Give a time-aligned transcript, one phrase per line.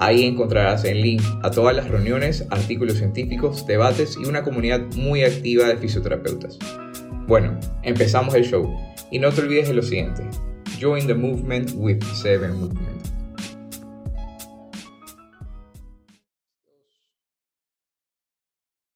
[0.00, 5.24] Ahí encontrarás el link a todas las reuniones, artículos científicos, debates y una comunidad muy
[5.24, 6.56] activa de fisioterapeutas.
[7.26, 8.72] Bueno, empezamos el show
[9.10, 10.22] y no te olvides de lo siguiente.
[10.80, 13.08] Join the movement with Seven Movement.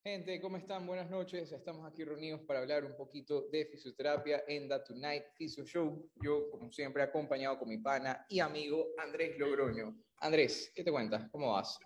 [0.05, 0.87] Gente, ¿cómo están?
[0.87, 1.51] Buenas noches.
[1.51, 6.09] Estamos aquí reunidos para hablar un poquito de fisioterapia en The Tonight Physio Show.
[6.23, 9.97] Yo, como siempre, acompañado con mi pana y amigo Andrés Logroño.
[10.23, 11.25] Andrés, ¿qué te cuentas?
[11.33, 11.79] ¿Cómo vas?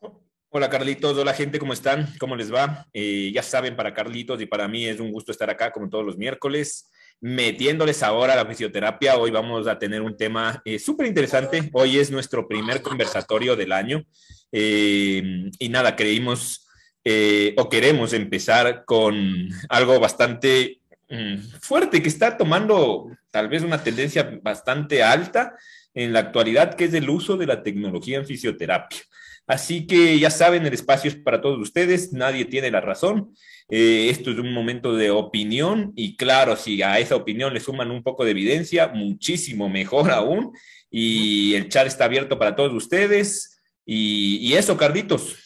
[0.50, 2.06] Hola Carlitos, hola gente, ¿cómo están?
[2.20, 2.86] ¿Cómo les va?
[2.92, 6.04] Eh, ya saben, para Carlitos y para mí es un gusto estar acá como todos
[6.04, 9.16] los miércoles, metiéndoles ahora a la fisioterapia.
[9.16, 11.70] Hoy vamos a tener un tema eh, súper interesante.
[11.72, 14.04] Hoy es nuestro primer conversatorio del año.
[14.52, 16.68] Eh, y nada, creímos
[17.04, 23.82] eh, o queremos empezar con algo bastante mm, fuerte que está tomando tal vez una
[23.82, 25.56] tendencia bastante alta
[25.96, 29.00] en la actualidad, que es el uso de la tecnología en fisioterapia.
[29.46, 33.34] Así que ya saben, el espacio es para todos ustedes, nadie tiene la razón.
[33.70, 37.90] Eh, esto es un momento de opinión y claro, si a esa opinión le suman
[37.90, 40.52] un poco de evidencia, muchísimo mejor aún.
[40.90, 43.58] Y el chat está abierto para todos ustedes.
[43.86, 45.36] Y, eso, Carlitos.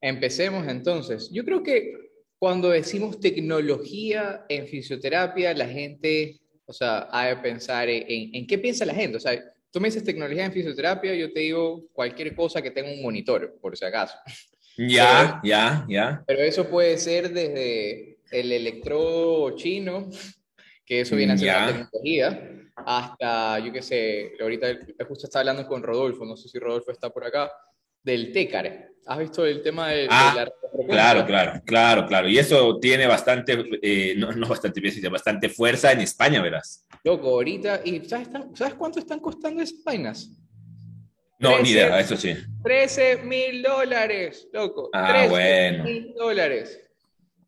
[0.00, 1.30] Empecemos entonces.
[1.32, 1.94] Yo creo que
[2.38, 8.58] cuando decimos tecnología en fisioterapia, la gente, o sea, ha de pensar en, en, qué
[8.58, 9.16] piensa la gente.
[9.16, 9.42] O sea,
[9.76, 13.58] tú me dices tecnología en fisioterapia, yo te digo cualquier cosa que tenga un monitor,
[13.60, 14.16] por si acaso.
[14.78, 16.24] Ya, ya, ya.
[16.26, 20.08] Pero eso puede ser desde el electrodo chino,
[20.82, 25.68] que eso viene a ser la tecnología, hasta, yo qué sé, ahorita justo estaba hablando
[25.68, 27.52] con Rodolfo, no sé si Rodolfo está por acá,
[28.06, 28.86] del TECAR.
[29.04, 30.52] ¿Has visto el tema de, ah, la
[30.88, 32.28] Claro, claro, claro, claro.
[32.28, 36.86] Y eso tiene bastante, eh, no, no, bastante, bastante fuerza en España, verás.
[37.04, 40.30] Loco, ahorita, ¿y sabes, sabes cuánto están costando esas vainas?
[41.38, 42.34] No, 13, ni idea, eso sí.
[42.62, 44.88] 13 mil dólares, loco.
[44.92, 45.84] Ah, 13 bueno.
[45.84, 46.80] mil dólares.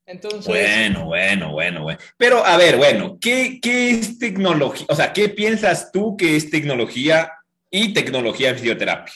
[0.07, 0.47] Entonces...
[0.47, 1.99] Bueno, bueno, bueno, bueno.
[2.17, 4.87] Pero, a ver, bueno, ¿qué, ¿qué es tecnología?
[4.89, 7.33] O sea, ¿qué piensas tú que es tecnología
[7.71, 9.13] y tecnología en fisioterapia?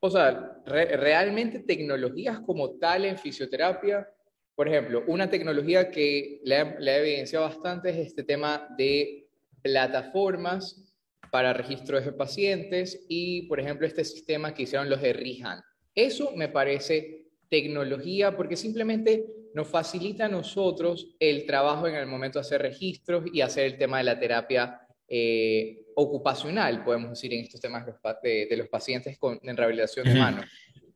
[0.00, 4.08] O sea, re realmente tecnologías como tal en fisioterapia,
[4.54, 9.28] por ejemplo, una tecnología que le ha evidenciado bastante es este tema de
[9.62, 10.94] plataformas
[11.30, 15.60] para registros de pacientes y, por ejemplo, este sistema que hicieron los de Rihan.
[15.94, 22.38] Eso me parece tecnología porque simplemente nos facilita a nosotros el trabajo en el momento
[22.38, 24.79] de hacer registros y hacer el tema de la terapia
[25.12, 27.84] eh, ocupacional, podemos decir, en estos temas
[28.22, 30.46] de, de los pacientes con, en rehabilitación de.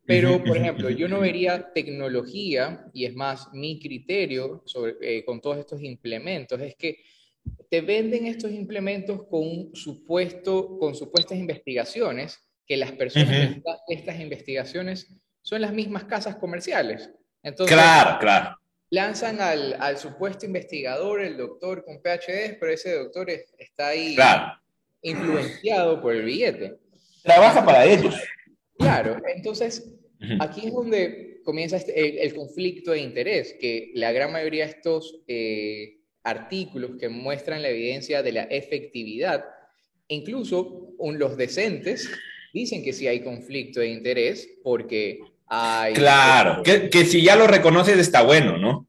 [0.06, 5.41] Pero, por ejemplo, yo no vería tecnología, y es más mi criterio sobre, eh, con
[5.41, 6.98] todos estos implementos, es que
[7.70, 13.78] te venden estos implementos con, supuesto, con supuestas investigaciones, que las personas uh -huh.
[13.88, 15.10] de estas investigaciones
[15.42, 17.10] son las mismas casas comerciales.
[17.42, 18.56] Entonces, claro, claro.
[18.91, 24.15] Lanzan al, al supuesto investigador, el doctor con PhD, pero ese doctor es, está ahí
[24.15, 24.61] claro.
[25.03, 26.77] influenciado por el billete.
[27.22, 28.15] Trabaja para ellos.
[28.78, 29.95] Claro, entonces
[30.41, 34.72] aquí es donde comienza este, el, el, conflicto de interés, que la gran mayoría de
[34.72, 39.45] estos eh, artículos que muestran la evidencia de la efectividad,
[40.09, 42.11] incluso los decentes
[42.53, 47.99] dicen que sí hay conflicto de interés porque Claro, que, que si ya lo reconoces
[47.99, 48.87] está bueno, ¿no?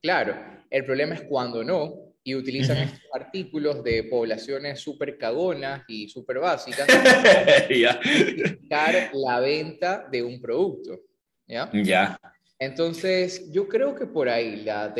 [0.00, 0.34] Claro,
[0.70, 2.84] el problema es cuando no, y utilizan uh -huh.
[2.84, 6.86] estos artículos de poblaciones súper cagonas y súper básicas
[8.68, 11.00] para la venta de un producto.
[11.46, 11.70] ¿Ya?
[11.72, 12.20] Ya.
[12.60, 14.92] Entonces, yo creo que por ahí la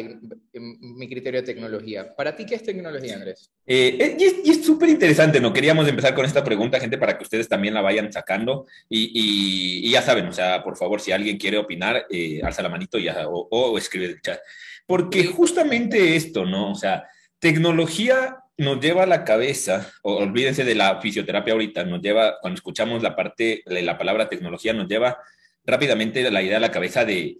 [0.53, 2.15] mi criterio de tecnología.
[2.15, 3.51] ¿Para ti qué es tecnología, Andrés?
[3.67, 5.53] Eh, y es súper interesante, ¿no?
[5.53, 8.67] Queríamos empezar con esta pregunta, gente, para que ustedes también la vayan sacando.
[8.89, 12.63] Y, y, y ya saben, o sea, por favor, si alguien quiere opinar, eh, alza
[12.63, 14.39] la manito ya, o, o escribe el chat.
[14.87, 16.71] Porque justamente esto, ¿no?
[16.71, 17.09] O sea,
[17.41, 22.57] tecnología nos lleva a la cabeza, o olvídense de la fisioterapia ahorita, nos lleva, cuando
[22.57, 25.19] escuchamos la parte, la palabra tecnología, nos lleva
[25.65, 27.39] rápidamente la idea a la cabeza de,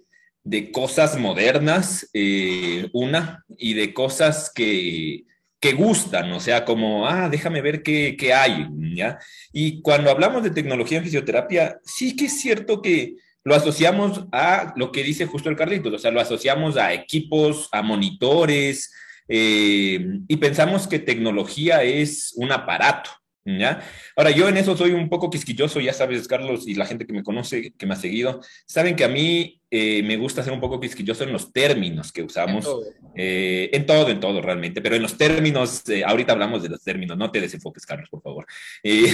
[0.49, 5.25] de cosas modernas, eh, una, y de cosas que,
[5.61, 9.19] que gustan, o sea, como, ah, déjame ver qué, qué hay, ¿ya?
[9.53, 14.73] Y cuando hablamos de tecnología en fisioterapia, sí que es cierto que lo asociamos a
[14.75, 18.91] lo que dice justo el Carlitos, o sea, lo asociamos a equipos, a monitores,
[19.29, 23.11] eh, y pensamos que tecnología es un aparato,
[23.45, 23.83] ¿ya?
[24.17, 27.13] Ahora, yo en eso soy un poco quisquilloso, ya sabes, Carlos, y la gente que
[27.13, 30.61] me conoce, que me ha seguido, saben que a mí eh, me gusta ser un
[30.61, 32.85] poco quisquilloso en los términos que usamos, en todo,
[33.15, 36.83] eh, en, todo en todo, realmente, pero en los términos, eh, ahorita hablamos de los
[36.83, 38.47] términos, no te desenfoques, Carlos, por favor.
[38.83, 39.07] y,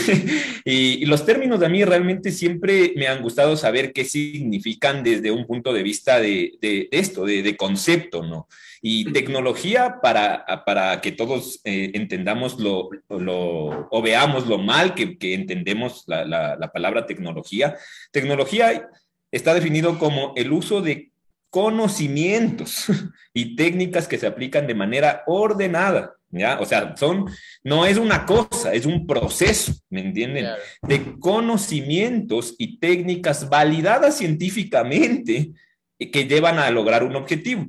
[0.64, 5.46] y, los términos a mí realmente siempre me han gustado saber qué significan desde un
[5.46, 8.48] punto de vista de, de, de esto, de, de concepto, ¿no?
[8.86, 15.16] Y tecnología para, para que todos eh, entendamos lo, lo, o veamos lo mal que,
[15.16, 17.76] que entendemos la, la, la, palabra tecnología.
[18.12, 18.90] Tecnología
[19.34, 21.10] está definido como el uso de
[21.50, 22.86] conocimientos
[23.34, 26.14] y técnicas que se aplican de manera ordenada.
[26.30, 26.58] ¿Ya?
[26.58, 27.26] O sea, son,
[27.62, 30.46] no es una cosa, es un proceso, ¿me entienden?
[30.46, 30.62] Claro.
[30.82, 35.52] De conocimientos y técnicas validadas científicamente
[35.96, 37.68] que llevan a lograr un objetivo.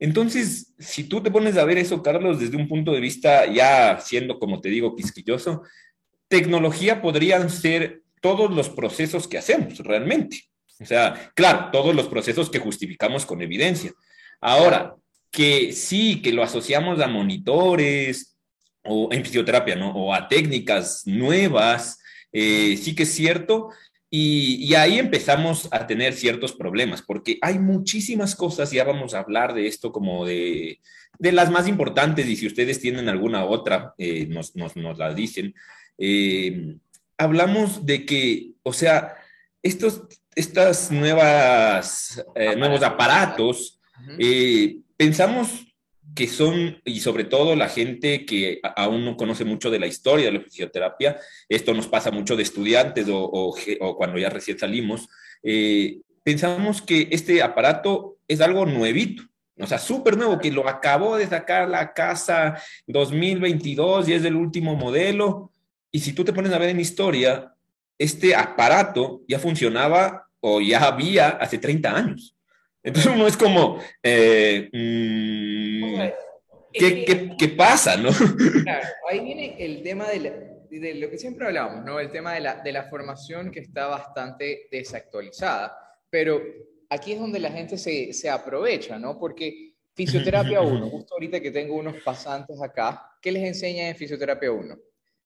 [0.00, 4.00] Entonces, si tú te pones a ver eso, Carlos, desde un punto de vista ya
[4.00, 5.62] siendo, como te digo, quisquilloso,
[6.26, 10.49] tecnología podrían ser todos los procesos que hacemos realmente.
[10.80, 13.92] O sea, claro, todos los procesos que justificamos con evidencia.
[14.40, 14.96] Ahora,
[15.30, 18.36] que sí, que lo asociamos a monitores
[18.84, 19.90] o en fisioterapia, ¿no?
[19.92, 22.00] O a técnicas nuevas,
[22.32, 23.68] eh, sí que es cierto,
[24.12, 29.20] y, y, ahí empezamos a tener ciertos problemas, porque hay muchísimas cosas, ya vamos a
[29.20, 30.80] hablar de esto como de,
[31.20, 35.14] de las más importantes, y si ustedes tienen alguna otra, eh, nos, nos, nos, la
[35.14, 35.54] dicen.
[35.96, 36.76] Eh,
[37.18, 39.14] hablamos de que, o sea,
[39.62, 40.02] estos,
[40.34, 43.80] estas nuevas, eh, nuevos aparatos,
[44.96, 45.70] pensamos
[46.14, 50.26] que son, y sobre todo la gente que aún no conoce mucho de la historia
[50.26, 51.18] de la fisioterapia,
[51.48, 55.08] esto nos pasa mucho de estudiantes o, o, o cuando ya recién salimos,
[55.42, 59.22] eh, pensamos que este aparato es algo nuevito,
[59.58, 64.36] o sea, súper nuevo, que lo acabó de sacar la casa 2022 y es del
[64.36, 65.52] último modelo.
[65.92, 67.54] Y si tú te pones a ver en historia,
[68.00, 72.34] este aparato ya funcionaba o ya había hace 30 años.
[72.82, 76.00] Entonces uno es como, eh, mmm,
[76.72, 77.98] ¿qué, qué, ¿qué, pasa?
[77.98, 78.08] ¿no?
[78.62, 80.30] Claro, ahí viene el tema de, la,
[80.70, 82.00] de, lo que siempre hablamos, ¿no?
[82.00, 85.76] El tema de la, de la formación que está bastante desactualizada,
[86.08, 86.40] pero
[86.88, 89.18] aquí es donde la gente se, se aprovecha, ¿no?
[89.18, 94.50] Porque fisioterapia 1, justo ahorita que tengo unos pasantes acá, ¿qué les enseña en fisioterapia
[94.50, 94.74] 1?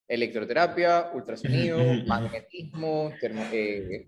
[0.06, 4.04] Electroterapia, ultrasonido, magnetismo, termo, eh,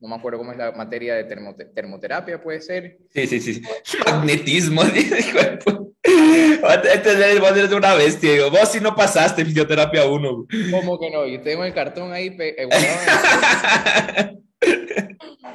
[0.00, 2.98] no me acuerdo cómo es la materia de termote termoterapia, puede ser.
[3.10, 3.62] Sí, sí, sí.
[4.06, 4.82] Magnetismo.
[6.94, 8.32] Este es una bestia.
[8.32, 10.46] Digo, vos si no pasaste fisioterapia 1.
[10.70, 11.26] ¿Cómo que no?
[11.26, 12.68] Yo tengo el cartón ahí eh,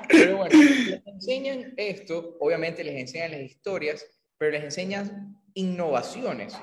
[0.08, 4.06] Pero bueno, les enseñan esto, obviamente les enseñan las historias,
[4.38, 6.56] pero les enseñan innovaciones.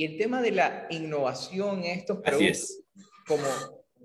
[0.00, 2.80] Y el tema de la innovación en estos productos,
[3.26, 3.44] como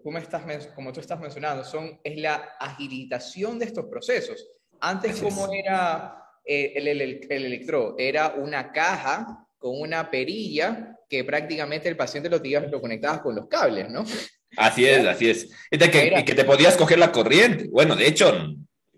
[0.04, 4.46] como, estás, como tú estás mencionando, son, es la agilización de estos procesos.
[4.82, 7.96] Antes, como era eh, el, el, el, el electrodo?
[7.98, 13.48] Era una caja con una perilla que prácticamente el paciente lo, lo conectabas con los
[13.48, 14.04] cables, ¿no?
[14.58, 15.50] Así es, así es.
[15.72, 17.70] Y que, Era, que, te podías coger la corriente.
[17.72, 18.54] Bueno, de hecho,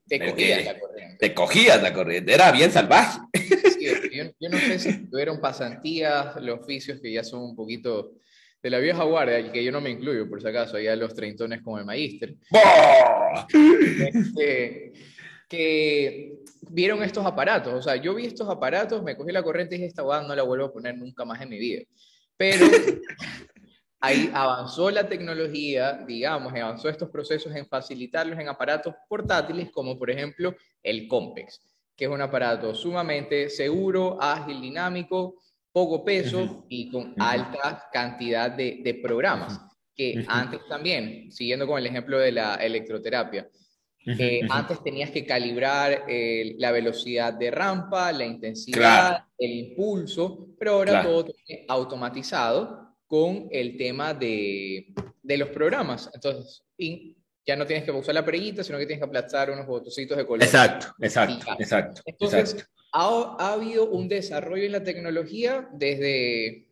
[0.08, 1.18] te cogías la corriente.
[1.20, 2.34] Te cogías la corriente.
[2.34, 3.20] Era bien salvaje.
[3.34, 8.14] Sí, yo, yo, no sé si tuvieron pasantías, los oficios que ya son un poquito
[8.62, 11.62] de la vieja guardia, que yo no me incluyo, por si acaso, allá los treintones
[11.62, 12.36] como el magíster.
[14.14, 14.94] Este,
[15.48, 16.34] que
[16.70, 17.74] vieron estos aparatos.
[17.74, 20.36] O sea, yo vi estos aparatos, me cogí la corriente y dije, esta guada no
[20.36, 21.84] la vuelvo a poner nunca más en mi vida.
[22.36, 22.66] Pero
[24.00, 30.12] ahí avanzó la tecnología, digamos, avanzó estos procesos en facilitarlos en aparatos portátiles, como por
[30.12, 31.62] ejemplo el Compex,
[31.96, 36.66] que es un aparato sumamente seguro, ágil, dinámico, poco peso uh -huh.
[36.70, 37.16] y con uh -huh.
[37.18, 39.60] alta cantidad de, de programas,
[39.96, 40.26] que uh -huh.
[40.28, 43.50] antes también, siguiendo con el ejemplo de la electroterapia,
[44.08, 49.26] eh, antes tenías que calibrar eh, la velocidad de rampa, la intensidad, claro.
[49.38, 51.26] el impulso, pero ahora claro.
[51.26, 51.34] todo
[51.68, 56.10] automatizado con el tema de, de los programas.
[56.14, 59.66] Entonces, y ya no tienes que usar la perillita, sino que tienes que aplastar unos
[59.66, 60.44] botoncitos de color.
[60.44, 62.02] Exacto, exacto, exacto.
[62.06, 62.72] Entonces, exacto.
[62.92, 66.68] Ha, ha, habido un desarrollo en la tecnología desde,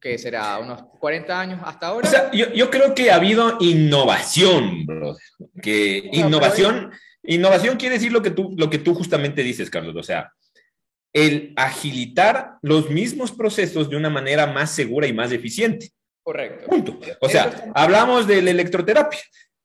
[0.00, 0.58] ¿qué será?
[0.58, 2.06] Unos 40 años hasta ahora.
[2.06, 5.16] O sea, yo, yo creo que ha habido innovación, bro.
[5.62, 6.90] Que no, innovación,
[7.22, 9.96] innovación quiere decir lo que, tú, lo que tú justamente dices, Carlos.
[9.96, 10.32] O sea,
[11.12, 15.90] el agilitar los mismos procesos de una manera más segura y más eficiente.
[16.22, 16.66] Correcto.
[16.68, 17.00] Punto.
[17.20, 19.20] O sea, hablamos de la electroterapia.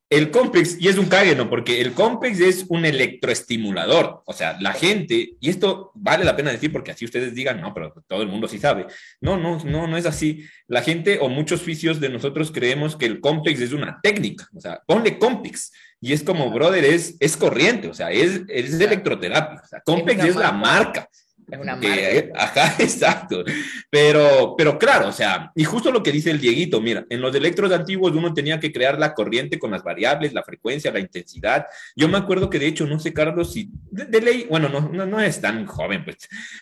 [0.07, 1.49] El complex, y es un cague, ¿no?
[1.49, 4.21] Porque el complex es un electroestimulador.
[4.25, 7.73] O sea, la gente, y esto vale la pena decir porque así ustedes digan, no,
[7.73, 8.85] pero todo el mundo sí sabe.
[9.19, 10.45] No, no, no, no es así.
[10.67, 14.47] La gente o muchos fisios de nosotros creemos que el complex es una técnica.
[14.55, 15.71] O sea, ponle complex.
[15.99, 19.59] Y es como, brother, es, es corriente, o sea, es, es electroterapia.
[19.63, 21.09] O sea, complex es, la marca.
[21.49, 22.01] Es una marca.
[22.35, 23.43] ajá, exacto.
[23.89, 27.35] Pero, pero claro, o sea, y justo lo que dice el Dieguito, mira, en los
[27.35, 31.65] electros antiguos uno tenía que crear la corriente con las variables, la frecuencia, la intensidad.
[31.95, 35.05] Yo me acuerdo que de hecho, no sé, Carlos, si de, ley, bueno, no, no,
[35.05, 36.17] no, es tan joven, pues,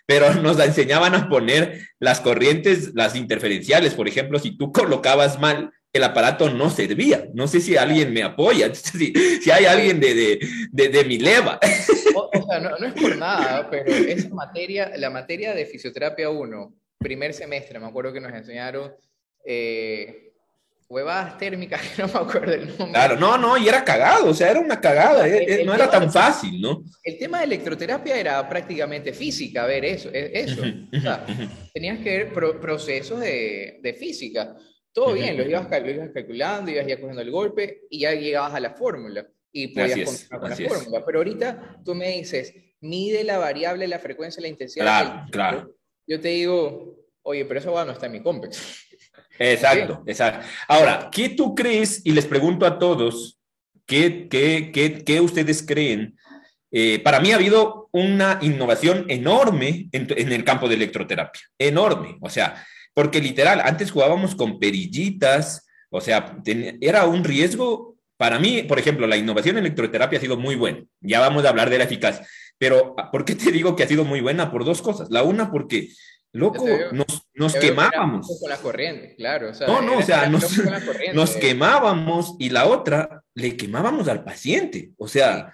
[0.06, 5.72] pero nos enseñaban a poner las corrientes, las interferenciales, por ejemplo, si tú colocabas mal,
[5.94, 7.30] el aparato no servía.
[7.36, 10.40] No sé si alguien me apoya, si, si hay alguien de, de,
[10.72, 11.60] de, de mi leva.
[12.16, 16.74] O, sea, no, no, es por nada, pero esa materia, la materia de fisioterapia 1,
[17.00, 18.94] primer semestre, me acuerdo que nos enseñaron
[19.46, 20.34] eh,
[20.90, 22.92] huevadas térmicas, que no me acuerdo el nombre.
[22.92, 25.90] Claro, no, no, y era cagado, o sea, era una cagada, el, el, no era
[25.90, 26.84] tan fácil, ¿no?
[27.04, 30.62] El tema de electroterapia era prácticamente física, ver eso, eso.
[30.62, 31.26] O sea,
[31.74, 34.56] tenías que ver pro, procesos de, de física.
[34.94, 38.54] Todo bien, lo ibas, lo ibas calculando, ibas ya cogiendo el golpe y ya llegabas
[38.54, 41.06] a la fórmula y podías continuar con la fórmula.
[41.06, 44.84] Pero ahorita tú me dices, mide la variable, la frecuencia, la intensidad.
[44.84, 45.76] Claro, claro.
[46.06, 48.88] Yo te digo, oye, pero eso va, no está en mi complex.
[49.40, 50.46] Exacto, exacto.
[50.68, 52.06] Ahora, ¿qué tú crees?
[52.06, 53.40] Y les pregunto a todos,
[53.88, 56.16] ¿qué, qué, qué, qué ustedes creen?
[56.72, 62.18] Eh, para mí ha habido una innovación enorme en, en, el campo de electroterapia, enorme.
[62.20, 67.96] O sea, porque literal, antes jugábamos con perillitas, o sea, ten, era un riesgo.
[68.18, 70.84] Para mí, por ejemplo, la innovación en electroterapia ha sido muy buena.
[71.02, 72.26] Ya vamos a hablar de la eficacia.
[72.58, 74.52] Pero, ¿por qué te digo que ha sido muy buena?
[74.52, 75.10] Por dos cosas.
[75.10, 75.90] La una, porque,
[76.32, 78.40] loco, nos, nos quemábamos.
[78.40, 79.50] Con la corriente, claro.
[79.50, 80.62] O sea, no, no, o sea, nos,
[81.14, 84.92] nos, quemábamos y la otra, le quemábamos al paciente.
[84.98, 85.54] O sea,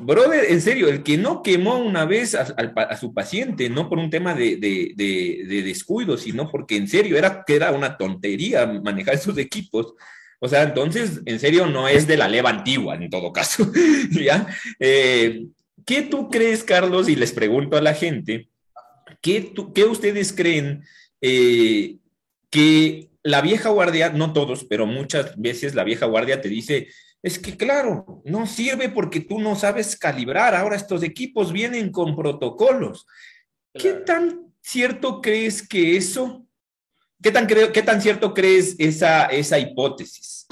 [0.00, 4.10] Brother, en serio, el que no quemó una vez a, su paciente, no por un
[4.10, 9.14] tema de, de, de, de, descuido, sino porque en serio era era una tontería manejar
[9.14, 9.94] esos equipos.
[10.40, 13.70] O sea, entonces, en serio, no es de la leva antigua, en todo caso.
[14.10, 14.46] ¿ya?
[14.78, 15.46] Eh,
[15.84, 17.08] ¿Qué tú crees, Carlos?
[17.08, 18.48] Y les pregunto a la gente,
[19.20, 20.84] ¿qué, tú, qué ustedes creen
[21.20, 21.96] eh,
[22.50, 26.88] que la vieja guardia, no todos, pero muchas veces la vieja guardia te dice,
[27.22, 30.54] es que claro, no sirve porque tú no sabes calibrar.
[30.54, 33.06] Ahora estos equipos vienen con protocolos.
[33.72, 33.98] Claro.
[33.98, 36.46] ¿Qué tan cierto crees que eso?
[37.20, 40.46] ¿Qué tan, creo, qué tan cierto crees esa, esa hipótesis?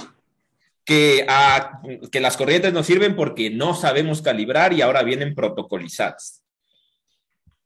[0.85, 1.81] Que, ah,
[2.11, 6.43] que las corrientes no sirven porque no sabemos calibrar y ahora vienen protocolizadas.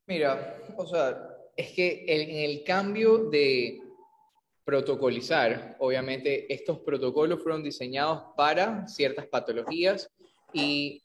[0.07, 1.19] Mira, o sea,
[1.57, 3.81] es que en el cambio de,
[4.71, 5.75] protocolizar.
[5.81, 10.09] Obviamente, estos protocolos fueron diseñados para ciertas patologías
[10.53, 11.03] y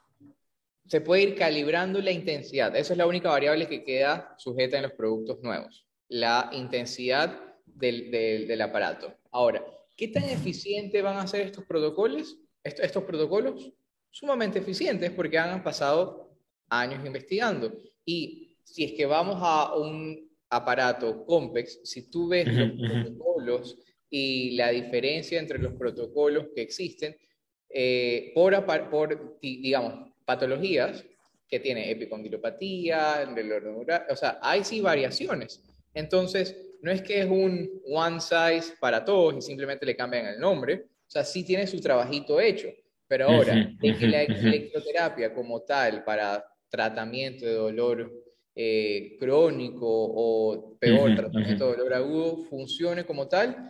[0.86, 2.76] se puede ir calibrando la intensidad.
[2.76, 8.62] Esa es la única variable que queda sujeta en los productos nuevos, la intensidad del,
[8.62, 9.12] aparato.
[9.32, 9.66] Ahora,
[9.98, 12.38] ¿qué tan eficientes van a ser estos protocolos?
[12.64, 13.72] Estos protocolos
[14.12, 16.38] sumamente eficientes porque han pasado
[16.70, 17.74] años investigando.
[18.06, 23.78] Y si es que vamos a un aparato complex, si tú ves los protocolos
[24.10, 27.16] y la diferencia entre los protocolos que existen,
[27.70, 31.04] eh, por, por, digamos, patologías
[31.48, 33.28] que tiene epicondilopatía,
[34.10, 35.64] o sea, hay sí variaciones.
[35.94, 40.40] Entonces, no es que es un one size para todos y simplemente le cambian el
[40.40, 42.70] nombre, o sea, sí tiene su trabajito hecho,
[43.08, 48.25] pero ahora, de que la electroterapia como tal para tratamiento de dolor
[48.56, 51.72] eh, crónico o peor, uh -huh, tratamiento uh -huh.
[51.72, 53.70] de dolor agudo, funcione como tal,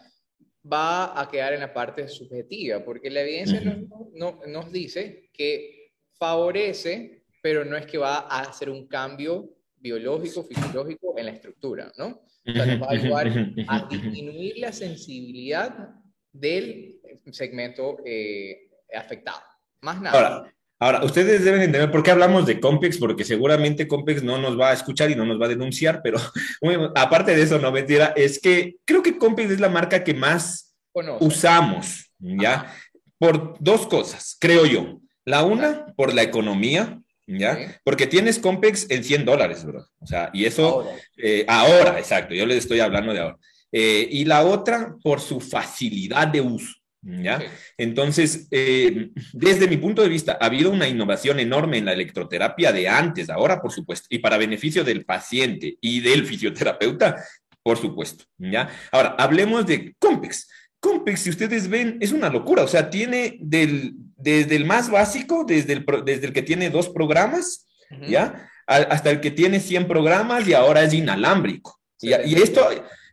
[0.64, 4.12] va a quedar en la parte subjetiva, porque la evidencia uh -huh.
[4.14, 9.56] no, no, nos dice que favorece, pero no es que va a hacer un cambio
[9.78, 12.22] biológico, fisiológico en la estructura, ¿no?
[12.48, 13.28] O sea, nos va a ayudar
[13.68, 15.90] a disminuir la sensibilidad
[16.32, 17.00] del
[17.32, 19.42] segmento eh, afectado.
[19.82, 20.18] Más nada.
[20.18, 24.60] Ahora, Ahora, ustedes deben entender por qué hablamos de Compex, porque seguramente Compex no nos
[24.60, 26.18] va a escuchar y no nos va a denunciar, pero
[26.62, 30.14] bueno, aparte de eso, no mentira, es que creo que Compex es la marca que
[30.14, 30.76] más
[31.20, 32.54] usamos, ¿ya?
[32.54, 32.76] Ajá.
[33.18, 35.00] Por dos cosas, creo yo.
[35.24, 37.56] La una, por la economía, ¿ya?
[37.56, 37.74] Sí.
[37.84, 39.88] Porque tienes Compex en 100 dólares, bro.
[40.00, 43.38] O sea, y eso, ahora, eh, ahora exacto, yo les estoy hablando de ahora.
[43.72, 46.76] Eh, y la otra, por su facilidad de uso.
[47.08, 47.40] ¿Ya?
[47.78, 52.72] Entonces, eh, desde mi punto de vista, ha habido una innovación enorme en la electroterapia
[52.72, 57.24] de antes, ahora, por supuesto, y para beneficio del paciente y del fisioterapeuta,
[57.62, 58.26] por supuesto.
[58.40, 58.70] ¿ya?
[58.92, 60.50] Ahora, hablemos de Compex.
[60.80, 65.46] Compex, si ustedes ven, es una locura, o sea, tiene del, desde el más básico,
[65.48, 67.68] desde el, desde el que tiene dos programas,
[68.08, 68.50] ¿ya?
[68.66, 71.80] hasta el que tiene 100 programas y ahora es inalámbrico.
[72.02, 72.68] y, esto,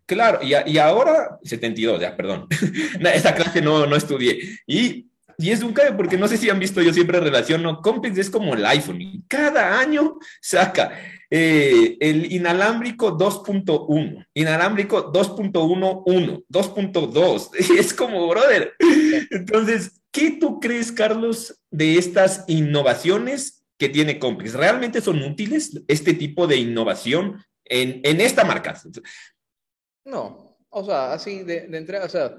[0.07, 2.47] claro, y, y, ahora, 72, ya, perdón,
[3.15, 4.39] esta clase no, no estudié.
[4.67, 8.19] Y, y es un cae porque no sé si han visto, yo siempre relaciono, Compex
[8.19, 10.93] es como el iPhone, y cada año saca
[11.31, 18.75] eh, el inalámbrico 2.1, inalámbrico 2.11, 2.2, es como, brother.
[19.31, 24.55] Entonces, ¿qué tú crees, Carlos, de estas innovaciones que tiene Complex.
[24.55, 28.81] ¿Realmente son útiles este tipo de innovación en, en esta marca?
[30.05, 32.37] No, o sea, así de, de, entrada, o sea,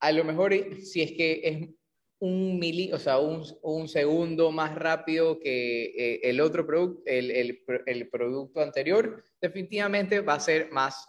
[0.00, 1.68] a lo mejor si es que es
[2.20, 7.30] un mili, o sea, un, un segundo más rápido que eh, el otro producto, el,
[7.30, 11.06] el, el, producto anterior, definitivamente va a ser más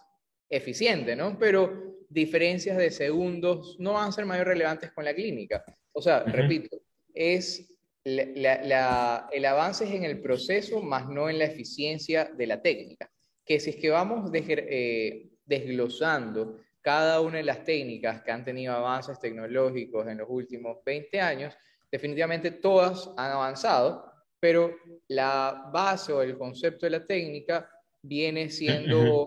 [0.48, 1.38] eficiente, ¿no?
[1.38, 5.64] Pero diferencias de segundos no van a ser más relevantes con la clínica.
[5.92, 6.76] O sea, repito,
[7.14, 7.70] es
[8.04, 13.10] el avance es en el proceso, más no en la eficiencia de la técnica.
[13.44, 18.72] Que si es que vamos eh, desglosando cada una de las técnicas que han tenido
[18.72, 21.54] avances tecnológicos en los últimos 20 años,
[21.90, 24.74] definitivamente todas han avanzado, pero
[25.08, 27.68] la base o el concepto de la técnica
[28.00, 29.26] viene siendo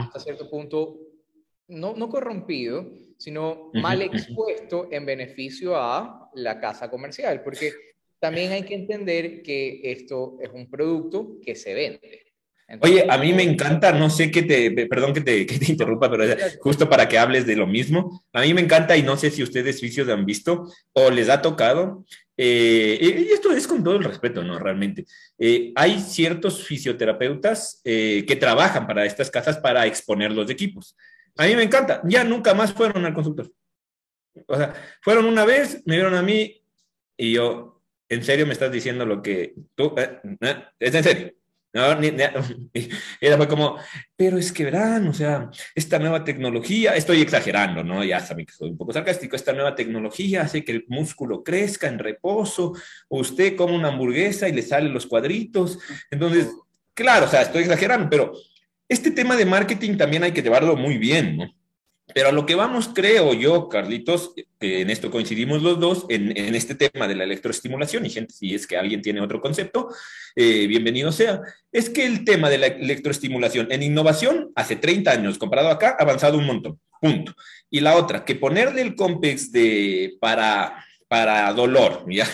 [0.00, 0.98] hasta cierto punto
[1.68, 7.72] no, no corrompido, sino mal expuesto en beneficio a la casa comercial, porque
[8.18, 12.27] también hay que entender que esto es un producto que se vende.
[12.80, 16.10] Oye, a mí me encanta, no sé qué te, perdón que te, que te interrumpa,
[16.10, 16.24] pero
[16.60, 19.42] justo para que hables de lo mismo, a mí me encanta y no sé si
[19.42, 22.04] ustedes vicios han visto o les ha tocado,
[22.36, 24.58] eh, y esto es con todo el respeto, ¿no?
[24.58, 25.06] Realmente.
[25.38, 30.94] Eh, hay ciertos fisioterapeutas eh, que trabajan para estas casas para exponer los equipos.
[31.36, 33.50] A mí me encanta, ya nunca más fueron al consultor.
[34.46, 36.62] O sea, fueron una vez, me vieron a mí
[37.16, 41.34] y yo, ¿en serio me estás diciendo lo que tú, eh, eh, es en serio?
[41.72, 42.08] No, ni,
[42.74, 42.88] y
[43.20, 43.76] era fue como,
[44.16, 48.02] pero es que verán, o sea, esta nueva tecnología, estoy exagerando, ¿no?
[48.02, 51.86] Ya saben que soy un poco sarcástico, esta nueva tecnología hace que el músculo crezca
[51.86, 52.72] en reposo,
[53.08, 55.78] usted come una hamburguesa y le salen los cuadritos,
[56.10, 56.48] entonces,
[56.94, 58.32] claro, o sea, estoy exagerando, pero
[58.88, 61.57] este tema de marketing también hay que llevarlo muy bien, ¿no?
[62.14, 66.36] Pero a lo que vamos, creo yo, Carlitos, que en esto coincidimos los dos, en,
[66.36, 69.88] en, este tema de la electroestimulación, y gente, si es que alguien tiene otro concepto,
[70.34, 75.38] eh, bienvenido sea, es que el tema de la electroestimulación en innovación, hace 30 años
[75.38, 77.34] comparado acá, ha avanzado un montón, punto.
[77.70, 82.26] Y la otra, que ponerle el COMPEX de, para, para dolor, ¿ya?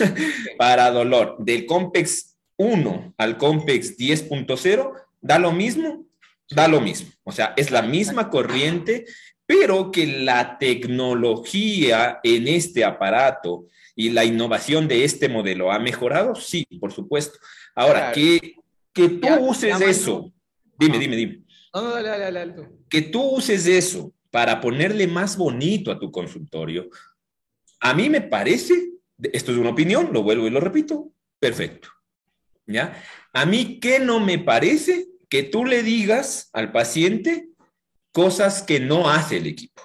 [0.57, 6.05] para dolor, del COMPEX 1 al COMPEX 10.0, da lo mismo,
[6.49, 7.09] da lo mismo.
[7.23, 9.05] O sea, es la misma corriente
[9.45, 16.35] pero que la tecnología en este aparato y la innovación de este modelo ha mejorado,
[16.35, 17.39] sí, por supuesto.
[17.75, 18.55] Ahora, que,
[18.93, 20.33] que tú uses eso,
[20.77, 21.43] dime, dime, dime.
[21.73, 22.55] No, dale, dale, dale,
[22.89, 26.89] que tú uses eso para ponerle más bonito a tu consultorio,
[27.79, 28.73] a mí me parece,
[29.31, 31.89] esto es una opinión, lo vuelvo y lo repito, perfecto.
[32.65, 33.03] ¿Ya?
[33.31, 35.07] A mí, ¿qué no me parece?
[35.29, 37.49] Que tú le digas al paciente,
[38.15, 39.81] cosas que no hace el equipo.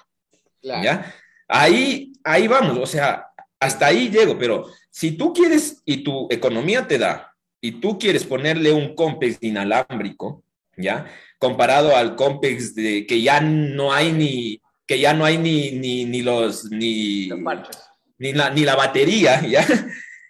[0.63, 1.13] ¿Ya?
[1.49, 3.27] Ahí, ahí vamos, o sea,
[3.59, 8.23] hasta ahí llego, pero si tú quieres y tu economía te da y tú quieres
[8.23, 10.45] ponerle un complex inalámbrico,
[10.77, 11.07] ¿ya?
[11.39, 16.05] Comparado al complex de que ya no hay ni que ya no hay ni, ni,
[16.05, 17.31] ni los ni,
[18.19, 19.67] ni, la, ni la batería, ¿ya?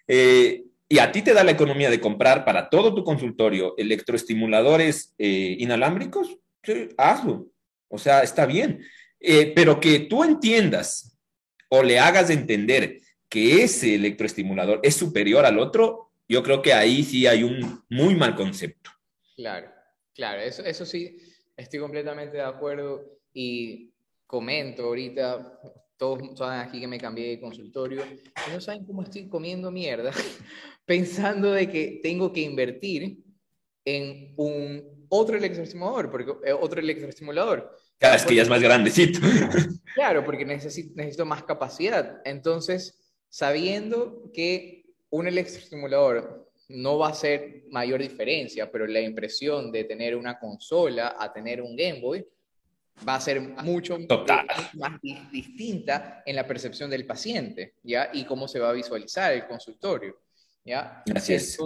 [0.07, 5.13] Eh, y a ti te da la economía de comprar para todo tu consultorio electroestimuladores
[5.19, 6.39] eh, inalámbricos,
[6.97, 7.50] hazlo.
[7.91, 8.83] O sea, está bien.
[9.19, 11.19] Eh, pero que tú entiendas
[11.69, 12.97] o le hagas entender
[13.29, 18.15] que ese electroestimulador es superior al otro, yo creo que ahí sí hay un muy
[18.15, 18.89] mal concepto.
[19.35, 19.71] Claro,
[20.13, 21.17] claro, eso, eso sí,
[21.55, 23.93] estoy completamente de acuerdo y
[24.25, 25.59] comento ahorita,
[25.97, 28.03] todos saben aquí que me cambié de consultorio,
[28.51, 30.11] no saben cómo estoy comiendo mierda,
[30.85, 33.19] pensando de que tengo que invertir
[33.85, 37.77] en un otro electroestimulador, porque, eh, otro electroestimulador.
[38.01, 39.19] Cada vez que ya es más grandecito.
[39.93, 42.21] Claro, porque necesito, necesito más capacidad.
[42.23, 49.83] Entonces, sabiendo que un electroestimulador no va a ser mayor diferencia, pero la impresión de
[49.83, 52.25] tener una consola a tener un Game Boy,
[53.07, 53.97] va a ser mucho
[54.73, 58.09] más distinta en la percepción del paciente, ¿ya?
[58.13, 60.21] Y cómo se va a visualizar el consultorio,
[60.63, 61.03] ¿ya?
[61.05, 61.59] Entonces,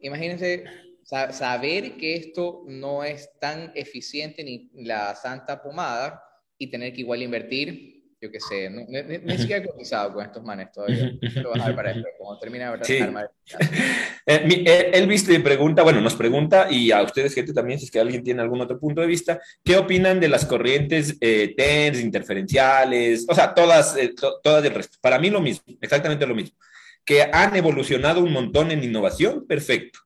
[0.00, 0.64] imagínense
[1.04, 6.22] saber que esto no es tan eficiente ni la santa pomada
[6.58, 10.70] y tener que igual invertir yo qué sé, ni, siquiera he cotizado con estos manes
[10.70, 11.12] todavía.
[11.42, 12.98] Lo vas a ver para esto, cuando termina de sí.
[14.26, 17.90] eh, eh, Elvis te pregunta, bueno, nos pregunta, y a ustedes, gente, también, si es
[17.90, 22.00] que alguien tiene algún otro punto de vista, ¿qué opinan de las corrientes eh, TENS,
[22.00, 23.26] interferenciales?
[23.28, 24.98] O sea, todas, eh, todas del resto.
[25.00, 26.56] Para mí lo mismo, exactamente lo mismo.
[27.04, 29.98] Que han evolucionado un montón en innovación, perfecto.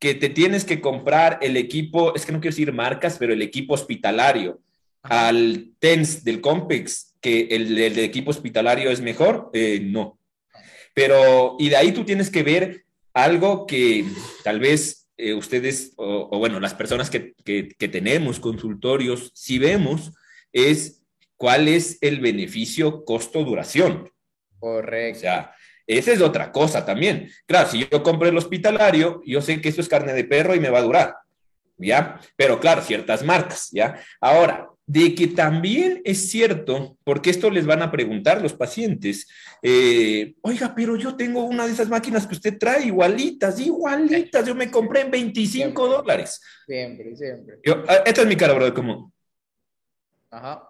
[0.00, 3.42] Que te tienes que comprar el equipo, es que no quiero decir marcas, pero el
[3.42, 4.60] equipo hospitalario
[5.02, 10.18] al TENS del Compex que el, el equipo hospitalario es mejor, eh, no.
[10.94, 14.04] Pero, y de ahí tú tienes que ver algo que
[14.42, 20.12] tal vez eh, ustedes, o, bueno, las personas que, que, tenemos consultorios, si vemos,
[20.52, 21.02] es
[21.36, 24.10] cuál es el beneficio costo-duración.
[24.58, 25.18] Correcto.
[25.18, 25.54] O sea,
[25.98, 27.28] esa es otra cosa también.
[27.46, 30.60] Claro, si yo compro el hospitalario, yo sé que eso es carne de perro y
[30.60, 31.16] me va a durar,
[31.76, 32.20] ¿ya?
[32.36, 34.00] Pero claro, ciertas marcas, ¿ya?
[34.20, 39.28] Ahora, de que también es cierto, porque esto les van a preguntar los pacientes,
[39.62, 44.54] eh, oiga, pero yo tengo una de esas máquinas que usted trae igualitas, igualitas, yo
[44.54, 46.40] me compré en 25 dólares.
[46.66, 47.58] Siempre, siempre.
[47.86, 49.12] Ah, esta es mi cara, bro, como...
[50.30, 50.68] Ajá.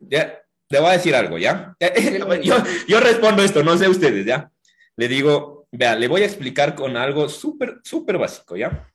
[0.00, 1.76] Ya, le voy a decir algo, ¿ya?
[2.42, 4.50] Yo, yo respondo esto, no sé ustedes, ¿ya?
[4.96, 8.92] Le digo, vea, le voy a explicar con algo súper, súper básico, ¿ya?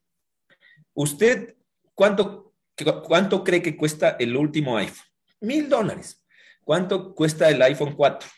[0.94, 1.56] Usted,
[1.94, 2.44] ¿cuánto
[2.76, 5.06] ¿Cuánto cree que cuesta el último iPhone?
[5.42, 6.24] Mil dólares.
[6.64, 8.30] ¿Cuánto cuesta el iPhone 4?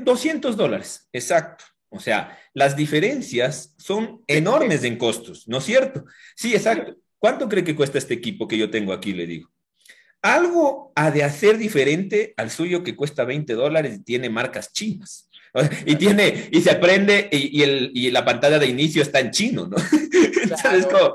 [0.00, 1.64] 200 eh, dólares, exacto.
[1.88, 6.04] O sea, las diferencias son enormes en costos, ¿no es cierto?
[6.36, 6.96] Sí, exacto.
[7.18, 9.12] ¿Cuánto cree que cuesta este equipo que yo tengo aquí?
[9.12, 9.50] Le digo.
[10.22, 15.28] Algo ha de hacer diferente al suyo que cuesta 20 dólares y tiene marcas chinas.
[15.84, 19.66] Y tiene, y se aprende, y, el, y la pantalla de inicio está en chino,
[19.66, 19.76] ¿no?
[20.72, 21.14] es, como,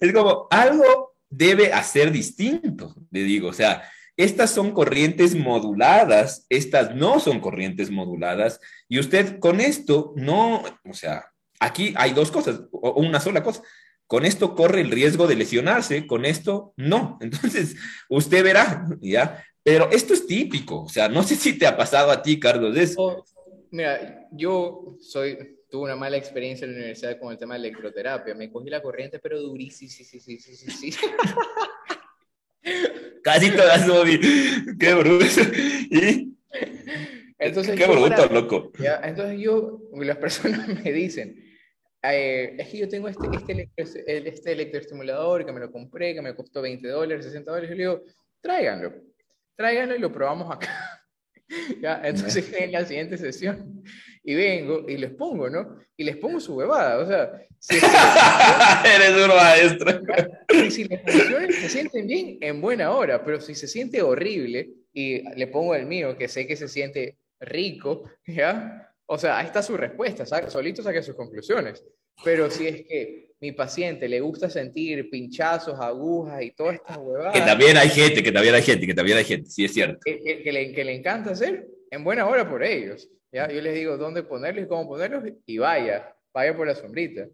[0.00, 3.48] es como algo debe hacer distinto, le digo.
[3.48, 3.82] O sea,
[4.16, 10.92] estas son corrientes moduladas, estas no son corrientes moduladas, y usted con esto no, o
[10.92, 11.26] sea,
[11.60, 13.62] aquí hay dos cosas, o una sola cosa.
[14.08, 17.18] Con esto corre el riesgo de lesionarse, con esto no.
[17.20, 17.76] Entonces,
[18.08, 19.44] usted verá, ¿ya?
[19.62, 22.76] Pero esto es típico, o sea, no sé si te ha pasado a ti, Carlos,
[22.76, 23.00] eso.
[23.00, 23.24] Oh,
[23.70, 28.34] mira, yo soy, tuve una mala experiencia en la universidad con el tema de electroterapia.
[28.34, 30.98] Me cogí la corriente, pero durísimo, sí, sí, sí, sí, sí, sí.
[33.22, 34.18] Casi todas, Bobby.
[34.78, 35.24] Qué bruto.
[35.90, 36.34] ¿Y?
[37.38, 38.72] Entonces, Qué bruto, loco.
[38.78, 39.00] ¿ya?
[39.04, 41.44] Entonces yo, las personas me dicen,
[42.14, 43.28] eh, es que yo tengo este,
[43.76, 47.70] este, este electroestimulador que me lo compré, que me costó 20 dólares, 60 dólares.
[47.70, 48.02] Yo le digo,
[48.40, 48.92] tráiganlo,
[49.56, 51.04] tráiganlo y lo probamos acá.
[51.80, 52.00] ¿Ya?
[52.04, 53.82] Entonces en la siguiente sesión
[54.22, 55.78] y vengo y les pongo, ¿no?
[55.96, 57.32] Y les pongo su huevada, o sea...
[57.60, 57.76] Si
[58.84, 60.00] Eres un maestro.
[60.54, 64.70] Y si les funciona, se sienten bien en buena hora, pero si se siente horrible
[64.92, 68.87] y le pongo el mío, que sé que se siente rico, ¿ya?
[69.10, 71.82] O sea, ahí está su respuesta, solito saque sus conclusiones.
[72.22, 77.32] Pero si es que mi paciente le gusta sentir pinchazos, agujas y todas estas huevadas.
[77.32, 80.00] Que también hay gente, que también hay gente, que también hay gente, sí es cierto.
[80.04, 80.18] Que,
[80.52, 83.08] le, que le, encanta hacer, en buena hora por ellos.
[83.32, 83.50] ¿ya?
[83.50, 87.28] Yo les digo dónde ponerlos y cómo ponerlos y vaya, vaya por la sombrita.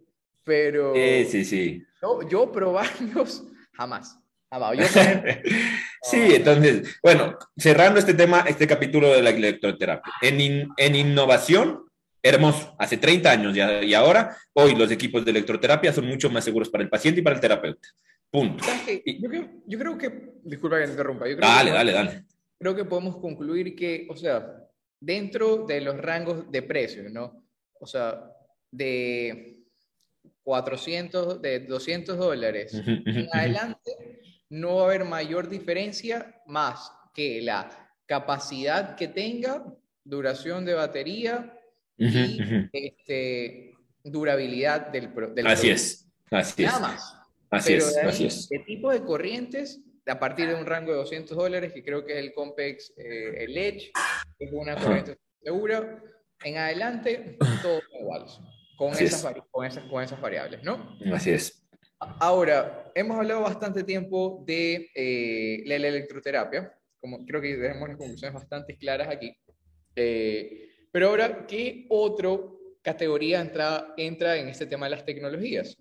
[0.44, 0.94] Pero.
[0.94, 1.82] Sí, sí, sí.
[2.00, 4.16] Yo, yo probarlos, jamás.
[4.48, 4.78] jamás.
[4.78, 4.84] Yo
[6.10, 10.12] sí, entonces, bueno, cerrando este tema, este capítulo de la electroterapia.
[10.22, 11.84] En, en innovación,
[12.22, 16.44] hermoso, hace 30 años ya, y ahora, hoy los equipos de electroterapia son mucho más
[16.44, 17.88] seguros para el paciente y para el terapeuta.
[18.30, 18.64] Punto.
[19.04, 21.28] Yo creo, yo creo que, disculpa que te interrumpa.
[21.28, 22.24] Yo creo dale, dale, dale.
[22.58, 24.64] Creo que podemos concluir que, o sea,
[24.98, 27.44] dentro de los rangos de precios, ¿no?
[27.78, 28.30] O sea,
[28.70, 29.58] de
[30.42, 34.20] 400, de 200 dólares en adelante,
[34.54, 37.68] no va a haber mayor diferencia más que la
[38.06, 39.64] capacidad que tenga,
[40.04, 41.58] duración de batería,
[41.96, 42.38] y
[42.72, 46.82] este, durabilidad del, del así es, así Nada es.
[46.82, 47.16] más.
[47.50, 48.48] Así es, así es.
[48.48, 52.12] De tipo de corrientes, a partir de un rango de 200 dólares, que creo que
[52.12, 53.92] es el Compex, eh, el Edge,
[54.38, 56.02] es una corriente segura.
[56.42, 58.26] En adelante, todo igual,
[58.76, 60.96] con esas, con, esas, con esas variables, ¿no?
[61.12, 61.63] Así es.
[62.20, 68.34] Ahora, hemos hablado bastante tiempo de eh, la, electroterapia, como creo que tenemos las conclusiones
[68.34, 69.36] bastante claras aquí.
[69.96, 72.38] Eh, pero ahora, ¿qué otra
[72.82, 75.76] categoría entra, entra en este tema de las tecnologías?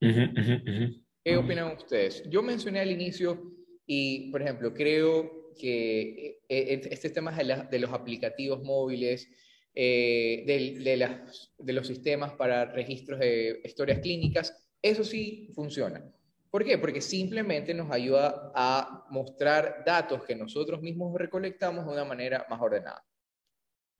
[0.00, 2.22] ¿Qué opinan ustedes?
[2.28, 3.52] Yo mencioné al inicio
[3.86, 9.28] Y, por ejemplo, creo que este tema de, de los aplicativos móviles,
[9.72, 16.02] de, de, las, de los sistemas para registros de historias clínicas, eso sí funciona.
[16.50, 16.78] ¿Por qué?
[16.78, 22.60] Porque simplemente nos ayuda a mostrar datos que nosotros mismos recolectamos de una manera más
[22.60, 23.04] ordenada.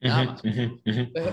[0.01, 0.43] Nada más.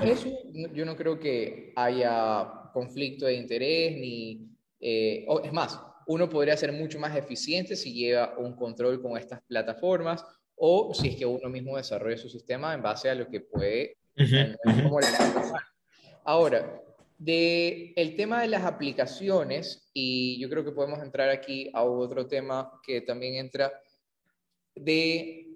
[0.04, 0.30] eso
[0.74, 4.50] yo no creo que haya conflicto de interés ni...
[4.80, 9.42] Eh, es más, uno podría ser mucho más eficiente si lleva un control con estas
[9.44, 10.26] plataformas
[10.56, 13.98] o si es que uno mismo desarrolla su sistema en base a lo que puede...
[16.26, 16.82] Ahora,
[17.18, 22.28] de el tema de las aplicaciones, y yo creo que podemos entrar aquí a otro
[22.28, 23.72] tema que también entra,
[24.76, 25.48] de,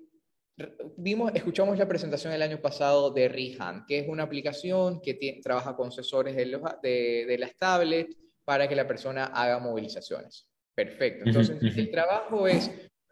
[0.97, 5.75] vimos, escuchamos la presentación el año pasado de Rihan, que es una aplicación que trabaja
[5.75, 10.47] con sensores de, los, de, de las tablets para que la persona haga movilizaciones.
[10.73, 11.23] Perfecto.
[11.25, 12.69] Entonces, el trabajo es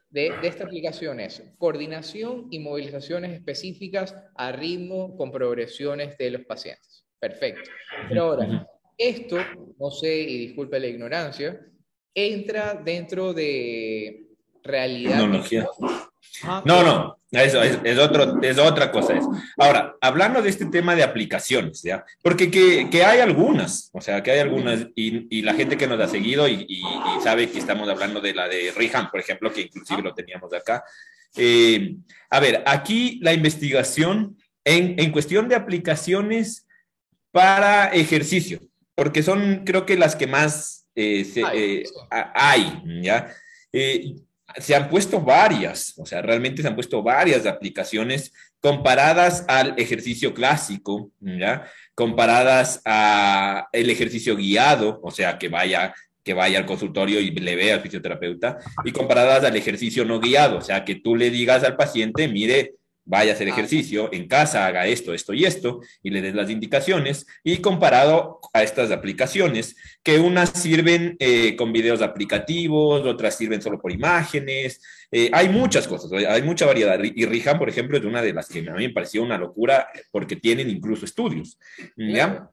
[0.10, 6.46] de, de, esta aplicación es coordinación y movilizaciones específicas a ritmo con progresiones de los
[6.46, 7.05] pacientes.
[7.28, 7.72] Perfecto.
[8.08, 9.38] Pero ahora, esto,
[9.80, 11.60] no sé, y disculpe la ignorancia,
[12.14, 14.28] entra dentro de
[14.64, 15.22] realidad.
[15.22, 15.68] Tecnología.
[16.66, 19.18] No, no, eso es, otro, es otra cosa.
[19.18, 19.32] Eso.
[19.58, 22.06] Ahora, hablando de este tema de aplicaciones, ¿ya?
[22.22, 25.88] Porque que, que hay algunas, o sea, que hay algunas, y, y la gente que
[25.88, 26.84] nos ha seguido y, y,
[27.24, 30.84] sabe que estamos hablando de la de Rihan, por ejemplo, que inclusive lo teníamos acá.
[31.38, 31.96] Eh,
[32.30, 36.66] a ver, aquí la investigación en, en cuestión de aplicaciones
[37.36, 38.62] para ejercicio,
[38.96, 41.84] porque son creo que las que más eh, eh,
[42.34, 43.30] hay, ¿ya?
[43.74, 44.16] Eh,
[44.56, 50.34] se han puesto varias, o sea, realmente se han puesto varias aplicaciones comparadas al ejercicio
[50.34, 51.70] clásico, ¿ya?
[51.94, 55.94] Comparadas a el ejercicio guiado, o sea, que vaya
[56.24, 60.60] que vaya al consultorio y le vea al fisioterapeuta, y comparadas al ejercicio no guiado,
[60.60, 64.28] o sea, que tú le digas al paciente, mire, vaya a hacer ah, ejercicio, en
[64.28, 68.92] casa haga esto, esto y esto, y le des las indicaciones, y comparado a estas
[68.92, 75.50] aplicaciones, que unas sirven eh, con videos aplicativos, otras sirven solo por imágenes, eh, hay
[75.50, 78.74] muchas cosas, hay mucha variedad, y Rihan, por ejemplo, es una de las que a
[78.74, 81.60] mí me pareció una locura, porque tienen incluso estudios,
[81.96, 82.50] ¿ya?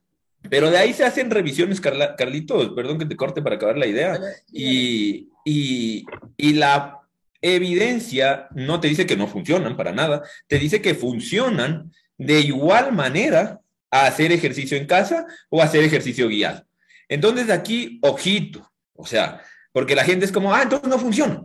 [0.51, 4.21] Pero de ahí se hacen revisiones, Carlitos, perdón que te corte para acabar la idea,
[4.53, 6.05] y, y,
[6.37, 7.02] y la
[7.43, 12.93] evidencia no te dice que no funcionan para nada, te dice que funcionan de igual
[12.93, 16.65] manera a hacer ejercicio en casa o hacer ejercicio guiado.
[17.09, 21.45] Entonces aquí, ojito, o sea, porque la gente es como, ah, entonces no funciona.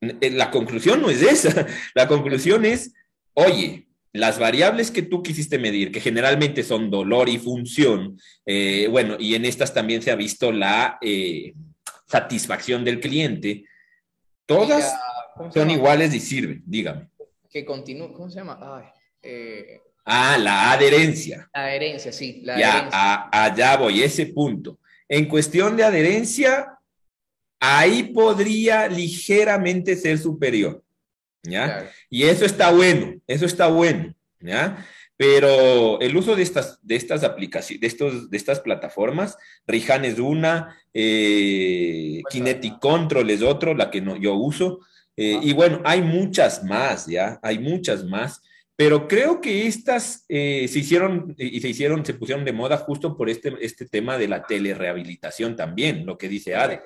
[0.00, 2.94] La conclusión no es esa, la conclusión es,
[3.34, 9.16] oye, las variables que tú quisiste medir, que generalmente son dolor y función, eh, bueno,
[9.18, 11.54] y en estas también se ha visto la eh,
[12.06, 13.64] satisfacción del cliente,
[14.50, 14.92] Todas
[15.54, 17.08] son iguales y sirven, dígame.
[17.48, 18.92] Que continúe, ¿cómo se llama?
[19.22, 21.48] Eh, ah, la adherencia.
[21.54, 22.40] La adherencia, sí.
[22.42, 24.80] La ya, allá voy, ese punto.
[25.08, 26.66] En cuestión de adherencia,
[27.60, 30.82] ahí podría ligeramente ser superior.
[31.44, 31.88] ¿Ya?
[32.10, 34.12] Y eso está bueno, eso está bueno.
[34.40, 34.84] ¿Ya?
[35.20, 40.18] Pero el uso de estas, de estas aplicaciones, de, estos, de estas plataformas, Rihan es
[40.18, 44.80] una, eh, Kinetic Control es otro, la que no, yo uso.
[45.14, 47.38] Eh, y bueno, hay muchas más, ¿ya?
[47.42, 48.40] Hay muchas más.
[48.74, 53.14] Pero creo que estas eh, se hicieron y se hicieron, se pusieron de moda justo
[53.14, 56.80] por este, este tema de la telerehabilitación también, lo que dice Ade.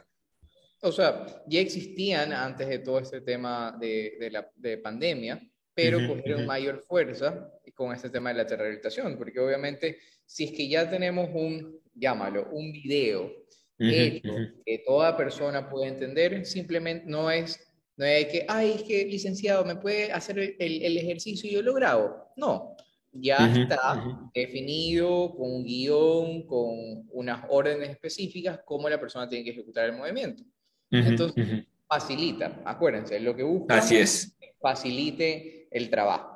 [0.81, 5.40] O sea, ya existían antes de todo este tema de, de la de pandemia,
[5.73, 10.69] pero cogieron mayor fuerza con este tema de la rehabilitación, porque obviamente si es que
[10.69, 13.33] ya tenemos un, llámalo, un video
[13.79, 17.61] que toda persona puede entender, simplemente no es,
[17.97, 21.63] no es que, ay, es que licenciado, ¿me puede hacer el, el, ejercicio y yo
[21.63, 22.33] lo grabo?
[22.37, 22.77] No,
[23.13, 29.51] ya está definido con un guion, con unas órdenes específicas, cómo la persona tiene que
[29.51, 30.43] ejecutar el movimiento.
[30.91, 34.37] Entonces, facilita, acuérdense, lo que busca Así es.
[34.61, 36.34] facilite el trabajo.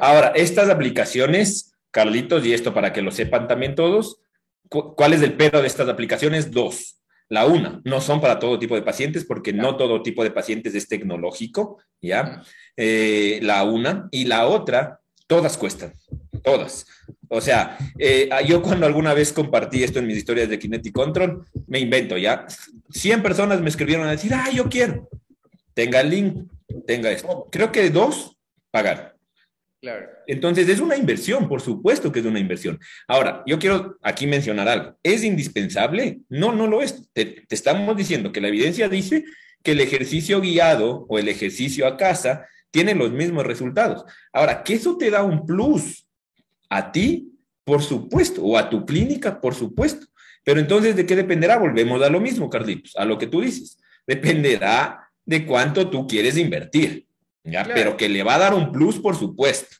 [0.00, 4.20] Ahora, estas aplicaciones, Carlitos, y esto para que lo sepan también todos,
[4.68, 6.50] ¿cuál es el pero de estas aplicaciones?
[6.50, 6.96] Dos.
[7.28, 10.74] La una, no son para todo tipo de pacientes porque no todo tipo de pacientes
[10.74, 12.42] es tecnológico, ¿ya?
[12.76, 14.08] Eh, la una.
[14.10, 15.94] Y la otra, todas cuestan,
[16.42, 16.86] todas.
[17.28, 21.46] O sea, eh, yo cuando alguna vez compartí esto en mis historias de Kinetic Control,
[21.68, 22.46] me invento, ¿ya?
[22.90, 25.08] 100 personas me escribieron a decir, ah, yo quiero.
[25.72, 26.50] Tenga el link,
[26.84, 27.46] tenga esto.
[27.52, 28.36] Creo que dos,
[28.72, 29.19] pagar.
[30.26, 32.78] Entonces es una inversión, por supuesto que es una inversión.
[33.08, 34.98] Ahora, yo quiero aquí mencionar algo.
[35.02, 36.20] ¿Es indispensable?
[36.28, 37.08] No, no lo es.
[37.12, 39.24] Te, estamos diciendo que la evidencia dice
[39.62, 44.04] que el ejercicio guiado o el ejercicio a casa tiene los mismos resultados.
[44.32, 46.06] Ahora, que eso te da un plus
[46.68, 47.32] a ti,
[47.64, 50.06] por supuesto, o a tu clínica, por supuesto.
[50.44, 51.58] Pero entonces, ¿de qué dependerá?
[51.58, 53.78] Volvemos a lo mismo, Carlitos, a lo que tú dices.
[54.06, 57.06] Dependerá de cuánto tú quieres invertir,
[57.44, 57.64] ¿ya?
[57.64, 59.76] Pero que le va a dar un plus, por supuesto.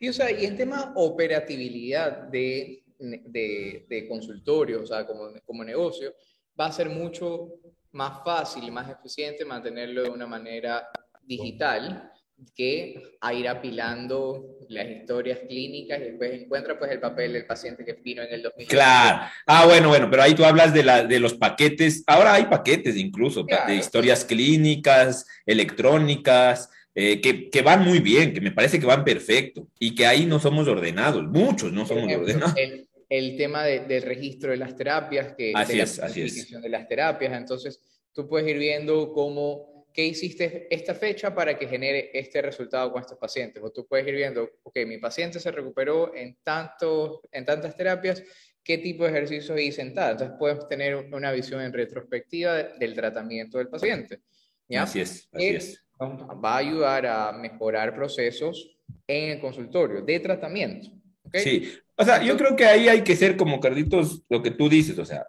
[0.00, 5.64] Y, o sea, y en tema operatividad de, de, de consultorio, o sea, como, como
[5.64, 6.14] negocio,
[6.58, 7.54] va a ser mucho
[7.92, 10.88] más fácil y más eficiente mantenerlo de una manera
[11.22, 12.10] digital
[12.56, 17.84] que a ir apilando las historias clínicas y después encuentra pues el papel del paciente
[17.84, 18.66] que vino en el 2000.
[18.66, 19.30] Claro.
[19.46, 22.02] Ah, bueno, bueno, pero ahí tú hablas de, la, de los paquetes.
[22.06, 28.40] Ahora hay paquetes incluso de historias clínicas, electrónicas, eh, que, que, van muy bien, que
[28.40, 32.54] me parece que van perfecto y que ahí no somos ordenados, muchos no somos ordenados.
[32.56, 36.22] El, el tema de, del registro de las terapias, que así de es, la así
[36.22, 36.50] es.
[36.50, 37.80] de las terapias, entonces
[38.12, 43.00] tú puedes ir viendo cómo qué hiciste esta fecha para que genere este resultado con
[43.00, 43.62] estos pacientes.
[43.62, 48.22] O tú puedes ir viendo, ok, mi paciente se recuperó en, tanto, en tantas terapias,
[48.64, 50.12] ¿qué tipo de ejercicios hice en tal?
[50.12, 54.20] Entonces puedes tener una visión en retrospectiva del tratamiento del paciente.
[54.68, 54.84] ¿ya?
[54.84, 55.84] Así es, así es.
[56.02, 60.88] Va a ayudar a mejorar procesos en el consultorio de tratamiento.
[61.24, 61.40] ¿okay?
[61.42, 64.68] Sí, o sea, yo creo que ahí hay que ser como Carlitos, lo que tú
[64.68, 65.26] dices, o sea,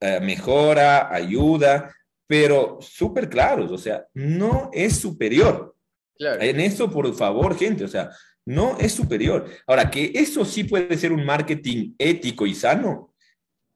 [0.00, 1.94] eh, mejora, ayuda,
[2.26, 5.76] pero súper claros, o sea, no es superior.
[6.16, 6.40] Claro.
[6.40, 8.10] En eso, por favor, gente, o sea,
[8.46, 9.48] no es superior.
[9.66, 13.14] Ahora, que eso sí puede ser un marketing ético y sano,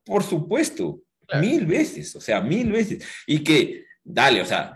[0.04, 1.44] por supuesto, Claro.
[1.44, 3.04] mil veces, o sea, mil veces.
[3.26, 4.75] Y que, dale, o sea,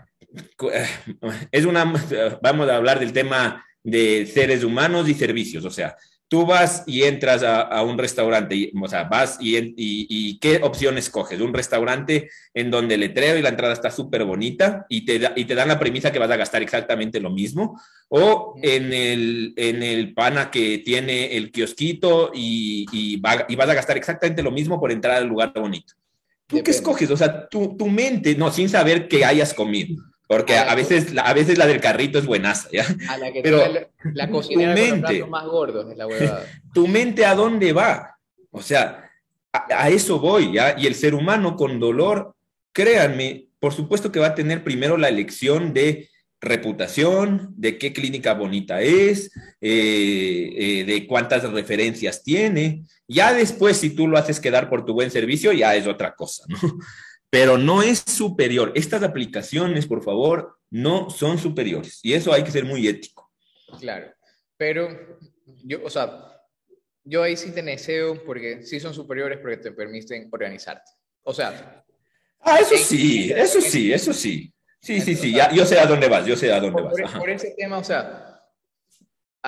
[1.51, 1.93] es una,
[2.41, 5.95] vamos a hablar del tema de seres humanos y servicios, o sea,
[6.27, 10.39] tú vas y entras a, a un restaurante, y, o sea, vas y, y, y
[10.39, 11.41] ¿qué opciones coges?
[11.41, 15.33] Un restaurante en donde el letrero y la entrada está súper bonita y te, da-
[15.35, 19.53] y te dan la premisa que vas a gastar exactamente lo mismo, o en el,
[19.57, 24.41] en el pana que tiene el kiosquito y, y, va- y vas a gastar exactamente
[24.43, 25.95] lo mismo por entrar al lugar bonito.
[26.47, 27.09] ¿Tú qué escoges?
[27.11, 30.01] O sea, tu, tu mente, no, sin saber qué hayas comido.
[30.37, 32.85] Porque a veces, la- a veces la del carrito es buenaza, ¿ya?
[33.09, 35.07] A la que Pero la, la cocinera tu con los mente.
[35.15, 36.45] platos más gordos es la huevada.
[36.73, 38.17] tu mente a dónde va.
[38.49, 39.09] O sea,
[39.51, 40.75] a, a eso voy, ¿ya?
[40.79, 42.33] Y el ser humano con dolor,
[42.71, 46.07] créanme, por supuesto que va a tener primero la elección de
[46.39, 52.83] reputación, de qué clínica bonita es, eh, eh, de cuántas referencias tiene.
[53.07, 56.45] Ya después, si tú lo haces quedar por tu buen servicio, ya es otra cosa,
[56.47, 56.57] ¿no?
[57.31, 58.71] Pero no es superior.
[58.75, 61.99] Estas aplicaciones, por favor, no son superiores.
[62.03, 63.31] Y eso hay que ser muy ético.
[63.79, 64.13] Claro.
[64.57, 65.17] Pero
[65.63, 66.39] yo, o sea,
[67.03, 70.91] yo ahí sí te deseo porque sí son superiores porque te permiten organizarte.
[71.23, 71.83] O sea,
[72.43, 72.83] Ah, eso Sí.
[72.97, 74.51] sí, eso sí, eso sí.
[74.79, 76.91] Sí, sí, sí, ya, yo sé a dónde vas, yo sé a dónde vas.
[76.91, 77.19] por, ajá.
[77.19, 78.41] por ese tema, o sea,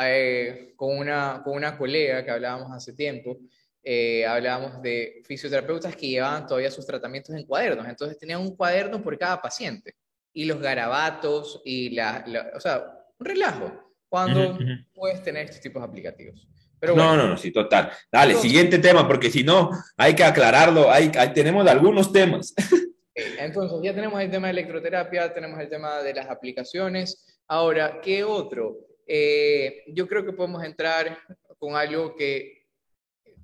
[0.05, 3.39] eh, con, una, con una colega que hablábamos hace tiempo,
[3.83, 7.87] eh, hablábamos de fisioterapeutas que llevaban todavía sus tratamientos en cuadernos.
[7.87, 9.95] Entonces tenían un cuaderno por cada paciente.
[10.33, 12.83] Y los garabatos y la, la- o sea,
[13.19, 13.71] un relajo.
[14.09, 14.71] Cuando Ujú, ujú.
[14.93, 16.47] puedes tener estos tipos de aplicativos.
[16.79, 17.91] Pero No, bueno, no, no, sí, total.
[18.11, 22.53] Dale, Entonces- siguiente tema, porque si no, hay que aclararlo, hay, hay- tenemos algunos temas.
[23.15, 27.39] Entonces, ya tenemos el tema de electroterapia, tenemos el tema de las aplicaciones.
[27.47, 28.77] Ahora, ¿qué otro?
[29.05, 31.17] Eh, yo creo que podemos entrar
[31.59, 32.62] con algo que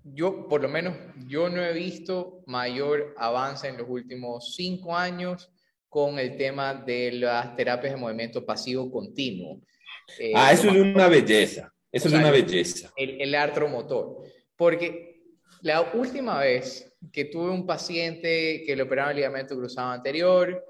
[0.03, 0.95] yo, por lo menos,
[1.27, 5.51] yo no he visto mayor avance en los últimos cinco años
[5.87, 9.61] con el tema de las terapias de movimiento pasivo continuo.
[10.19, 12.91] Eh, Ah, eso es una belleza, eso es sea, una belleza.
[12.95, 14.23] el, el artromotor.
[14.55, 15.21] Porque
[15.61, 20.63] la última vez que tuve un paciente que le operaron el ligamento cruzado anterior,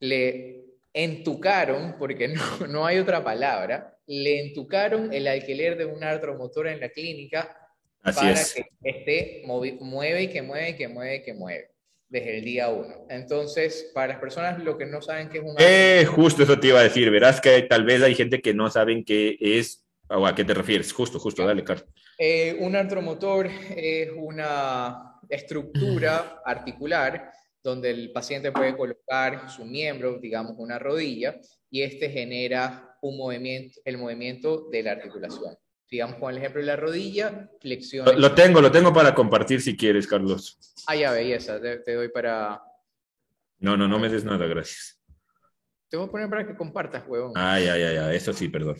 [0.00, 6.68] le entucaron, porque no, no hay otra palabra, le entucaron el alquiler de un artromotor
[6.68, 7.56] en la clínica
[8.04, 8.54] Así para es.
[8.54, 11.70] que esté mueve y que mueve y que mueve y que mueve
[12.08, 13.06] desde el día uno.
[13.08, 16.68] Entonces, para las personas lo que no saben que es un Eh, justo eso te
[16.68, 20.26] iba a decir, verás que tal vez hay gente que no saben qué es o
[20.26, 20.92] a qué te refieres.
[20.92, 21.88] Justo, justo, dale, Carlos.
[22.18, 30.54] Eh, un artromotor es una estructura articular donde el paciente puede colocar su miembro, digamos
[30.58, 31.40] una rodilla,
[31.70, 35.56] y este genera un movimiento, el movimiento de la articulación.
[35.94, 38.04] Digamos con el ejemplo de la rodilla, flexión.
[38.04, 40.58] Lo, lo tengo, lo tengo para compartir si quieres, Carlos.
[40.88, 42.60] Ah, ya belleza, te, te doy para...
[43.60, 45.00] No, no, no me des nada, gracias.
[45.88, 47.30] Te voy a poner para que compartas, huevón.
[47.36, 48.76] Ay, ay, ay, ay, eso sí, perdón.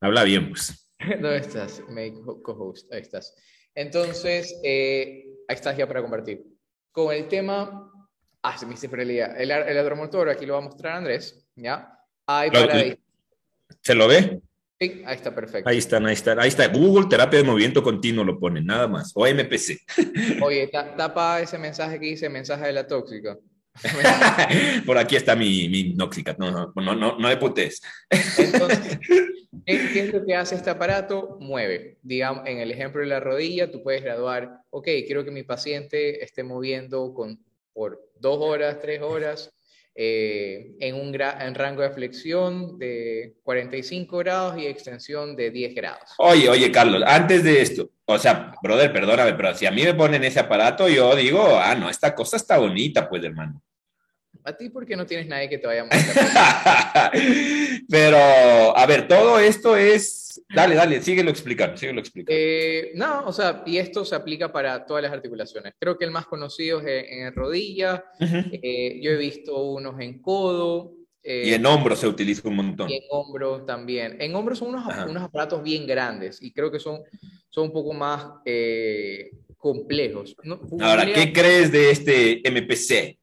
[0.00, 0.88] Habla bien, pues.
[1.20, 1.82] ¿Dónde estás?
[1.88, 2.92] Make co-host.
[2.92, 3.34] Ahí estás.
[3.74, 6.44] Entonces, eh, ahí estás ya para compartir.
[6.92, 7.90] Con el tema
[8.48, 9.10] Ah, se me hizo El,
[9.50, 11.98] el artromotor, aquí lo va a mostrar Andrés, ¿ya?
[12.26, 12.96] Hay para...
[13.82, 14.40] ¿Se lo ve?
[14.78, 15.68] Sí, ahí está perfecto.
[15.68, 16.68] Ahí está, ahí está, ahí está.
[16.68, 19.10] Google Terapia de Movimiento Continuo lo pone, nada más.
[19.14, 19.78] O MPC.
[20.42, 23.38] Oye, tapa ese mensaje que dice mensaje de la tóxica.
[24.86, 26.36] Por aquí está mi, mi nóxica.
[26.38, 27.80] No, no, no, no, no putes.
[28.38, 28.98] Entonces,
[29.66, 31.38] ¿qué, es lo que hace este aparato?
[31.40, 31.98] Mueve.
[32.02, 36.22] Digamos, en el ejemplo de la rodilla, tú puedes graduar, ok, quiero que mi paciente
[36.22, 39.50] esté moviendo con, por dos horas, tres horas,
[39.98, 46.10] eh, en un en rango de flexión de 45 grados y extensión de 10 grados.
[46.18, 49.94] Oye, oye, Carlos, antes de esto, o sea, brother, perdóname, pero si a mí me
[49.94, 53.62] ponen ese aparato, yo digo, ah, no, esta cosa está bonita, pues, hermano.
[54.46, 57.12] A ti porque no tienes nadie que te vaya a mostrar.
[57.88, 62.38] pero, a ver, todo esto es Dale, dale, síguelo explicando, síguelo explicando.
[62.38, 65.74] Eh, no, o sea, y esto se aplica para todas las articulaciones.
[65.78, 70.94] Creo que el más conocido es en, rodilla, eh, yo he visto unos en codo.
[71.22, 72.90] y en hombro se utiliza un montón.
[72.90, 74.16] Y en hombro también.
[74.20, 77.02] En hombro son unos, unos aparatos bien grandes y creo que son,
[77.48, 80.36] son un poco más eh, complejos.
[80.80, 83.18] Ahora, ¿qué crees de este MPC?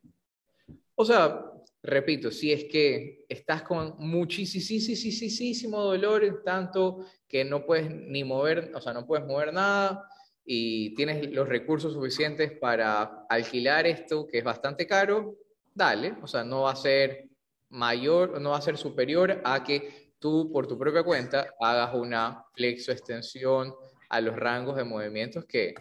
[0.95, 1.43] O sea,
[1.81, 8.81] repito, si es que estás con muchísimo dolor, tanto que no puedes ni mover, o
[8.81, 10.07] sea, no puedes mover nada
[10.45, 15.35] y tienes los recursos suficientes para alquilar esto, que es bastante caro,
[15.73, 17.29] dale, o sea, no va a ser
[17.69, 22.45] mayor, no va a ser superior a que tú por tu propia cuenta hagas una
[22.53, 23.73] flexo extensión
[24.09, 25.73] a los rangos de movimientos que,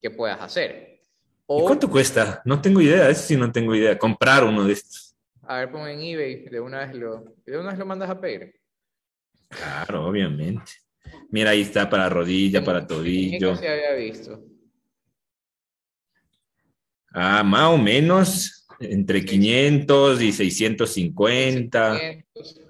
[0.00, 0.91] que puedas hacer.
[1.60, 2.42] ¿Y cuánto cuesta?
[2.44, 5.14] No tengo idea, eso sí no tengo idea, comprar uno de estos.
[5.42, 8.20] A ver, pon en eBay, de una vez lo, de una vez lo mandas a
[8.20, 8.54] pedir.
[9.48, 10.72] Claro, obviamente.
[11.30, 13.56] Mira, ahí está para rodilla, para tobillo.
[13.56, 14.42] se había visto?
[17.12, 22.00] Ah, más o menos entre 500 y 650.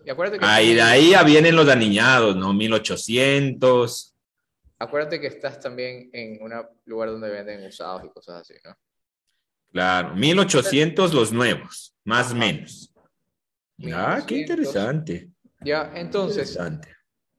[0.05, 2.53] Y acuérdate que ahí, de ahí ya vienen los aniñados, ¿no?
[2.53, 4.12] 1800.
[4.83, 6.53] Acuérdate que estás también en un
[6.87, 8.77] lugar donde venden usados y cosas así, ¿no?
[9.71, 12.93] Claro, 1800 los nuevos, más o menos.
[13.95, 15.31] Ah, qué interesante.
[15.61, 16.59] Ya, entonces,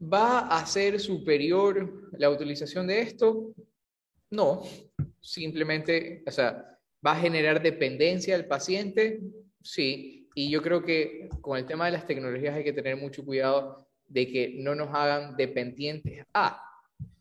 [0.01, 3.53] ¿va a ser superior la utilización de esto?
[4.29, 4.63] No,
[5.19, 9.19] simplemente, o sea, ¿va a generar dependencia al paciente?
[9.61, 13.25] Sí, y yo creo que con el tema de las tecnologías hay que tener mucho
[13.25, 16.69] cuidado de que no nos hagan dependientes a.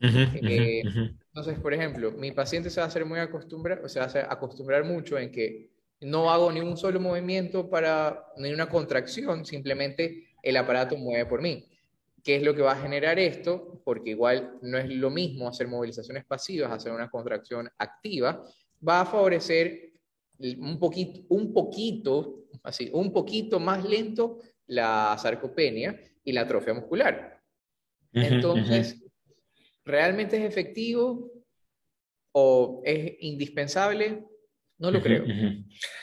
[0.00, 4.06] Eh, entonces, por ejemplo, mi paciente se va a hacer muy acostumbrar, o se va
[4.06, 5.70] a acostumbrar mucho en que
[6.00, 11.40] no hago ni un solo movimiento para, ni una contracción, simplemente el aparato mueve por
[11.40, 11.68] mí.
[12.22, 13.80] ¿Qué es lo que va a generar esto?
[13.84, 18.44] Porque igual no es lo mismo hacer movilizaciones pasivas, hacer una contracción activa,
[18.86, 19.92] va a favorecer
[20.38, 27.40] un poquito, un poquito, así, un poquito más lento la sarcopenia y la atrofia muscular.
[28.12, 29.01] Entonces,
[29.84, 31.30] ¿Realmente es efectivo
[32.32, 34.24] o es indispensable?
[34.78, 35.24] No lo creo.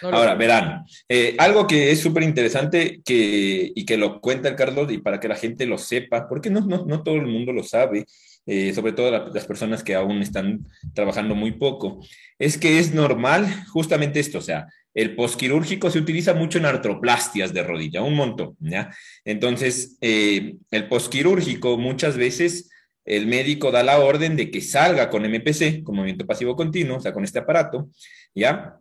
[0.01, 4.89] Ahora, verán, eh, algo que es súper interesante que, y que lo cuenta el Carlos
[4.91, 7.63] y para que la gente lo sepa, porque no, no, no todo el mundo lo
[7.63, 8.05] sabe,
[8.45, 11.99] eh, sobre todo las personas que aún están trabajando muy poco,
[12.37, 17.53] es que es normal justamente esto, o sea, el posquirúrgico se utiliza mucho en artroplastias
[17.53, 18.95] de rodilla, un montón, ¿ya?
[19.25, 22.69] Entonces, eh, el posquirúrgico muchas veces
[23.09, 26.99] el médico da la orden de que salga con MPC, con movimiento pasivo continuo, o
[27.01, 27.89] sea, con este aparato,
[28.35, 28.77] ¿ya?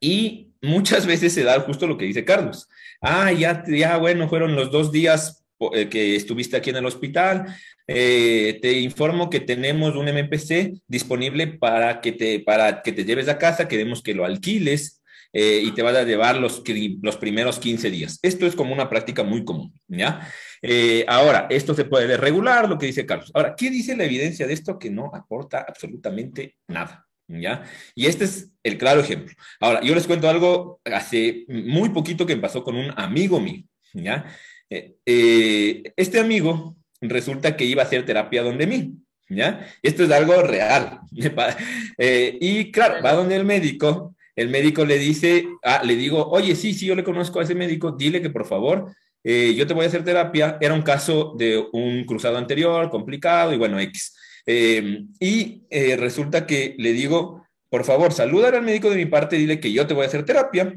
[0.00, 2.68] Y muchas veces se da justo lo que dice Carlos.
[3.00, 7.46] Ah, ya, ya bueno, fueron los dos días eh, que estuviste aquí en el hospital.
[7.86, 13.28] Eh, te informo que tenemos un MPC disponible para que te, para que te lleves
[13.28, 15.00] a casa, queremos que lo alquiles
[15.32, 16.62] eh, y te vas a llevar los,
[17.02, 18.18] los primeros 15 días.
[18.22, 20.28] Esto es como una práctica muy común, ¿ya?
[20.62, 23.30] Eh, ahora, esto se puede regular, lo que dice Carlos.
[23.34, 24.78] Ahora, ¿qué dice la evidencia de esto?
[24.78, 27.06] Que no aporta absolutamente nada.
[27.28, 27.62] ¿Ya?
[27.94, 29.32] Y este es el claro ejemplo.
[29.60, 33.62] Ahora, yo les cuento algo hace muy poquito que me pasó con un amigo mío,
[33.94, 34.24] ¿ya?
[34.68, 38.96] Eh, eh, este amigo resulta que iba a hacer terapia donde mí,
[39.28, 39.64] ¿ya?
[39.80, 41.02] Esto es algo real.
[41.98, 46.74] y claro, va donde el médico, el médico le dice, ah, le digo, oye, sí,
[46.74, 48.92] sí, yo le conozco a ese médico, dile que por favor
[49.22, 53.52] eh, yo te voy a hacer terapia, era un caso de un cruzado anterior, complicado,
[53.52, 54.16] y bueno, X.
[54.46, 59.36] Eh, y eh, resulta que le digo, por favor, saluda al médico de mi parte,
[59.36, 60.74] dile que yo te voy a hacer terapia,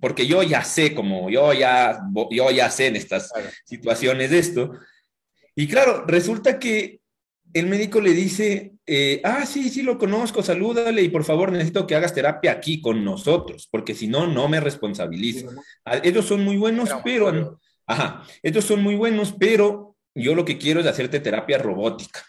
[0.00, 3.30] porque yo ya sé como, yo ya, yo ya sé en estas
[3.64, 4.72] situaciones de esto.
[5.54, 6.99] Y claro, resulta que
[7.52, 11.86] el médico le dice, eh, ah, sí, sí, lo conozco, salúdale y por favor necesito
[11.86, 15.50] que hagas terapia aquí con nosotros, porque si no, no me responsabilizo.
[15.84, 20.58] Ah, ellos son muy buenos, pero, ajá, ellos son muy buenos, pero yo lo que
[20.58, 22.24] quiero es hacerte terapia robótica.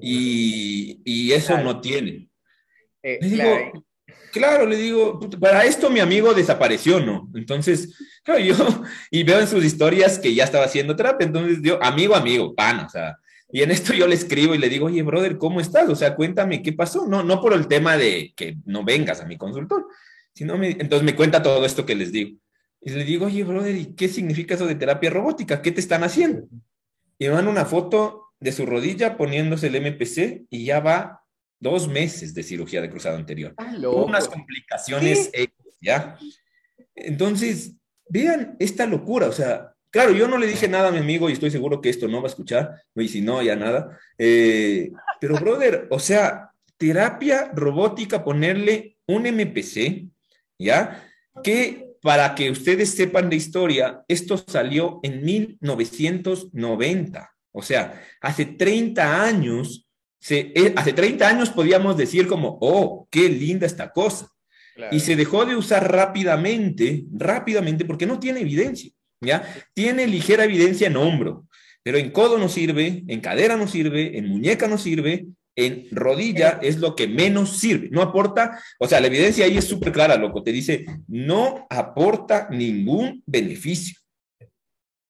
[0.00, 2.30] Y, y eso no tienen.
[3.02, 3.84] Eh, digo,
[4.32, 7.30] claro, le digo, para esto mi amigo desapareció, ¿no?
[7.34, 8.54] Entonces, claro, yo,
[9.10, 12.80] y veo en sus historias que ya estaba haciendo terapia, entonces yo, amigo, amigo, pan,
[12.80, 13.18] o sea,
[13.54, 15.88] y en esto yo le escribo y le digo, oye, brother, ¿cómo estás?
[15.88, 17.06] O sea, cuéntame qué pasó.
[17.06, 19.86] No, no por el tema de que no vengas a mi consultor,
[20.34, 22.36] sino me, entonces me cuenta todo esto que les digo.
[22.80, 25.62] Y le digo, oye, brother, ¿y qué significa eso de terapia robótica?
[25.62, 26.48] ¿Qué te están haciendo?
[27.16, 31.22] Y me dan una foto de su rodilla poniéndose el MPC y ya va
[31.60, 33.54] dos meses de cirugía de cruzado anterior.
[33.58, 35.30] Ah, unas complicaciones,
[35.80, 36.18] ¿ya?
[36.96, 37.76] Entonces,
[38.08, 41.34] vean esta locura, o sea, claro, yo no le dije nada a mi amigo y
[41.34, 43.96] estoy seguro que esto no va a escuchar, y si no, ya nada.
[44.18, 44.90] Eh,
[45.20, 50.08] pero, brother, o sea, terapia robótica, ponerle un MPC,
[50.58, 51.08] ¿ya?
[51.44, 57.30] Que para que ustedes sepan de historia, esto salió en 1990.
[57.52, 59.84] O sea, hace 30 años
[60.30, 64.28] eh, hace 30 años podíamos decir como, oh, qué linda esta cosa.
[64.90, 68.90] Y se dejó de usar rápidamente, rápidamente, porque no tiene evidencia,
[69.20, 69.44] ¿ya?
[69.74, 71.46] Tiene ligera evidencia en hombro,
[71.82, 76.58] pero en codo no sirve, en cadera no sirve, en muñeca no sirve, en rodilla
[76.62, 80.16] es lo que menos sirve, no aporta, o sea, la evidencia ahí es súper clara,
[80.16, 83.98] loco, te dice, no aporta ningún beneficio.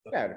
[0.05, 0.35] Claro.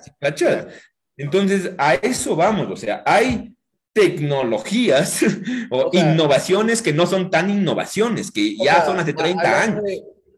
[1.18, 3.54] Entonces, a eso vamos, o sea, hay
[3.92, 5.24] tecnologías
[5.72, 9.84] o, innovaciones que no son tan innovaciones, que ya son hace 30 años.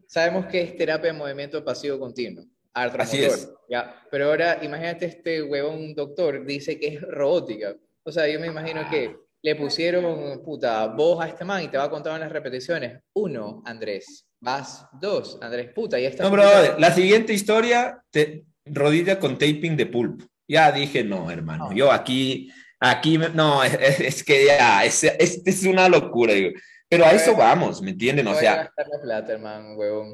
[0.08, 2.46] sabemos que es terapia de movimiento pasivo continuo.
[2.80, 3.52] Así es.
[3.70, 4.02] ¿ya?
[4.10, 7.76] Pero ahora imagínate este huevón doctor, dice que es robótica.
[8.04, 11.78] O sea, yo me imagino que le pusieron, puta, voz a este man y te
[11.78, 13.02] va a contar unas repeticiones.
[13.14, 14.26] Uno, Andrés.
[14.42, 16.24] Vas, dos, Andrés, puta, ya está.
[16.24, 16.44] No, bro,
[16.78, 20.26] la siguiente historia, te, rodilla con taping de pulpo.
[20.48, 22.50] Ya dije, no, hermano, yo aquí
[22.80, 26.52] Aquí, no, es, que ya, es, es, una locura, digo.
[26.88, 28.28] Pero a eso vamos, ¿me entienden?
[28.28, 28.72] O sea,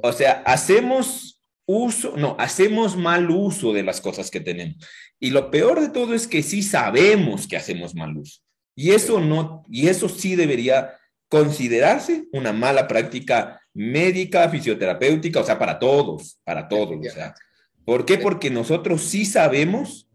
[0.01, 4.77] o sea, hacemos uso, no, hacemos mal uso de las cosas que tenemos.
[5.19, 8.41] Y lo peor de todo es que sí sabemos que hacemos mal uso.
[8.75, 10.95] Y eso no, y eso sí debería
[11.29, 16.97] considerarse una mala práctica médica, fisioterapéutica, o sea, para todos, para todos.
[16.97, 17.33] O sea,
[17.85, 18.17] ¿por qué?
[18.17, 20.07] Porque nosotros sí sabemos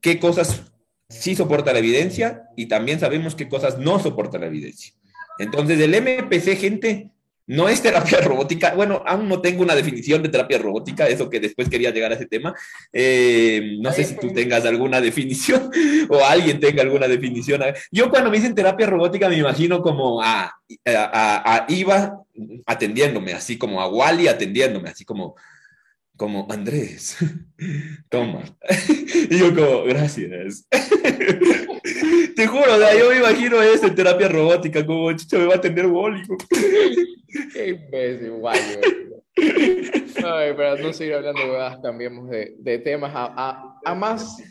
[0.00, 0.62] qué cosas
[1.08, 4.92] sí soporta la evidencia y también sabemos qué cosas no soporta la evidencia.
[5.38, 7.10] Entonces, el MPC, gente,
[7.48, 8.74] no es terapia robótica.
[8.74, 12.14] Bueno, aún no tengo una definición de terapia robótica, eso que después quería llegar a
[12.14, 12.54] ese tema.
[12.92, 15.70] Eh, no sé si tú tengas alguna definición
[16.08, 17.62] o alguien tenga alguna definición.
[17.90, 20.44] Yo cuando me dicen terapia robótica me imagino como a,
[20.86, 22.22] a, a Iva
[22.66, 25.34] atendiéndome, así como a Wally atendiéndome, así como
[26.18, 27.16] como Andrés,
[28.10, 28.42] toma.
[29.30, 30.68] y yo como, gracias.
[32.36, 32.66] Te juro,
[32.98, 36.22] yo me imagino eso en terapia robótica, como chicho me va a atender Wally.
[37.52, 38.58] Qué imbécil, guay.
[40.24, 44.42] Ay, para no seguir hablando de huevadas, cambiemos de, de temas a, a, más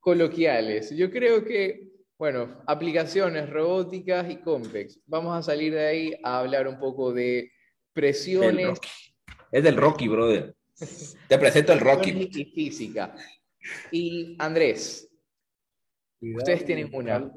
[0.00, 0.90] coloquiales.
[0.96, 1.86] Yo creo que,
[2.18, 4.98] bueno, aplicaciones robóticas y complex.
[5.06, 7.52] Vamos a salir de ahí a hablar un poco de
[7.92, 8.78] presiones.
[9.52, 10.54] Es del Rocky, brother.
[11.28, 12.28] Te presento el Rocky.
[12.32, 13.14] Y física.
[13.90, 15.08] Y Andrés,
[16.20, 17.30] ustedes tienen una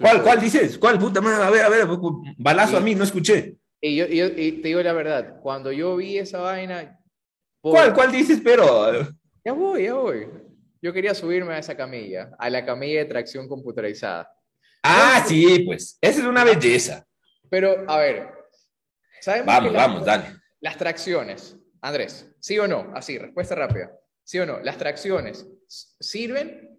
[0.00, 0.78] ¿Cuál, cuál dices?
[0.78, 0.98] ¿Cuál?
[0.98, 1.86] Puta madre, a ver, a ver,
[2.36, 3.56] balazo a mí, no escuché.
[3.80, 6.98] Y yo, yo te digo la verdad, cuando yo vi esa vaina...
[7.60, 8.92] ¿Cuál, cuál dices, pero?
[9.44, 10.28] Ya voy, ya voy.
[10.80, 14.30] Yo quería subirme a esa camilla, a la camilla de tracción computarizada.
[14.82, 17.06] Ah, sí, pues, esa es una belleza.
[17.50, 18.28] Pero, a ver,
[19.44, 20.36] vamos, vamos, dale.
[20.60, 21.56] Las tracciones,
[21.88, 22.92] Andrés, ¿sí o no?
[22.94, 23.90] Así, respuesta rápida.
[24.22, 24.60] ¿Sí o no?
[24.60, 26.78] ¿Las tracciones sirven?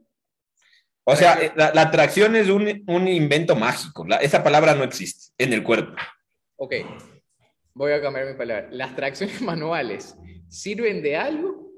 [1.03, 4.05] O sea, la, tracción es un, invento mágico.
[4.22, 5.95] esa palabra no existe en el cuerpo.
[6.57, 6.76] Ok,
[7.74, 8.68] voy a cambiar mi palabra.
[8.72, 10.16] ¿Las tracciones manuales
[10.47, 11.72] sirven de algo?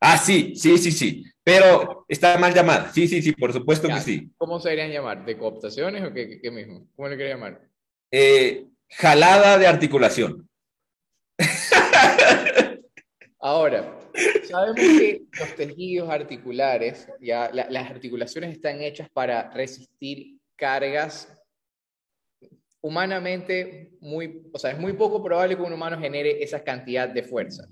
[0.00, 1.24] Ah, sí, sí, sí, sí.
[1.42, 2.92] Pero está mal llamada.
[2.92, 4.30] Sí, sí, sí, por supuesto que sí.
[4.36, 5.24] ¿Cómo se deberían llamar?
[5.24, 6.86] ¿De cooptaciones o qué, qué mismo?
[6.94, 7.60] ¿Cómo le quería llamar?
[8.12, 10.48] Eh, jalada de articulación.
[13.40, 13.98] Ahora,
[14.48, 21.28] sabemos que los tejidos articulares, ya las articulaciones están hechas para resistir cargas
[22.82, 27.22] humanamente muy, o sea, es muy poco probable que un humano genere esa cantidad de
[27.22, 27.66] fuerza.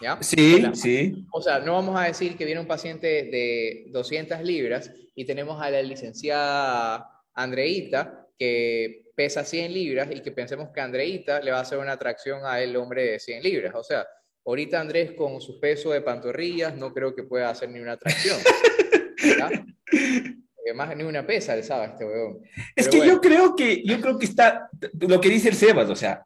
[0.00, 0.18] ¿ya?
[0.20, 1.26] Sí, sí.
[1.32, 5.60] O sea, no vamos a decir que viene un paciente de 200 libras y tenemos
[5.60, 11.58] a la licenciada Andreita, que pesa 100 libras y que pensemos que Andreita le va
[11.58, 13.74] a hacer una atracción a el hombre de 100 libras.
[13.74, 14.06] O sea,
[14.48, 18.38] ahorita Andrés con su peso de pantorrillas no creo que pueda hacer ni una atracción.
[20.74, 22.40] más ni una pesa sabe este weón.
[22.74, 24.70] Es que yo creo que, yo creo que está,
[25.00, 26.24] lo que dice el Sebas, o sea,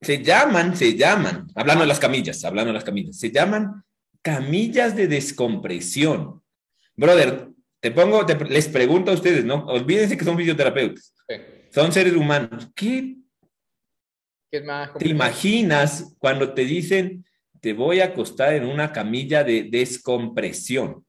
[0.00, 3.84] se llaman, se llaman, hablando de las camillas, hablando de las camillas, se llaman
[4.22, 6.42] camillas de descompresión.
[6.94, 7.48] Brother,
[7.80, 9.66] te pongo, les pregunto a ustedes, ¿no?
[9.66, 11.12] Olvídense que son fisioterapeutas.
[11.70, 12.68] Son seres humanos.
[12.74, 13.16] ¿Qué,
[14.50, 17.25] te imaginas cuando te dicen,
[17.66, 21.04] te voy a acostar en una camilla de descompresión?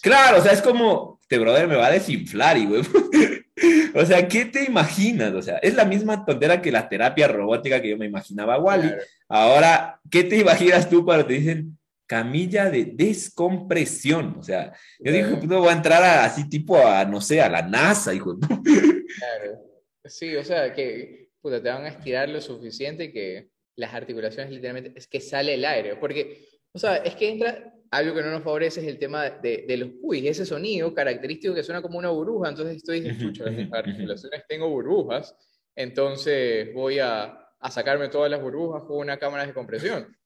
[0.00, 2.82] Claro, o sea, es como, este brother me va a desinflar y, güey.
[3.96, 5.34] o sea, ¿qué te imaginas?
[5.34, 8.92] O sea, es la misma tontera que la terapia robótica que yo me imaginaba, Wally.
[9.28, 11.76] Ahora, ¿qué te imaginas tú cuando te dicen
[12.06, 14.36] camilla de descompresión?
[14.38, 17.48] O sea, yo dije, pues no voy a entrar así tipo a, no sé, a
[17.48, 18.38] la NASA, hijo.
[18.38, 19.64] claro.
[20.04, 24.92] Sí, o sea, que puta, te van a estirar lo suficiente que las articulaciones literalmente
[24.96, 28.42] es que sale el aire, porque, o sea, es que entra, algo que no nos
[28.42, 32.10] favorece es el tema de, de los uy, ese sonido característico que suena como una
[32.10, 35.34] burbuja, entonces estoy diciendo, las articulaciones tengo burbujas,
[35.74, 40.16] entonces voy a, a, sacarme todas las burbujas con una cámara de compresión.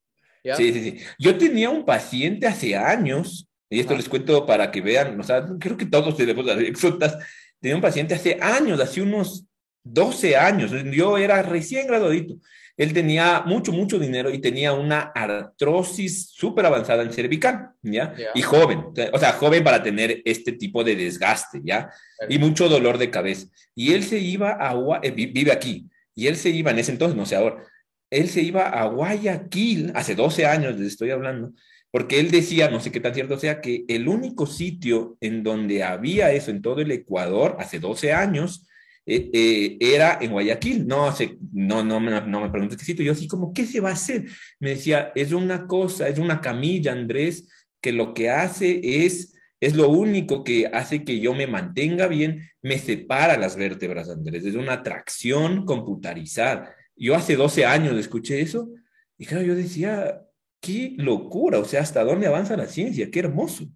[0.57, 0.99] Sí, sí, sí.
[1.19, 5.45] Yo tenía un paciente hace años, y esto les cuento para que vean, o sea,
[5.59, 7.19] creo que todos tenemos exotas,
[7.61, 9.45] tenía un paciente hace años, hace unos
[9.85, 12.37] 12 años, yo era recién graduadito,
[12.81, 18.15] él tenía mucho, mucho dinero y tenía una artrosis súper avanzada en cervical, ¿ya?
[18.35, 21.91] Y joven, o sea, joven para tener este tipo de desgaste, ¿ya?
[22.27, 23.49] Y mucho dolor de cabeza.
[23.75, 27.15] Y él se iba a, eh, vive aquí, y él se iba en ese entonces,
[27.15, 27.63] no sé ahora,
[28.09, 31.53] él se iba a Guayaquil, hace 12 años les estoy hablando,
[31.91, 35.85] porque él decía, no sé qué tan cierto sea, que el único sitio en donde
[35.85, 38.67] había eso en todo el Ecuador, hace 12 años,
[39.07, 40.87] eh, eh, era en Guayaquil.
[40.87, 41.13] No,
[41.53, 43.05] no, no, me, no me preguntes qué sitio.
[43.05, 44.27] Yo así como, ¿qué se va a hacer?
[44.59, 47.49] Me decía, es una cosa, es una camilla, Andrés,
[47.81, 52.49] que lo que hace es, es lo único que hace que yo me mantenga bien,
[52.63, 54.45] me separa las vértebras, Andrés.
[54.45, 56.75] Es una tracción computarizada.
[56.97, 58.71] Yo hace 12 años escuché eso
[59.17, 60.23] y claro, yo decía,
[60.61, 63.11] qué locura, o sea, ¿hasta dónde avanza la ciencia?
[63.11, 63.67] Qué hermoso.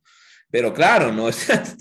[0.54, 1.30] Pero claro, ¿no?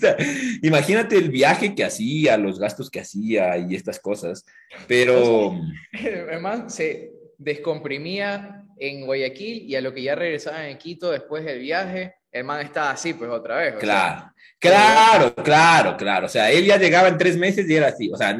[0.62, 4.44] imagínate el viaje que hacía, los gastos que hacía y estas cosas.
[4.88, 5.56] Pero...
[6.28, 11.60] Además, se descomprimía en Guayaquil y a lo que ya regresaba en Quito después del
[11.60, 13.76] viaje, el man estaba así, pues otra vez.
[13.76, 16.26] Claro, claro, claro, claro.
[16.26, 18.10] O sea, él ya llegaba en tres meses y era así.
[18.12, 18.36] O sea,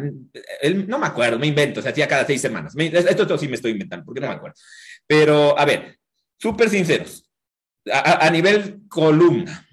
[0.63, 2.75] él no me acuerdo, me invento, o sea, hacía cada seis semanas.
[2.77, 4.57] esto, esto, sí me estoy inventando, porque no me acuerdo.
[5.07, 5.97] Pero, a ver,
[6.37, 7.31] súper sinceros.
[7.93, 9.65] a, nivel columna,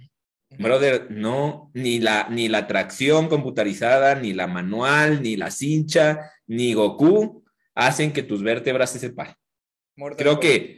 [0.62, 6.74] Brother, no, ni la, ni la tracción computarizada, ni la manual, ni la cincha, ni
[6.74, 7.43] Goku
[7.76, 9.36] hacen que tus vértebras se separen.
[10.18, 10.78] creo que,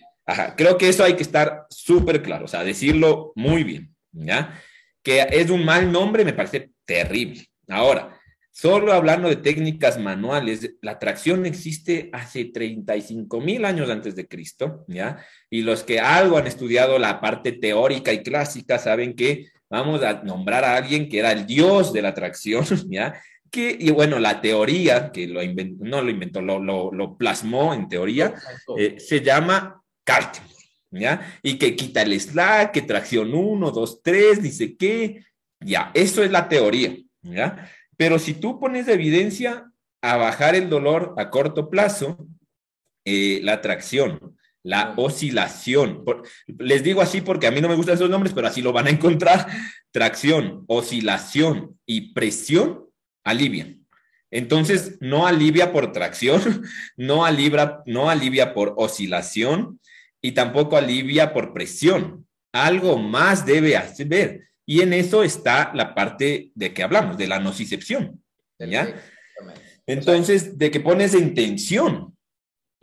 [0.57, 4.59] creo que eso hay que estar súper claro, o sea, decirlo muy bien, ¿ya?
[5.01, 7.45] Que es un mal nombre, me parece terrible.
[7.67, 8.19] Ahora,
[8.51, 14.85] solo hablando de técnicas manuales, la tracción existe hace 35 mil años antes de Cristo,
[14.87, 15.25] ¿ya?
[15.49, 20.21] Y los que algo han estudiado la parte teórica y clásica saben que vamos a
[20.21, 23.19] nombrar a alguien que era el dios de la atracción, ¿ya?
[23.49, 27.87] Que, y bueno, la teoría, que lo inventó, no lo inventó, lo, lo, plasmó en
[27.87, 28.35] teoría,
[28.77, 30.47] eh, se llama Cartman,
[30.91, 31.39] ¿ya?
[31.41, 35.25] Y que quita el slack, que tracción 1, 2, 3, dice qué,
[35.59, 37.67] ya, eso es la teoría, ¿ya?
[37.97, 39.71] Pero si tú pones de evidencia
[40.01, 42.27] a bajar el dolor a corto plazo,
[43.05, 46.03] eh, la tracción, la oscilación.
[46.57, 48.87] les digo así porque a mí no me gustan esos nombres, pero así lo van
[48.87, 49.47] a encontrar.
[49.91, 52.85] Tracción, oscilación y presión
[53.23, 53.85] alivian.
[54.31, 56.63] Entonces, no alivia por tracción,
[56.97, 59.79] no alivia, no alivia por oscilación
[60.21, 62.25] y tampoco alivia por presión.
[62.51, 64.47] Algo más debe hacer.
[64.65, 68.23] Y en eso está la parte de que hablamos, de la nocicepción.
[68.57, 68.95] ¿ya?
[69.85, 72.12] Entonces, de que pones en tensión.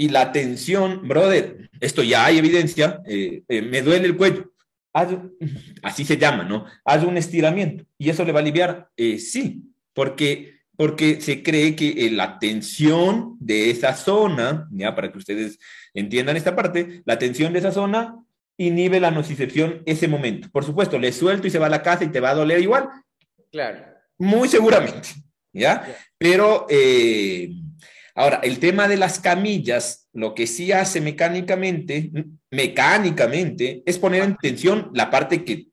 [0.01, 4.51] Y la tensión, brother, esto ya hay evidencia, eh, eh, me duele el cuello.
[5.83, 6.65] así se llama, ¿no?
[6.87, 8.89] Haz un estiramiento y eso le va a aliviar.
[8.97, 15.19] Eh, sí, porque, porque se cree que la tensión de esa zona, ya para que
[15.19, 15.59] ustedes
[15.93, 18.25] entiendan esta parte, la tensión de esa zona
[18.57, 20.49] inhibe la nocicepción ese momento.
[20.51, 22.63] Por supuesto, le suelto y se va a la casa y te va a doler
[22.63, 22.89] igual.
[23.53, 23.85] Claro.
[24.17, 25.11] Muy seguramente,
[25.53, 25.95] ¿ya?
[26.17, 26.67] Pero
[28.15, 32.11] Ahora, el tema de las camillas, lo que sí hace mecánicamente,
[32.51, 35.69] mecánicamente, es poner en tensión la parte que,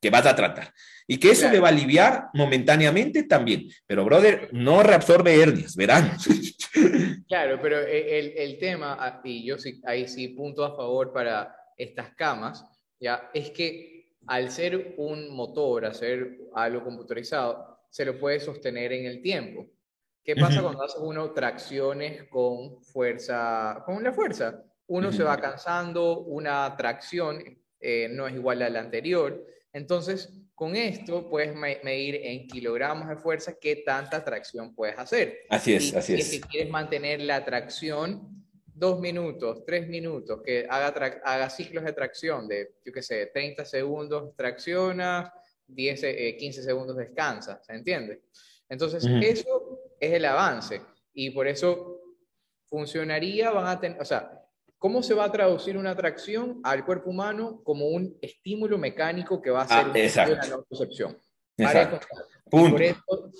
[0.00, 0.72] que vas a tratar.
[1.06, 3.68] Y que eso le va a aliviar momentáneamente también.
[3.86, 6.16] Pero, brother, no reabsorbe hernias, verán.
[7.28, 11.54] Claro, pero el, el tema, ah, y yo sí, ahí sí punto a favor para
[11.76, 12.64] estas camas,
[13.00, 13.94] ya, es que
[14.26, 19.66] al ser un motor, hacer algo computarizado, se lo puede sostener en el tiempo.
[20.24, 24.64] ¿Qué pasa cuando haces uno tracciones con fuerza, con la fuerza?
[24.86, 27.42] Uno se va cansando, una tracción
[27.78, 29.44] eh, no es igual a la anterior.
[29.72, 35.40] Entonces, con esto puedes medir en kilogramos de fuerza qué tanta tracción puedes hacer.
[35.50, 36.30] Así es, así es.
[36.30, 42.48] Si quieres mantener la tracción dos minutos, tres minutos, que haga, haga ciclos de tracción
[42.48, 45.32] de, yo qué sé, 30 segundos tracciona,
[45.66, 48.22] 10, 15 eh, segundos descansa, ¿se entiende?
[48.68, 50.82] Entonces, eso es el avance.
[51.12, 52.00] Y por eso
[52.66, 54.42] funcionaría, van a tener, o sea,
[54.78, 59.50] ¿cómo se va a traducir una tracción al cuerpo humano como un estímulo mecánico que
[59.50, 59.98] va a ser ah, una?
[62.50, 63.30] Y por, eso,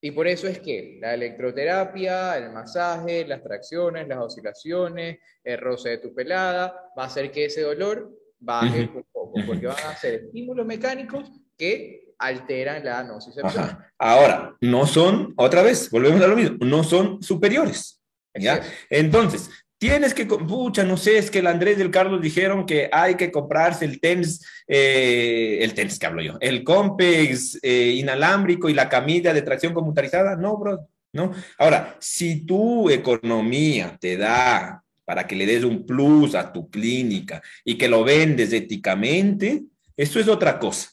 [0.00, 5.90] y por eso es que la electroterapia, el masaje, las tracciones, las oscilaciones, el roce
[5.90, 9.96] de tu pelada, va a hacer que ese dolor baje un poco, porque van a
[9.96, 13.78] ser estímulos mecánicos que alteran la nocicepción.
[13.98, 18.00] Ahora, no son, otra vez, volvemos a lo mismo, no son superiores.
[18.34, 18.62] ¿ya?
[18.88, 22.88] Entonces, tienes que, pucha, no sé, es que el Andrés y el Carlos dijeron que
[22.92, 28.68] hay que comprarse el TENS, eh, el TENS que hablo yo, el COMPEX eh, inalámbrico
[28.68, 30.36] y la camilla de tracción computarizada.
[30.36, 31.32] No, bro, no.
[31.58, 37.42] Ahora, si tu economía te da para que le des un plus a tu clínica
[37.64, 39.64] y que lo vendes éticamente,
[39.96, 40.90] eso es otra cosa.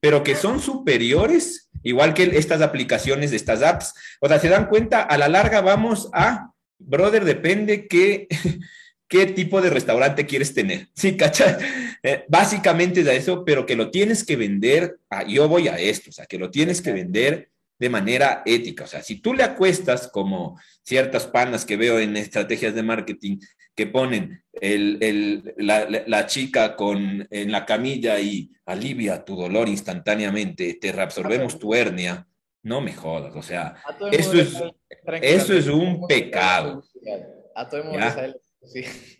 [0.00, 3.94] Pero que son superiores, igual que estas aplicaciones de estas apps.
[4.20, 8.28] O sea, se dan cuenta, a la larga vamos a, brother, depende qué,
[9.08, 10.88] qué tipo de restaurante quieres tener.
[10.94, 11.56] Sí, ¿cachai?
[12.02, 16.10] Eh, básicamente es a eso, pero que lo tienes que vender, yo voy a esto,
[16.10, 18.84] o sea, que lo tienes que vender de manera ética.
[18.84, 23.38] O sea, si tú le acuestas como ciertas panas que veo en estrategias de marketing
[23.78, 30.90] que ponen el, la, chica con, en la camilla y alivia tu dolor instantáneamente, te
[30.90, 32.26] reabsorbemos tu hernia,
[32.64, 33.36] no me jodas.
[33.36, 33.76] O sea,
[34.10, 34.60] eso es,
[35.22, 36.82] eso es un pecado.
[37.54, 38.04] A todo el mundo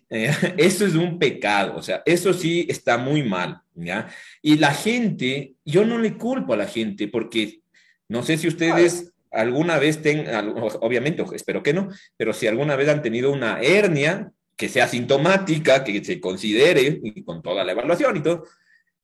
[0.09, 4.09] Eso es un pecado, o sea, eso sí está muy mal, ¿ya?
[4.41, 7.61] Y la gente, yo no le culpo a la gente porque
[8.09, 11.87] no sé si ustedes alguna vez tengan, obviamente, espero que no,
[12.17, 17.23] pero si alguna vez han tenido una hernia que sea sintomática, que se considere, y
[17.23, 18.43] con toda la evaluación y todo,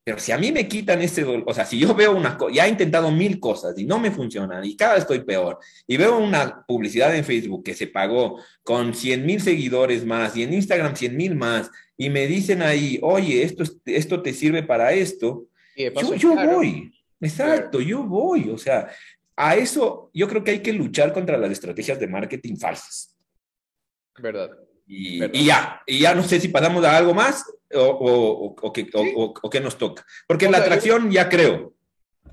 [0.04, 2.54] pero si a mí me quitan ese dolor, o sea, si yo veo una cosa,
[2.54, 5.96] ya he intentado mil cosas y no me funcionan y cada vez estoy peor, y
[5.96, 10.54] veo una publicidad en Facebook que se pagó con 100 mil seguidores más y en
[10.54, 15.48] Instagram 100 mil más, y me dicen ahí, oye, esto, esto te sirve para esto,
[15.78, 16.92] yo, yo voy.
[17.22, 18.90] Exacto, yo voy, o sea,
[19.38, 23.16] a eso yo creo que hay que luchar contra las estrategias de marketing falsas.
[24.20, 24.65] Verdad.
[24.88, 29.78] Y, ya, y ya no sé si pasamos a algo más o, o, qué, nos
[29.78, 30.06] toca.
[30.28, 31.74] Porque la atracción ya creo.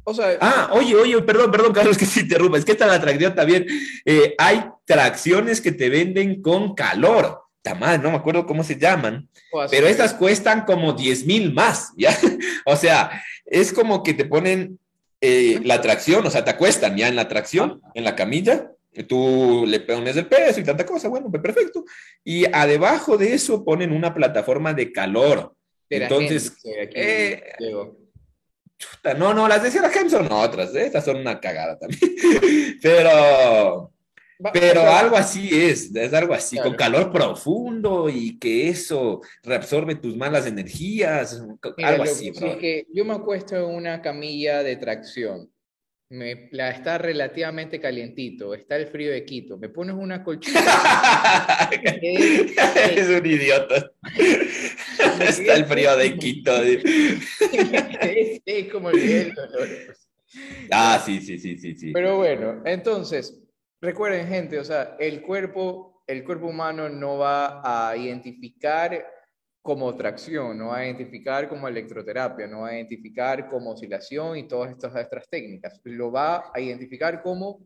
[0.05, 2.59] O sea, ah, oye, oye, perdón, perdón, Carlos, que se interrumpa.
[2.59, 3.67] Es que esta la atracción también.
[4.05, 7.41] Eh, hay tracciones que te venden con calor.
[7.63, 9.29] Tamás, no me acuerdo cómo se llaman,
[9.71, 12.19] pero estas cuestan como 10 mil más, ¿ya?
[12.67, 14.81] o sea, es como que te ponen
[15.21, 18.72] eh, la tracción, o sea, te acuestan ya en la tracción, en la camilla,
[19.09, 21.85] tú le pones el peso y tanta cosa, bueno, pues perfecto.
[22.25, 25.55] Y a debajo de eso ponen una plataforma de calor.
[25.89, 27.43] Entonces, eh,
[29.17, 30.87] no, no, las de Sierra son otras, ¿eh?
[30.87, 32.01] estas son una cagada también.
[32.83, 33.93] Pero,
[34.53, 40.17] pero algo así es, es algo así, con calor profundo y que eso reabsorbe tus
[40.17, 41.41] malas energías,
[41.79, 42.33] algo así.
[42.59, 45.49] que yo me acuesto en una camilla de tracción,
[46.13, 51.69] me, la está relativamente calientito, está el frío de Quito, me pones una colchita.
[51.73, 53.91] es, un idiota.
[55.21, 56.55] está el frío de Quito.
[56.63, 57.25] es,
[58.71, 59.69] como el dolor.
[59.87, 60.09] Pues.
[60.71, 61.93] Ah, sí, sí, sí, sí, sí.
[61.93, 63.43] Pero bueno, entonces,
[63.83, 69.05] Recuerden, gente, o sea, el cuerpo, el cuerpo humano no va a identificar
[69.63, 74.49] como tracción, no va a identificar como electroterapia, no va a identificar como oscilación y
[74.49, 75.81] todas estas otras técnicas.
[75.85, 77.65] Lo va a identificar como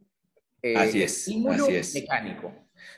[0.60, 2.52] eh, así es, estímulo mecánico.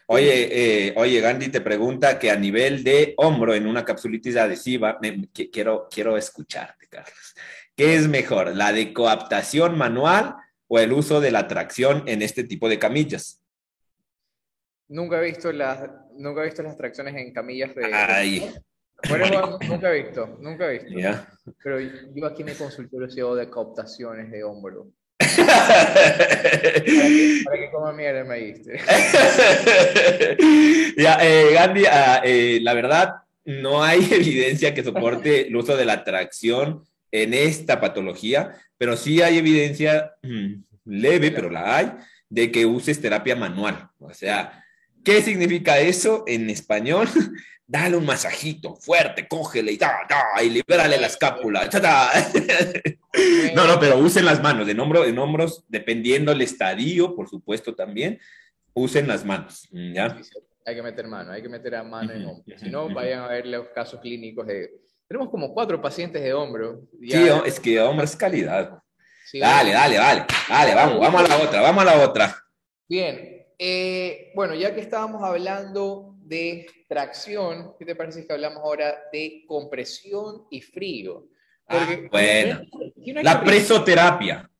[0.07, 4.99] Oye, eh, oye, Gandhi te pregunta que a nivel de hombro en una capsulitis adhesiva,
[5.53, 7.35] quiero, quiero escucharte, Carlos.
[7.77, 10.35] ¿Qué es mejor, la de coaptación manual
[10.69, 13.43] o el uso de la tracción en este tipo de camillas.
[14.89, 17.93] Nunca he visto las, nunca he visto las tracciones en camillas de...
[17.93, 18.55] Ay,
[19.07, 20.89] Bueno, nunca he visto, nunca he visto.
[21.63, 24.89] Pero yo aquí en el consultorio sigo de cooptaciones de hombro.
[27.45, 28.79] para, que, coma mierda me diste.
[30.97, 35.85] ya, eh, Gandhi, ah, eh, la verdad, no hay evidencia que soporte el uso de
[35.85, 40.55] la tracción en esta patología, pero sí hay evidencia mm,
[40.87, 41.93] leve, pero la hay,
[42.29, 43.89] de que uses terapia manual.
[43.99, 44.65] O sea,
[45.09, 47.09] ¿qué significa eso en español?
[47.67, 51.69] Dale un masajito fuerte, cógele y da, da, y libérale la escápula.
[53.55, 57.75] no, no, pero usen las manos, en, hombro, en hombros, dependiendo el estadio, por supuesto
[57.75, 58.19] también,
[58.73, 59.69] usen las manos.
[59.71, 60.19] ¿ya?
[60.65, 62.59] Hay que meter mano, hay que meter a mano en hombro.
[62.59, 64.71] Si no, vayan a ver los casos clínicos de...
[65.07, 66.83] Tenemos como cuatro pacientes de hombro.
[67.01, 68.79] Sí, es que hombro es calidad
[69.35, 72.37] dale, dale, dale, dale, vamos, vamos a la otra, vamos a la otra.
[72.89, 79.03] Bien, eh, bueno, ya que estábamos hablando de tracción, ¿qué te parece que hablamos ahora
[79.13, 81.29] de compresión y frío?
[81.67, 82.63] Ah, bueno,
[83.23, 84.51] la presoterapia.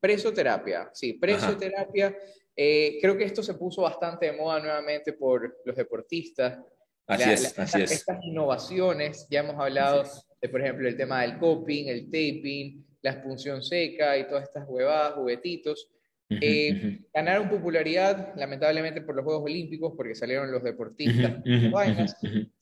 [0.00, 2.16] Presoterapia, sí, presoterapia.
[2.54, 6.58] Eh, creo que esto se puso bastante de moda nuevamente por los deportistas.
[7.06, 7.92] Así es, así es.
[7.92, 10.04] Estas innovaciones, ya hemos hablado
[10.40, 14.64] de, por ejemplo, el tema del coping, el taping, la expunción seca y todas estas
[14.66, 15.88] huevadas, juguetitos.
[16.28, 22.16] Eh, ganaron popularidad, lamentablemente, por los Juegos Olímpicos, porque salieron los deportistas vainas.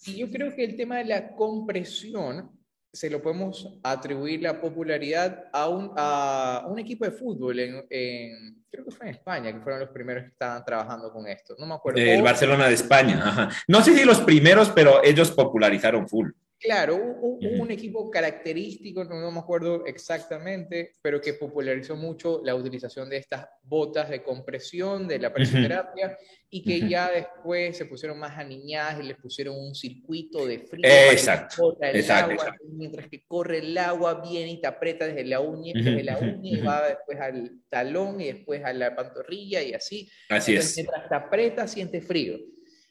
[0.07, 2.51] Y yo creo que el tema de la compresión
[2.93, 8.85] se lo podemos atribuir la popularidad a un, a un equipo de fútbol en, creo
[8.85, 11.57] que fue en España, que fueron los primeros que estaban trabajando con esto.
[11.59, 12.01] No me acuerdo.
[12.01, 13.51] El Barcelona de España.
[13.67, 16.31] No sé si los primeros, pero ellos popularizaron full.
[16.65, 23.19] Claro, un, equipo característico, no, me acuerdo exactamente, pero que popularizó mucho la utilización de
[23.19, 26.17] estas botas de compresión de la presoterapia
[26.49, 30.87] y que ya después se pusieron más aniñadas y les pusieron un circuito de frío.
[30.87, 36.03] Exacto, exacto, Mientras que corre el agua, viene y te aprieta desde la uña, desde
[36.03, 40.11] la uña y va después al talón y después a la pantorrilla y así.
[40.31, 40.77] Así es.
[40.77, 42.39] Mientras te aprieta, sientes frío.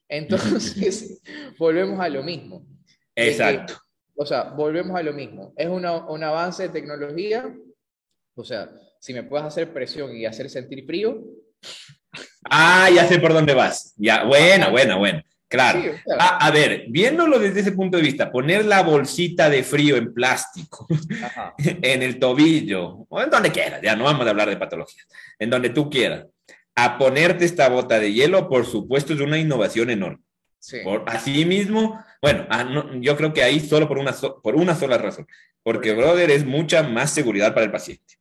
[0.07, 1.23] Entonces,
[1.57, 2.67] volvemos a lo mismo.
[3.15, 3.75] Exacto.
[4.15, 5.53] o sea, volvemos a lo mismo.
[5.55, 7.53] Es una, un avance de tecnología.
[8.35, 11.23] O sea, si me puedes hacer presión y hacer sentir frío.
[12.49, 13.93] Ah, ya sé por dónde vas.
[13.97, 15.23] Ya, buena, buena, buena.
[15.53, 15.81] Claro.
[16.17, 20.11] Ah, a ver, viéndolo desde ese punto de vista, poner la bolsita de frío en
[20.11, 20.87] plástico
[21.59, 25.05] en el tobillo o en donde quieras, ya no vamos a hablar de patologías,
[25.37, 26.25] en donde tú quieras,
[26.75, 30.23] a ponerte esta bota de hielo, por supuesto, es una innovación enorme.
[30.83, 34.97] Por, así mismo, bueno, ah, yo creo que ahí solo por una, por una sola
[34.97, 35.27] razón,
[35.61, 38.15] porque, brother, es mucha más seguridad para el paciente.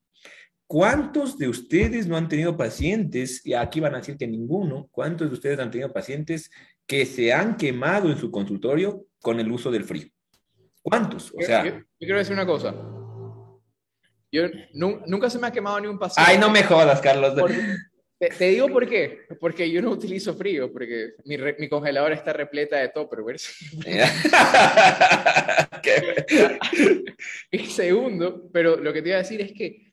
[0.66, 5.28] ¿Cuántos de ustedes no han tenido pacientes, y aquí van a decir que ninguno, cuántos
[5.28, 6.50] de ustedes han tenido pacientes
[6.84, 10.08] que se han quemado en su consultorio con el uso del frío?
[10.82, 11.32] ¿Cuántos?
[11.38, 12.74] O sea, yo, quiero decir una cosa.
[14.32, 14.42] Yo
[14.72, 16.28] nunca se me ha quemado ni un paciente.
[16.28, 17.36] Ay, no me jodas, Carlos.
[18.30, 19.22] Te, digo por qué.
[19.40, 23.52] Porque yo no utilizo frío, porque mi, mi congelador está repleta de Tupperwares.
[27.50, 29.92] y segundo, pero lo que te iba a decir es que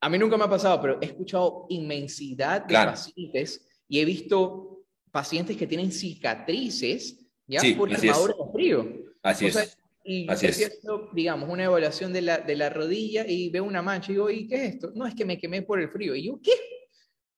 [0.00, 4.86] a mí nunca me ha pasado, pero he escuchado inmensidad de pacientes y he visto
[5.10, 8.88] pacientes que tienen cicatrices ya por quemadura de frío.
[9.22, 9.76] Así es.
[10.02, 10.80] Y así es.
[11.12, 14.46] digamos, una evaluación de la, de la rodilla y veo una mancha y digo, ¿y
[14.46, 14.92] qué es esto?
[14.94, 16.14] No, es que me quemé por el frío.
[16.14, 16.52] Y yo, ¿qué?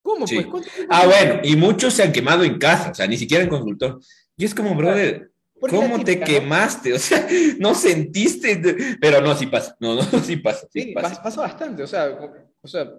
[0.09, 0.25] ¿Cómo?
[0.25, 3.51] Pues, ah, bueno, y muchos se han quemado en casa, o sea, ni siquiera en
[3.51, 4.01] consultor.
[4.39, 5.31] Y es como, brother,
[5.61, 6.93] ¿cómo te quemaste?
[6.95, 7.29] O sea,
[7.59, 8.59] no sentiste,
[9.03, 10.67] pero no, sí pasa, no, no, sí pasa.
[10.73, 11.23] Sí, pasa.
[11.23, 11.43] pasa.
[11.43, 12.19] bastante, o sea,
[12.63, 12.91] o sea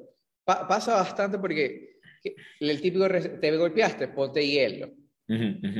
[0.45, 1.97] pasa bastante porque
[2.59, 4.91] el típico, te golpeaste, ponte hielo.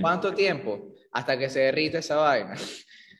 [0.01, 0.95] ¿Cuánto tiempo?
[1.11, 2.55] Hasta que se derrite esa vaina.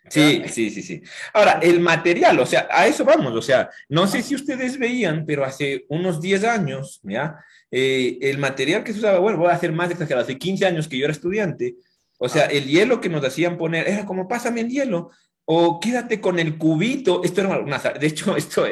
[0.10, 1.02] Sí, sí, sí, sí.
[1.34, 5.26] Ahora, el material, o sea, a eso vamos, o sea, no sé si ustedes veían,
[5.26, 7.38] pero hace unos 10 años, ¿ya?
[7.72, 10.88] Eh, el material que se usaba, bueno, voy a hacer más exagerado, hace 15 años
[10.88, 11.76] que yo era estudiante,
[12.18, 15.12] o sea, el hielo que nos hacían poner era como, pásame el hielo,
[15.46, 18.66] o quédate con el cubito, esto era una, de hecho, esto,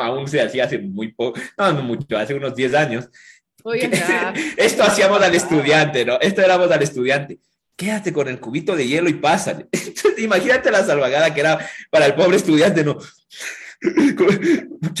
[0.00, 3.08] aún se hacía hace muy poco, no, no mucho, hace unos 10 años.
[4.56, 6.18] esto hacíamos al estudiante, ¿no?
[6.20, 7.38] Esto éramos al estudiante
[7.76, 9.66] quédate con el cubito de hielo y pásale.
[10.22, 11.58] Imagínate la salvagada que era
[11.90, 12.98] para el pobre estudiante, ¿no?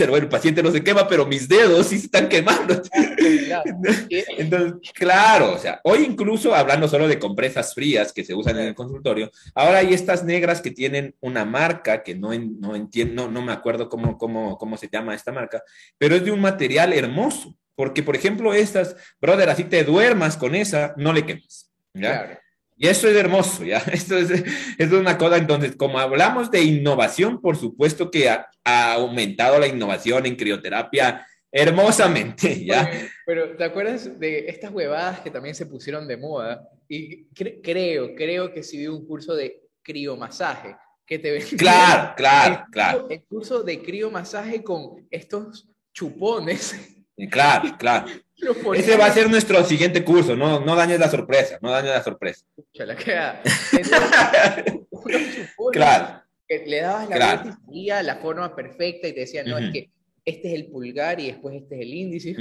[0.08, 2.82] bueno, el paciente no se quema, pero mis dedos sí se están quemando.
[4.38, 8.68] Entonces, claro, o sea, hoy incluso hablando solo de compresas frías que se usan en
[8.68, 13.42] el consultorio, ahora hay estas negras que tienen una marca que no, no entiendo, no,
[13.42, 15.62] me acuerdo cómo, cómo, cómo se llama esta marca,
[15.98, 20.54] pero es de un material hermoso, porque por ejemplo estas, brother, así te duermas con
[20.54, 21.70] esa, no le quemas.
[21.94, 22.41] ¿ya?
[22.76, 23.78] Y eso es hermoso, ¿ya?
[23.92, 24.30] Esto es,
[24.78, 29.66] es una cosa, entonces, como hablamos de innovación, por supuesto que ha, ha aumentado la
[29.66, 32.90] innovación en crioterapia hermosamente, ¿ya?
[33.26, 36.66] pero, ¿te acuerdas de estas huevadas que también se pusieron de moda?
[36.88, 40.74] Y creo, creo que sí vi un curso de criomasaje,
[41.06, 43.06] que te Claro, claro, claro.
[43.10, 46.74] El curso de criomasaje con estos chupones.
[47.30, 48.06] Claro, claro.
[48.74, 52.02] Ese va a ser nuestro siguiente curso, no, no dañes la sorpresa, no dañes la
[52.02, 52.44] sorpresa.
[52.96, 53.40] queda.
[55.72, 56.22] claro.
[56.48, 57.56] Que le dabas la claro.
[58.02, 59.90] la forma perfecta y te decían, no, es que
[60.24, 62.34] este es el pulgar y después este es el índice.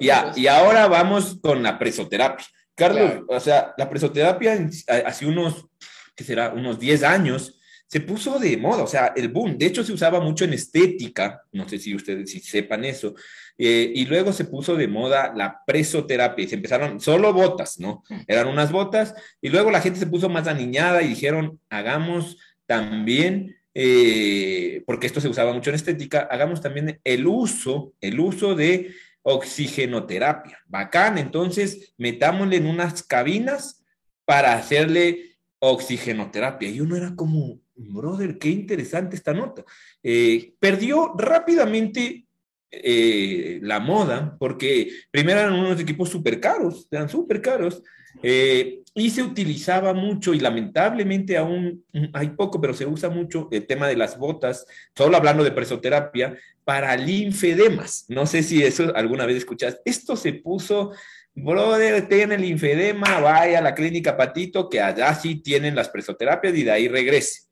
[0.00, 2.46] ya, y ahora vamos con la presoterapia.
[2.74, 4.68] Carlos, o sea, la presoterapia
[5.04, 5.66] hace unos,
[6.14, 6.52] ¿qué será?
[6.52, 7.55] Unos 10 años
[7.88, 9.56] se puso de moda, o sea, el boom.
[9.58, 13.14] De hecho, se usaba mucho en estética, no sé si ustedes si sepan eso,
[13.56, 18.02] eh, y luego se puso de moda la presoterapia y se empezaron solo botas, ¿no?
[18.26, 23.56] Eran unas botas, y luego la gente se puso más aniñada y dijeron, hagamos también
[23.78, 28.94] eh, porque esto se usaba mucho en estética, hagamos también el uso, el uso de
[29.20, 30.60] oxigenoterapia.
[30.64, 33.84] Bacán, entonces metámosle en unas cabinas
[34.24, 36.70] para hacerle oxigenoterapia.
[36.70, 39.64] Y uno era como, brother, qué interesante esta nota.
[40.02, 42.26] Eh, perdió rápidamente
[42.70, 47.82] eh, la moda, porque primero eran unos equipos súper caros, eran súper caros,
[48.22, 53.66] eh, y se utilizaba mucho y lamentablemente aún hay poco, pero se usa mucho el
[53.66, 54.66] tema de las botas,
[54.96, 58.06] solo hablando de presoterapia, para linfedemas.
[58.08, 59.80] No sé si eso alguna vez escuchas.
[59.84, 60.92] Esto se puso,
[61.34, 66.64] brother, tiene linfedema, vaya a la clínica Patito, que allá sí tienen las presoterapias y
[66.64, 67.46] de ahí regrese.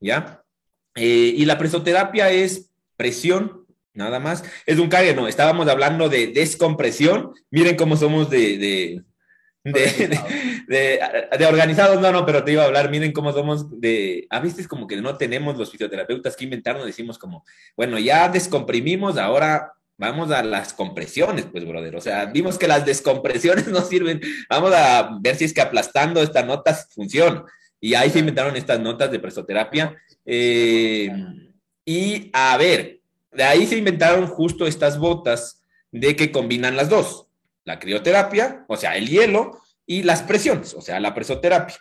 [0.00, 0.42] ¿Ya?
[0.94, 4.44] Eh, y la presoterapia es presión, nada más.
[4.66, 7.32] Es un cague, no, estábamos hablando de descompresión.
[7.50, 9.04] Miren cómo somos de
[9.72, 11.00] de,
[11.38, 14.68] de, organizados, no, no, pero te iba a hablar, miren cómo somos de, a veces
[14.68, 17.44] como que no tenemos los fisioterapeutas que inventarnos, decimos como,
[17.76, 22.86] bueno, ya descomprimimos, ahora vamos a las compresiones, pues, brother, o sea, vimos que las
[22.86, 27.44] descompresiones no sirven, vamos a ver si es que aplastando estas notas funciona.
[27.86, 29.96] Y ahí se inventaron estas notas de presoterapia.
[30.24, 31.08] Eh,
[31.84, 33.00] y a ver,
[33.32, 35.62] de ahí se inventaron justo estas botas
[35.92, 37.26] de que combinan las dos
[37.66, 41.76] la crioterapia, o sea, el hielo, y las presiones, o sea, la presoterapia.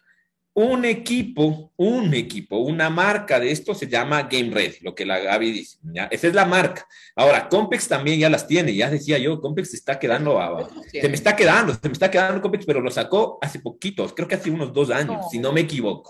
[0.57, 5.19] Un equipo, un equipo, una marca de esto se llama Game Ready, lo que la
[5.19, 5.79] Gaby dice.
[5.83, 6.05] ¿ya?
[6.05, 6.87] Esa es la marca.
[7.13, 10.69] Ahora, Compex también ya las tiene, ya decía yo, Compex se está quedando abajo.
[10.89, 14.29] Se me está quedando, se me está quedando Compex, pero lo sacó hace poquitos, creo
[14.29, 16.09] que hace unos dos años, si no me equivoco.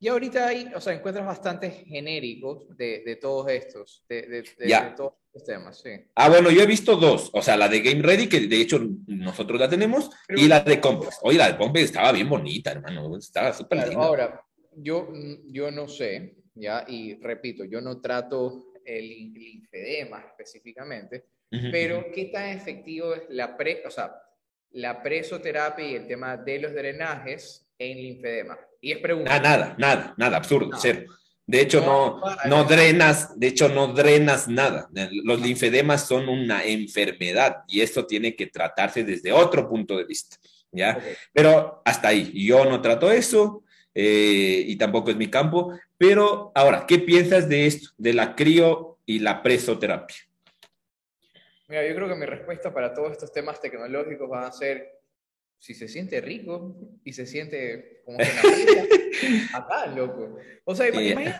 [0.00, 4.94] Y ahorita hay, o sea, encuentras bastantes genéricos de, de todos estos, de, de, de
[4.96, 5.12] todos
[5.72, 5.90] sí.
[6.14, 8.80] Ah, bueno, yo he visto dos, o sea, la de Game Ready, que de hecho
[9.06, 11.18] nosotros la tenemos, y la de Complex.
[11.22, 14.04] Oye, la de Complex estaba bien bonita, hermano, estaba súper linda.
[14.04, 15.12] Ahora, yo,
[15.50, 21.26] yo no sé, ya, y repito, yo no trato el linfedema específicamente,
[21.70, 24.14] pero ¿qué tan efectivo es la pre, o sea,
[24.72, 28.58] la presoterapia y el tema de los drenajes en linfedema?
[28.80, 29.40] Y es pregunta.
[29.40, 31.06] nada, nada, nada, absurdo, cero.
[31.46, 34.88] De hecho, no, no, drenas, de hecho, no drenas nada.
[35.22, 40.36] Los linfedemas son una enfermedad y esto tiene que tratarse desde otro punto de vista,
[40.72, 40.98] ¿ya?
[41.32, 43.62] Pero hasta ahí, yo no trato eso
[43.94, 45.78] eh, y tampoco es mi campo.
[45.96, 50.16] Pero ahora, ¿qué piensas de esto, de la crio y la presoterapia?
[51.68, 54.95] Mira, yo creo que mi respuesta para todos estos temas tecnológicos va a ser
[55.58, 58.24] si se siente rico y se siente como que
[59.54, 60.36] acá, loco.
[60.64, 61.34] O sea, imagínate,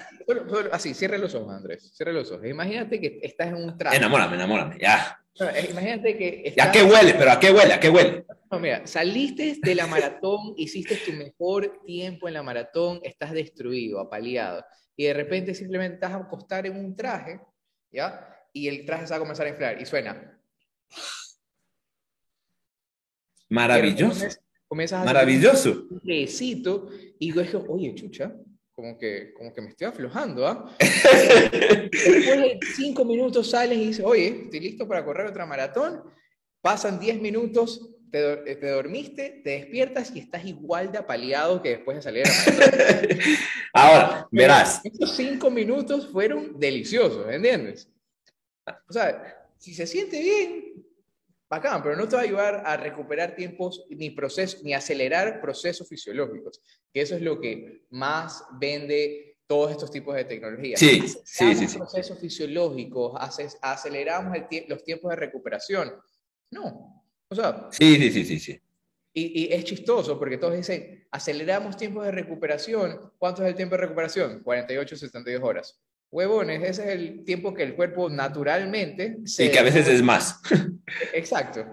[0.72, 2.46] así, cierre los ojos, Andrés, cierre los ojos.
[2.46, 3.96] Imagínate que estás en un traje.
[3.96, 5.20] Enamórame, enamórame, ya.
[5.38, 6.54] Eh, imagínate que...
[6.60, 7.14] ¿A qué huele?
[7.14, 7.74] ¿Pero a qué huele?
[7.74, 8.24] ¿A qué huele?
[8.50, 14.00] No, mira, saliste de la maratón, hiciste tu mejor tiempo en la maratón, estás destruido,
[14.00, 14.64] apaleado.
[14.96, 17.40] Y de repente simplemente estás a acostar en un traje,
[17.92, 18.34] ¿ya?
[18.52, 20.32] Y el traje se va a comenzar a inflar y suena...
[23.48, 24.26] Maravilloso.
[24.68, 25.86] Comienzas a Maravilloso.
[25.90, 26.88] Un besito
[27.18, 28.34] y digo, oye, chucha,
[28.76, 30.76] como que, como que me estoy aflojando, ¿ah?
[30.78, 36.02] Después de cinco minutos sales y dices, oye, estoy listo para correr otra maratón.
[36.60, 41.96] Pasan diez minutos, te, te, dormiste, te despiertas y estás igual de apaleado que después
[41.96, 43.18] de salir a la maratón.
[43.72, 44.80] Ahora, verás.
[44.84, 47.88] Estos cinco minutos fueron deliciosos, ¿entiendes?
[48.88, 50.85] O sea, si se siente bien,
[51.48, 55.88] bacán, pero no te va a ayudar a recuperar tiempos ni procesos, ni acelerar procesos
[55.88, 56.60] fisiológicos,
[56.92, 60.80] que eso es lo que más vende todos estos tipos de tecnologías.
[60.80, 63.12] Sí, sí, sí, procesos fisiológicos,
[63.62, 64.36] aceleramos
[64.68, 65.92] los tiempos de recuperación.
[66.50, 67.68] No, o sea...
[67.70, 68.60] Sí, sí, sí, sí, sí.
[69.18, 73.12] Y, es chistoso porque todos dicen, aceleramos tiempos de recuperación.
[73.16, 74.42] ¿Cuánto es el tiempo de recuperación?
[74.42, 75.80] 48, 72 horas.
[76.10, 79.18] Huevones, ese es el tiempo que el cuerpo naturalmente...
[79.24, 80.40] Se y que a veces es más.
[81.12, 81.66] Exacto.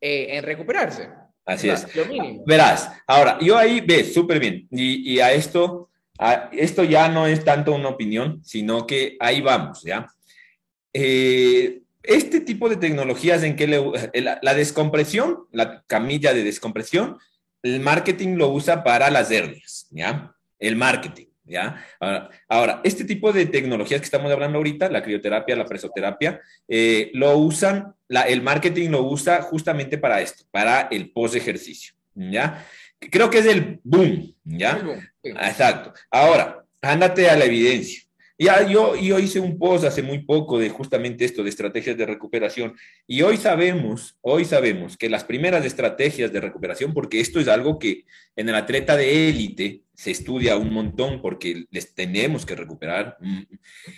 [0.00, 1.08] Eh, en recuperarse.
[1.44, 1.94] Así es.
[1.94, 2.44] Lo mínimo.
[2.44, 4.66] Verás, ahora, yo ahí ves súper bien.
[4.70, 9.40] Y, y, a esto, a, esto ya no es tanto una opinión, sino que ahí
[9.40, 10.08] vamos, ¿ya?
[10.92, 17.18] Eh, este tipo de tecnologías en que la, descompresión, la camilla de descompresión,
[17.62, 20.34] el marketing lo usa para las hernias, ¿ya?
[20.58, 21.84] El marketing, ¿ya?
[22.48, 27.38] Ahora, este tipo de tecnologías que estamos hablando ahorita, la crioterapia, la presoterapia, eh, lo
[27.38, 32.66] usan, el marketing lo usa justamente para esto, para el post-ejercicio, ¿ya?
[32.98, 34.82] Creo que es el boom, ¿ya?
[35.22, 35.92] Exacto.
[36.10, 38.02] Ahora, ándate a la evidencia.
[38.38, 42.04] Ya yo, yo hice un post hace muy poco de justamente esto, de estrategias de
[42.04, 42.76] recuperación,
[43.06, 47.78] y hoy sabemos, hoy sabemos que las primeras estrategias de recuperación, porque esto es algo
[47.78, 53.16] que en el atleta de élite se estudia un montón porque les tenemos que recuperar.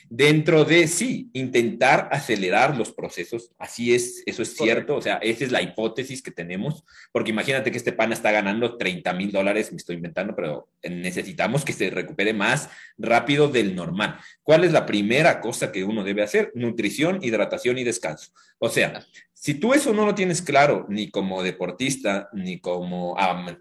[0.09, 5.45] Dentro de, sí, intentar acelerar los procesos, así es, eso es cierto, o sea, esa
[5.45, 9.73] es la hipótesis que tenemos, porque imagínate que este pana está ganando 30 mil dólares,
[9.73, 14.19] me estoy inventando, pero necesitamos que se recupere más rápido del normal.
[14.45, 16.53] ¿Cuál es la primera cosa que uno debe hacer?
[16.55, 18.31] Nutrición, hidratación y descanso.
[18.59, 23.17] O sea, si tú eso no lo tienes claro, ni como deportista, ni como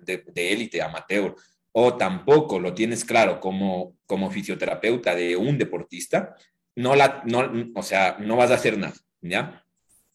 [0.06, 1.36] de élite, amateur,
[1.80, 6.36] o tampoco lo tienes claro como, como fisioterapeuta de un deportista,
[6.75, 9.63] no la, no, o sea, no vas a hacer nada, ¿ya?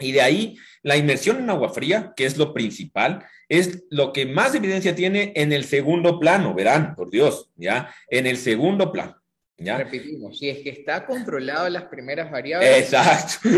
[0.01, 4.27] Y de ahí, la inmersión en agua fría, que es lo principal, es lo que
[4.27, 7.95] más evidencia tiene en el segundo plano, verán, por Dios, ¿ya?
[8.09, 9.22] En el segundo plano.
[9.63, 9.79] ¿Ya?
[9.79, 12.79] Repetimos, si es que está controlado las primeras variables.
[12.79, 13.49] Exacto.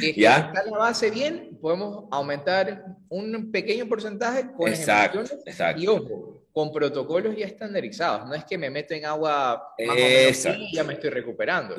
[0.00, 0.52] Si es ¿Ya?
[0.52, 5.82] está la base bien, podemos aumentar un pequeño porcentaje con exacto, exacto.
[5.82, 8.26] Y ojo, con protocolos ya estandarizados.
[8.26, 11.76] No es que me meto en agua más y ya me estoy recuperando.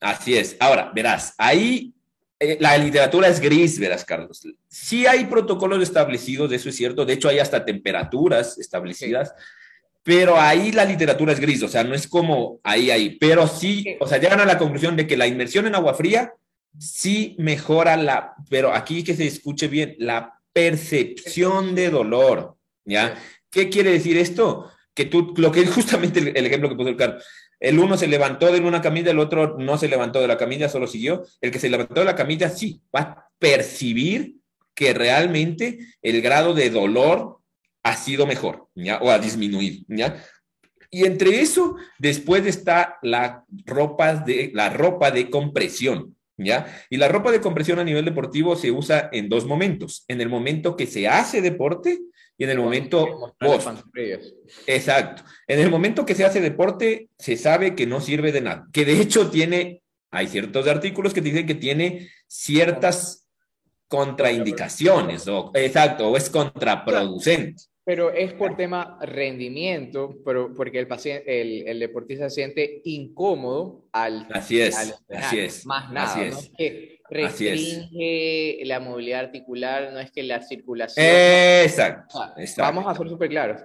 [0.00, 0.56] Así es.
[0.60, 1.94] Ahora, verás, ahí
[2.38, 4.46] eh, la literatura es gris, verás, Carlos.
[4.68, 7.04] Sí hay protocolos establecidos, eso es cierto.
[7.04, 9.32] De hecho, hay hasta temperaturas establecidas.
[10.04, 13.16] Pero ahí la literatura es gris, o sea, no es como ahí, ahí.
[13.18, 16.34] Pero sí, o sea, llegan a la conclusión de que la inmersión en agua fría
[16.78, 23.14] sí mejora la, pero aquí que se escuche bien, la percepción de dolor, ¿ya?
[23.50, 24.70] ¿Qué quiere decir esto?
[24.92, 27.24] Que tú, lo que es justamente el, ejemplo que puso el Carlos,
[27.58, 30.68] el uno se levantó de una camilla, el otro no se levantó de la camilla,
[30.68, 31.24] solo siguió.
[31.40, 34.36] El que se levantó de la camilla sí va a percibir
[34.74, 37.38] que realmente el grado de dolor
[37.84, 38.98] ha sido mejor, ¿ya?
[38.98, 40.24] O ha disminuido, ¿ya?
[40.90, 46.66] Y entre eso, después está la ropa de, la ropa de compresión, ¿ya?
[46.88, 50.04] Y la ropa de compresión a nivel deportivo se usa en dos momentos.
[50.08, 51.98] En el momento que se hace deporte
[52.38, 53.68] y en el momento post.
[54.66, 55.24] Exacto.
[55.46, 58.66] En el momento que se hace deporte, se sabe que no sirve de nada.
[58.72, 63.28] Que de hecho tiene, hay ciertos artículos que dicen que tiene ciertas
[63.88, 67.62] contraindicaciones, o, exacto, o es contraproducente.
[67.86, 73.84] Pero es por tema rendimiento, pero porque el paciente, el, el deportista se siente incómodo
[73.92, 74.26] al.
[74.32, 74.74] Así es,
[75.10, 75.66] así es.
[75.66, 76.06] Más nada.
[76.06, 76.52] Así es.
[76.56, 81.04] que restringe la movilidad articular, no es que la circulación.
[81.06, 82.18] Exacto.
[82.58, 83.60] Vamos a ser súper claros.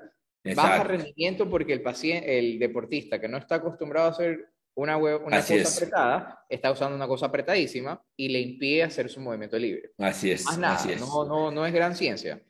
[0.55, 5.41] Baja rendimiento porque el paciente, el deportista que no está acostumbrado a hacer una, una
[5.41, 9.91] cosa apretada, está usando una cosa apretadísima y le impide hacer su movimiento libre.
[9.97, 10.45] Así es.
[10.45, 11.01] Más nada, así es.
[11.01, 12.41] No, no, no es gran ciencia.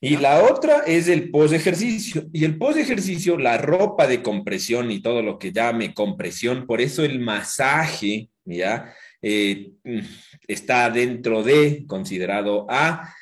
[0.00, 2.26] Y la otra es el post ejercicio.
[2.32, 6.80] Y el post ejercicio, la ropa de compresión y todo lo que llame compresión, por
[6.80, 8.94] eso el masaje, ¿ya?
[9.20, 9.72] Eh,
[10.46, 13.12] está dentro de, considerado A,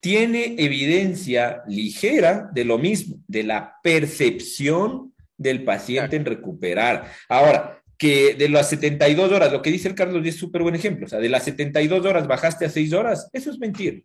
[0.00, 7.12] tiene evidencia ligera de lo mismo, de la percepción del paciente en recuperar.
[7.28, 11.06] Ahora, que de las 72 horas, lo que dice el Carlos es súper buen ejemplo,
[11.06, 13.98] o sea, de las 72 horas bajaste a 6 horas, eso es mentira.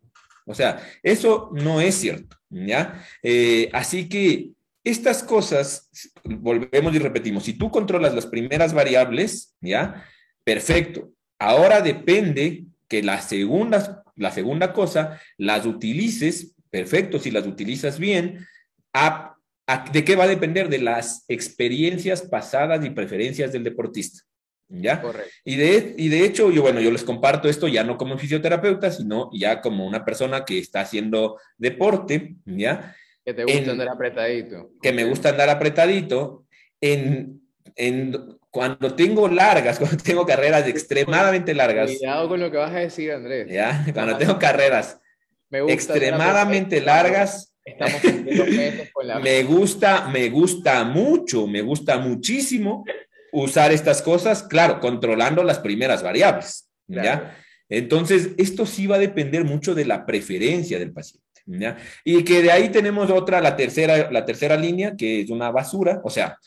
[0.46, 3.06] O sea, eso no es cierto, ¿ya?
[3.22, 4.52] Eh, así que
[4.84, 5.90] estas cosas,
[6.24, 10.06] volvemos y repetimos, si tú controlas las primeras variables, ¿ya?
[10.44, 11.12] Perfecto.
[11.40, 18.46] Ahora depende que la segunda, la segunda cosa las utilices, perfecto, si las utilizas bien,
[19.92, 20.70] ¿de qué va a depender?
[20.70, 24.24] De las experiencias pasadas y preferencias del deportista.
[24.82, 25.02] ¿Ya?
[25.02, 25.32] Correcto.
[25.46, 28.92] Y de, y de hecho, yo, bueno, yo les comparto esto ya no como fisioterapeuta,
[28.92, 32.96] sino ya como una persona que está haciendo deporte, ¿ya?
[33.24, 34.72] Que te gusta andar apretadito.
[34.82, 36.46] Que me gusta andar apretadito.
[36.82, 37.42] En,
[37.76, 41.92] en, cuando tengo largas, cuando tengo carreras extremadamente largas.
[41.92, 43.48] Cuidado con lo que vas a decir, Andrés.
[43.50, 43.86] ¿Ya?
[43.94, 45.00] Cuando tengo carreras
[45.52, 48.02] extremadamente largas, estamos
[48.92, 49.20] con la...
[49.20, 52.84] Me gusta, me gusta mucho, me gusta muchísimo
[53.34, 57.36] usar estas cosas, claro, controlando las primeras variables, ¿ya?
[57.68, 61.24] Entonces, esto sí va a depender mucho de la preferencia del paciente.
[61.46, 61.78] ¿ya?
[62.04, 66.00] Y que de ahí tenemos otra, la tercera, la tercera línea, que es una basura,
[66.04, 66.38] o sea,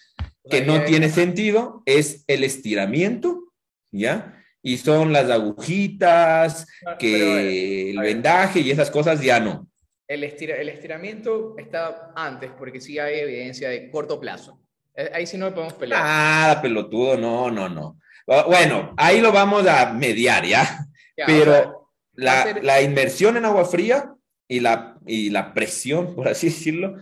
[0.49, 3.53] que no tiene sentido, es el estiramiento,
[3.91, 4.41] ¿ya?
[4.63, 6.67] Y son las agujitas,
[6.99, 9.69] que el vendaje y esas cosas ya no.
[10.07, 14.61] El, el estiramiento está antes, porque sí hay evidencia de corto plazo.
[14.97, 16.01] Eh, ahí sí no podemos pelear.
[16.03, 17.99] Ah, pelotudo, no, no, no.
[18.27, 20.87] Bueno, ahí lo vamos a mediar, ¿ya?
[21.27, 24.13] Pero la, la, inmersión en agua fría
[24.49, 26.97] y la, y la presión, por así decirlo,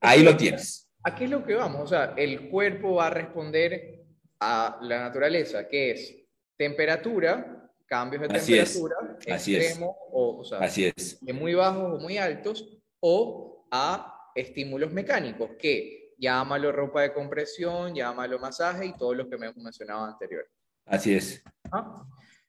[0.00, 0.90] ahí lo tienes.
[1.02, 4.04] Aquí es lo que vamos, o sea, el cuerpo va a responder
[4.40, 6.16] a la naturaleza, que es
[6.56, 8.96] temperatura, cambios de temperatura,
[9.26, 11.18] extremos, o, o sea, así es.
[11.20, 17.94] de muy bajos o muy altos, o a estímulos mecánicos, que llámalo ropa de compresión,
[17.94, 20.46] llámalo masaje y todo lo que me hemos mencionado anterior.
[20.86, 21.42] Así es.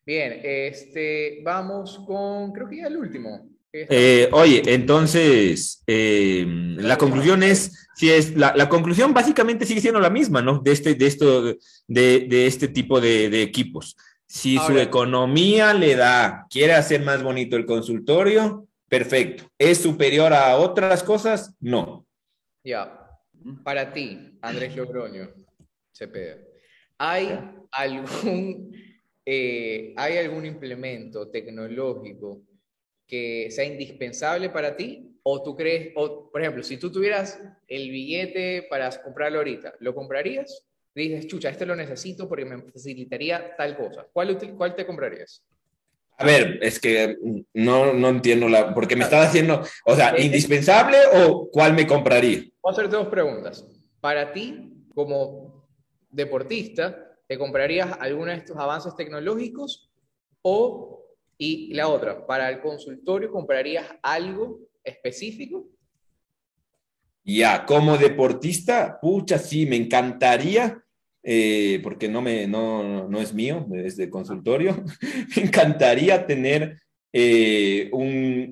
[0.05, 3.49] Bien, este, vamos con, creo que ya el último.
[3.71, 6.45] Eh, oye, entonces, eh,
[6.77, 10.59] la conclusión es, si es la, la, conclusión básicamente sigue siendo la misma, ¿no?
[10.59, 13.97] De este, de esto, de, de este tipo de, de, equipos.
[14.27, 19.43] Si su economía le da, quiere hacer más bonito el consultorio, perfecto.
[19.57, 21.53] ¿Es superior a otras cosas?
[21.59, 22.05] No.
[22.63, 23.04] Ya.
[23.63, 25.29] Para ti, Andrés Logroño,
[25.91, 26.37] Cepeda,
[26.97, 27.39] ¿hay
[27.71, 28.71] algún,
[29.25, 32.41] eh, ¿hay algún implemento tecnológico
[33.05, 35.19] que sea indispensable para ti?
[35.21, 39.93] ¿O tú crees, o, por ejemplo, si tú tuvieras el billete para comprarlo ahorita, ¿lo
[39.93, 40.65] comprarías?
[40.93, 44.07] Dices, chucha, este lo necesito porque me facilitaría tal cosa.
[44.11, 45.43] ¿Cuál, cuál te comprarías?
[46.17, 47.17] A ver, es que
[47.53, 52.39] no, no entiendo la, porque me estás haciendo, o sea, ¿indispensable o cuál me compraría?
[52.61, 53.65] Voy a hacerte dos preguntas.
[53.99, 55.67] Para ti, como
[56.09, 59.91] deportista, ¿te comprarías alguno de estos avances tecnológicos
[60.41, 61.05] o
[61.37, 65.67] y la otra, para el consultorio, ¿comprarías algo específico?
[67.23, 70.81] Ya, como deportista, pucha, sí, me encantaría,
[71.27, 74.83] eh, porque no, me, no, no es mío, es de consultorio,
[75.35, 76.77] me encantaría tener
[77.11, 78.51] eh, un,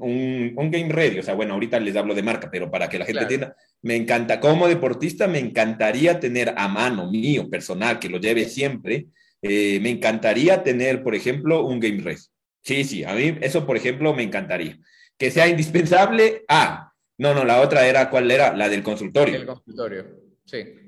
[0.57, 1.19] un, game ready.
[1.19, 3.95] O sea, bueno, ahorita les hablo de marca, pero para que la gente entienda, me
[3.95, 9.05] encanta, como deportista, me encantaría tener a mano mío, personal, que lo lleve siempre.
[9.43, 12.21] Eh, me encantaría tener, por ejemplo, un game ready.
[12.63, 14.79] Sí, sí, a mí eso, por ejemplo, me encantaría.
[15.15, 16.43] Que sea indispensable.
[16.47, 18.55] Ah, no, no, la otra era, ¿cuál era?
[18.55, 19.35] La del consultorio.
[19.35, 20.07] El consultorio,
[20.45, 20.82] sí.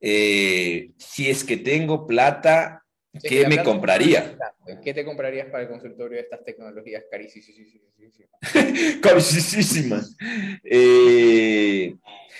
[0.00, 2.84] Eh, si es que tengo plata,
[3.22, 4.36] ¿qué me compraría?
[4.82, 7.48] ¿Qué te comprarías para el consultorio de estas tecnologías carísimas?
[9.02, 10.16] carísimas.
[10.64, 11.94] Eh,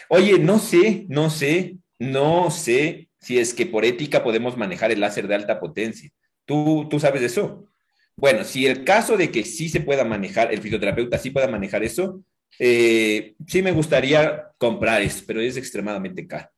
[0.09, 5.01] oye, no sé, no sé, no sé si es que por ética podemos manejar el
[5.01, 6.11] láser de alta potencia.
[6.45, 7.69] ¿Tú, tú sabes eso?
[8.17, 11.85] Bueno, si el caso de que sí se pueda manejar, el fisioterapeuta sí pueda manejar
[11.85, 12.23] eso,
[12.59, 16.49] eh, sí me gustaría comprar eso, pero es extremadamente caro,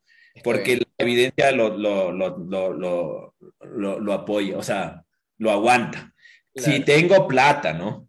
[0.42, 3.34] porque la evidencia lo, lo, lo,
[4.00, 5.04] lo, apoya, o sea,
[5.38, 6.12] lo aguanta.
[6.54, 8.08] Si tengo plata, ¿no?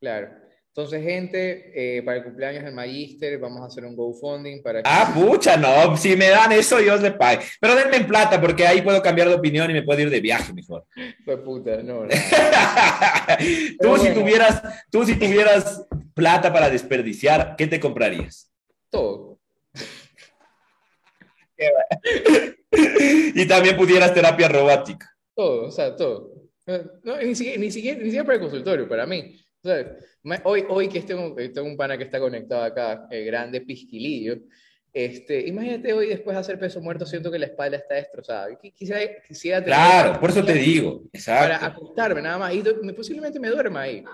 [0.00, 0.40] Claro.
[0.68, 4.82] Entonces, gente, eh, para el cumpleaños del Magister vamos a hacer un GoFunding para...
[4.84, 7.44] Ah, pucha, no, si me dan eso, Dios le pague.
[7.60, 10.20] Pero denme en plata, porque ahí puedo cambiar de opinión y me puedo ir de
[10.20, 10.86] viaje mejor.
[11.24, 12.02] Pues puta, no.
[13.80, 15.84] tú, si tuvieras, tú si tuvieras
[16.14, 18.50] plata para desperdiciar, ¿qué te comprarías?
[18.90, 19.29] Todo.
[23.34, 25.14] y también pudieras terapia robótica.
[25.34, 26.34] Todo, o sea, todo.
[27.02, 29.36] No, ni, siquiera, ni, siquiera, ni siquiera para el consultorio, para mí.
[30.44, 34.38] Hoy, hoy que tengo, tengo un pana que está conectado acá, el grande Pisquilillo,
[34.92, 38.48] este, imagínate hoy después de hacer peso muerto, siento que la espalda está destrozada.
[38.74, 41.02] Quisiera, quisiera claro, por eso te digo.
[41.12, 41.44] Exacto.
[41.44, 42.54] Para acostarme nada más.
[42.54, 42.62] Y
[42.92, 44.04] posiblemente me duerma ahí.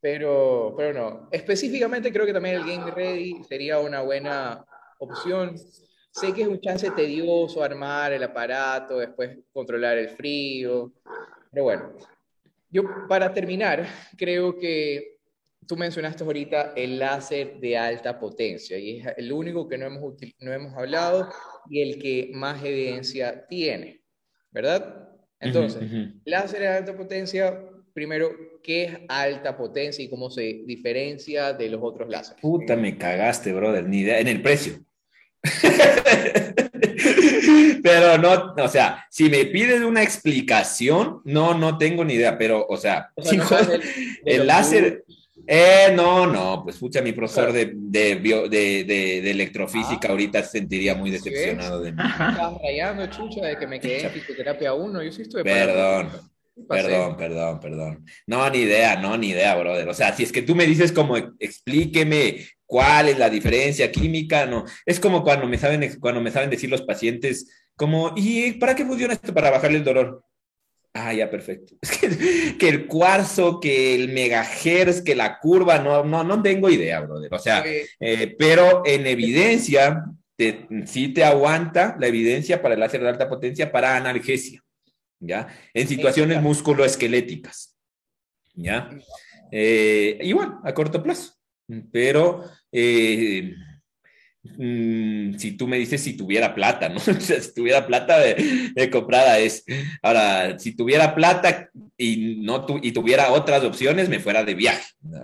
[0.00, 1.28] Pero, pero no.
[1.30, 4.64] Específicamente creo que también el Game Ready sería una buena
[4.98, 5.56] opción.
[6.14, 10.92] Sé que es un chance tedioso armar el aparato, después controlar el frío.
[11.50, 11.92] Pero bueno,
[12.70, 13.84] yo, para terminar,
[14.16, 15.18] creo que
[15.66, 20.14] tú mencionaste ahorita el láser de alta potencia y es el único que no hemos,
[20.38, 21.28] no hemos hablado
[21.68, 24.00] y el que más evidencia tiene,
[24.52, 25.08] ¿verdad?
[25.40, 25.82] Entonces,
[26.24, 27.60] láser de alta potencia,
[27.92, 28.30] primero,
[28.62, 32.40] ¿qué es alta potencia y cómo se diferencia de los otros láseres?
[32.40, 34.74] Puta, me cagaste, brother, ni idea, en el precio.
[37.82, 42.64] pero no, o sea, si me pides una explicación, no, no tengo ni idea, pero,
[42.66, 43.10] o sea,
[44.24, 45.04] el, láser,
[45.46, 50.12] Eh, no, no, pues escucha, mi profesor de, de, de, de electrofísica ah.
[50.12, 51.98] ahorita se sentiría muy decepcionado de mí.
[52.02, 56.08] Estás rayando, chucha, de que me quedé en fisioterapia 1, yo sí estuve Perdón.
[56.68, 58.06] Perdón, perdón, perdón.
[58.26, 59.88] No, ni idea, no, ni idea, brother.
[59.88, 64.46] O sea, si es que tú me dices como explíqueme cuál es la diferencia química,
[64.46, 64.64] no.
[64.84, 68.84] Es como cuando me saben, cuando me saben decir los pacientes, como, ¿y para qué
[68.84, 69.34] funciona esto?
[69.34, 70.24] Para bajarle el dolor.
[70.92, 71.74] Ah, ya, perfecto.
[71.82, 77.00] Es que, el cuarzo, que el megahertz, que la curva, no, no, no tengo idea,
[77.00, 77.34] brother.
[77.34, 80.04] O sea, eh, pero en evidencia,
[80.36, 84.64] te, sí te aguanta la evidencia para el láser de alta potencia para analgesia.
[85.20, 85.48] ¿ya?
[85.72, 87.76] En situaciones musculoesqueléticas,
[88.54, 88.90] ¿ya?
[89.50, 91.33] Eh, igual, a corto plazo,
[91.92, 93.54] pero eh,
[94.42, 97.00] mm, si tú me dices si tuviera plata, ¿no?
[97.20, 99.64] si tuviera plata de, comprada es.
[100.02, 104.92] Ahora, si tuviera plata y, no y tuviera otras opciones, me fuera de viaje.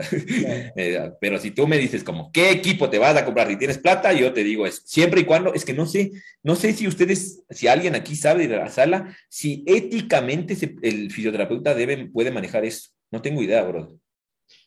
[0.77, 3.79] Eh, pero si tú me dices como, ¿qué equipo te vas a comprar y tienes
[3.79, 4.13] plata?
[4.13, 6.13] Yo te digo, es siempre y cuando, es que no sé,
[6.43, 11.75] no sé si ustedes, si alguien aquí sabe de la sala, si éticamente el fisioterapeuta
[11.75, 12.91] debe, puede manejar eso.
[13.11, 13.99] No tengo idea, bro.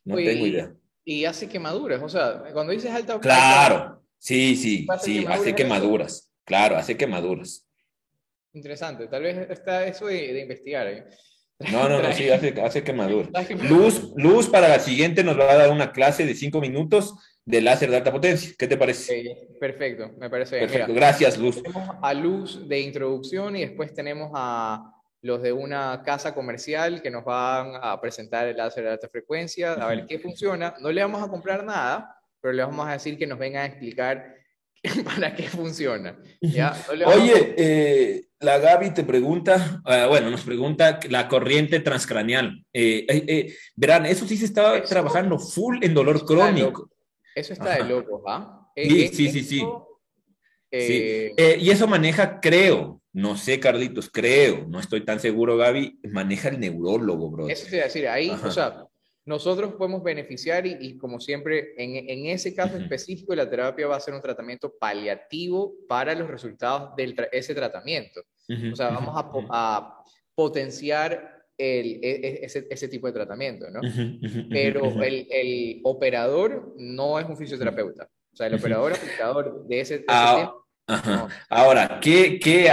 [0.04, 0.74] No tengo idea.
[1.06, 6.32] Y hace quemaduras, o sea, cuando dices alta Claro, sí, sí, sí, hace quemaduras.
[6.46, 7.68] Claro, hace quemaduras.
[8.54, 10.88] Interesante, tal vez está eso de, investigar.
[10.88, 11.06] ¿eh?
[11.72, 13.50] No, no, no, sí, hace, hace quemaduras.
[13.64, 17.16] Luz, Luz para la siguiente nos va a dar una clase de cinco minutos
[17.46, 18.54] de láser de alta potencia.
[18.58, 19.48] ¿Qué te parece?
[19.60, 20.70] perfecto, me parece bien.
[20.70, 21.62] Perfecto, gracias Luz.
[21.62, 24.93] Tenemos a Luz de introducción y después tenemos a
[25.24, 29.74] los de una casa comercial que nos van a presentar el láser de alta frecuencia,
[29.74, 30.76] a ver qué funciona.
[30.82, 33.68] No le vamos a comprar nada, pero le vamos a decir que nos vengan a
[33.68, 34.36] explicar
[35.06, 36.20] para qué funciona.
[37.06, 42.62] Oye, eh, la Gaby te pregunta, ah, bueno, nos pregunta la corriente transcranial.
[42.74, 46.90] Eh, eh, verán, eso sí se estaba trabajando full en dolor crónico.
[47.34, 48.70] Eso está de loco, ¿ah?
[48.76, 49.64] Sí, sí, sí, sí.
[50.76, 56.00] Eh, eh, y eso maneja, creo, no sé, Carlitos, creo, no estoy tan seguro, Gaby,
[56.10, 57.48] maneja el neurólogo, bro.
[57.48, 58.84] Eso te iba a decir, ahí, o sea,
[59.24, 64.00] nosotros podemos beneficiar y, como siempre, en, en ese caso específico, la terapia va a
[64.00, 68.22] ser un tratamiento paliativo para los resultados de ese tratamiento.
[68.72, 73.80] o sea, vamos a, a potenciar el, e, e, ese, ese, tipo de tratamiento, ¿no?
[74.50, 78.10] Pero el, el, operador no es un fisioterapeuta.
[78.34, 80.52] O sea, el operador aplicador de ese, ah,
[81.50, 82.72] Ahora, ¿qué, qué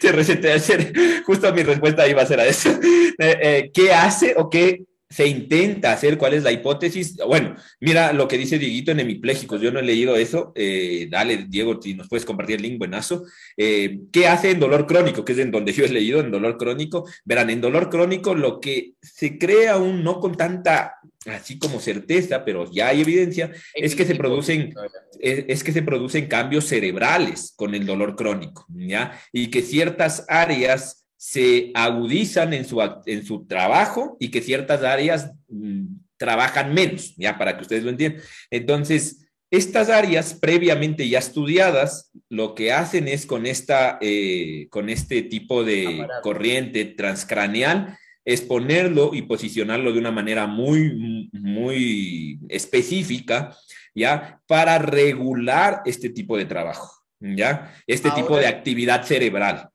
[0.00, 0.92] se hacer?
[1.24, 2.70] Justo mi respuesta iba a ser a eso.
[3.22, 7.16] Eh, eh, ¿Qué hace o qué se intenta hacer, cuál es la hipótesis.
[7.26, 10.52] Bueno, mira lo que dice Dieguito en hemipléjicos, yo no he leído eso.
[10.54, 13.24] Eh, dale, Diego, si nos puedes compartir el link, buenazo.
[13.56, 15.24] Eh, ¿Qué hace en dolor crónico?
[15.24, 17.08] Que es en donde yo he leído, en dolor crónico.
[17.24, 22.44] Verán, en dolor crónico lo que se crea aún no con tanta, así como certeza,
[22.44, 24.72] pero ya hay evidencia, es que se producen,
[25.20, 29.20] es que se producen cambios cerebrales con el dolor crónico, ¿ya?
[29.32, 35.30] Y que ciertas áreas se agudizan en su, en su trabajo y que ciertas áreas
[35.48, 35.84] mm,
[36.16, 38.22] trabajan menos, ya para que ustedes lo entiendan.
[38.50, 45.22] Entonces, estas áreas previamente ya estudiadas, lo que hacen es con, esta, eh, con este
[45.22, 47.98] tipo de corriente transcraneal,
[48.32, 53.56] es ponerlo y posicionarlo de una manera muy, muy específica,
[53.92, 54.40] ¿ya?
[54.46, 57.74] Para regular este tipo de trabajo, ¿ya?
[57.88, 59.68] Este tipo de actividad cerebral.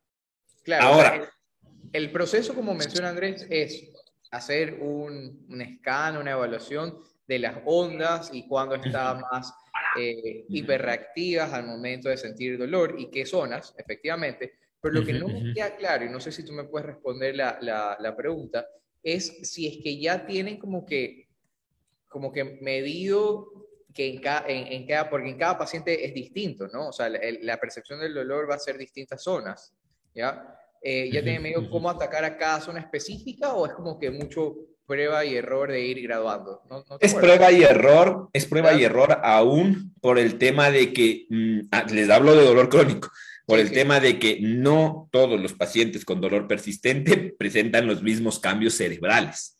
[0.63, 1.29] Claro, Ahora,
[1.91, 3.91] el proceso, como menciona Andrés, es
[4.31, 9.53] hacer un, un scan, una evaluación de las ondas y cuándo están más
[9.99, 14.53] eh, hiperreactivas al momento de sentir dolor y qué zonas, efectivamente.
[14.85, 17.35] Pero lo que no me queda claro, y no sé si tú me puedes responder
[17.35, 18.67] la, la, pregunta,
[19.01, 21.27] es si es que ya tienen como que,
[22.07, 23.47] como que medido
[23.91, 26.89] que en cada, en, cada, porque en cada paciente es distinto, ¿no?
[26.89, 29.73] O sea, la, la percepción del dolor va a ser distintas zonas,
[30.13, 30.55] ¿ya?
[30.83, 34.55] Eh, ¿Ya tiene medio cómo atacar a cada zona específica o es como que mucho
[34.85, 36.61] prueba y error de ir graduando?
[36.99, 41.59] es prueba y error, es prueba y error aún por el tema de que, mm,
[41.71, 43.09] ah, les hablo de dolor crónico,
[43.45, 48.39] por el tema de que no todos los pacientes con dolor persistente presentan los mismos
[48.39, 49.57] cambios cerebrales.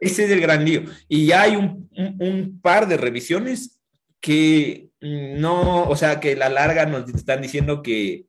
[0.00, 0.84] Ese es el gran lío.
[1.08, 1.88] Y ya hay un,
[2.18, 3.80] un, par de revisiones
[4.20, 8.24] que no, o sea, que la larga nos están diciendo que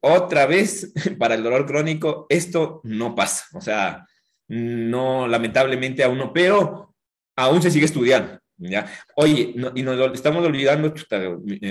[0.00, 3.46] otra vez, para el dolor crónico, esto no pasa.
[3.54, 4.06] O sea,
[4.48, 6.94] no, lamentablemente aún no, pero
[7.36, 8.38] aún se sigue estudiando.
[8.58, 8.86] ¿ya?
[9.16, 10.94] Oye, y nos estamos olvidando,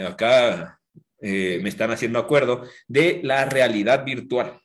[0.07, 0.80] acá
[1.26, 4.60] eh, me están haciendo acuerdo, de la realidad virtual.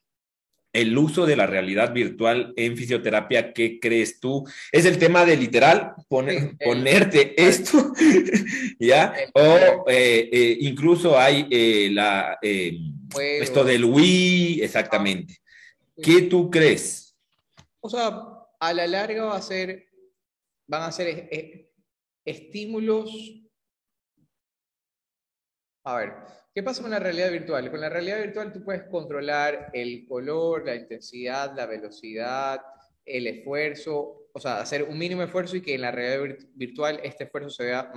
[0.72, 4.44] el uso de la realidad virtual en fisioterapia, ¿qué crees tú?
[4.72, 7.92] Es el tema de literal ponerte esto,
[8.80, 9.14] ¿ya?
[9.34, 11.46] O eh, eh, incluso hay
[11.90, 15.38] la, esto del Wii, exactamente.
[16.02, 17.16] ¿Qué tú crees?
[17.80, 18.20] O sea,
[18.58, 19.86] a la larga va a ser,
[20.66, 21.70] van a ser
[22.24, 23.10] estímulos.
[25.84, 26.12] A ver,
[26.54, 27.70] ¿Qué pasa con la realidad virtual?
[27.70, 32.60] Con la realidad virtual tú puedes controlar el color, la intensidad, la velocidad,
[33.04, 37.24] el esfuerzo, o sea, hacer un mínimo esfuerzo y que en la realidad virtual este
[37.24, 37.92] esfuerzo se vea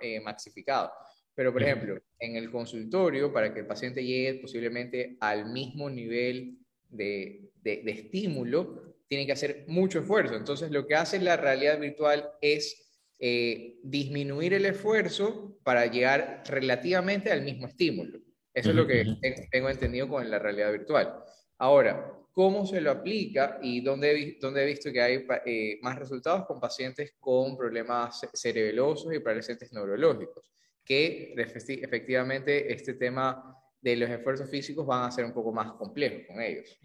[0.00, 0.92] eh, maxificado.
[1.34, 6.58] Pero, por ejemplo, en el consultorio, para que el paciente llegue posiblemente al mismo nivel
[6.88, 10.34] de, de estímulo, tiene que hacer mucho esfuerzo.
[10.36, 12.91] Entonces, lo que hace la realidad virtual es
[13.24, 18.18] eh, disminuir el esfuerzo para llegar relativamente al mismo estímulo.
[18.52, 19.04] Eso es lo que
[19.48, 21.22] tengo entendido con la realidad virtual.
[21.58, 26.46] Ahora, ¿cómo se lo aplica y dónde, dónde he visto que hay eh, más resultados
[26.46, 30.50] con pacientes con problemas cerebelosos y pacientes neurológicos?
[30.84, 36.22] Que efectivamente este tema de los esfuerzos físicos van a ser un poco más complejos
[36.26, 36.76] con ellos.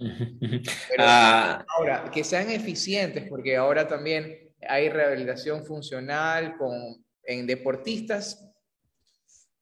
[1.00, 1.66] Ah.
[1.76, 8.44] Ahora, que sean eficientes, porque ahora también hay rehabilitación funcional con, en deportistas.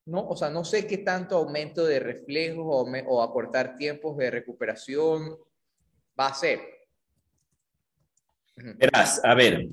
[0.05, 4.29] No, o sea, no sé qué tanto aumento de reflejos o, o aportar tiempos de
[4.31, 5.37] recuperación
[6.19, 6.59] va a ser.
[8.55, 9.67] Verás, a ver,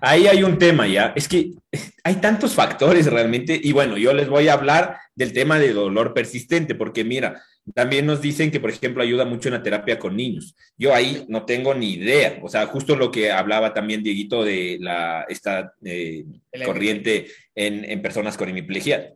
[0.00, 1.12] ahí hay un tema ya.
[1.16, 1.52] Es que
[2.04, 3.58] hay tantos factores realmente.
[3.62, 7.42] Y bueno, yo les voy a hablar del tema de dolor persistente, porque mira,
[7.74, 10.56] también nos dicen que, por ejemplo, ayuda mucho en la terapia con niños.
[10.76, 12.38] Yo ahí no tengo ni idea.
[12.42, 16.24] O sea, justo lo que hablaba también Dieguito de la, esta eh,
[16.64, 19.12] corriente en, en, personas con hemiplegia.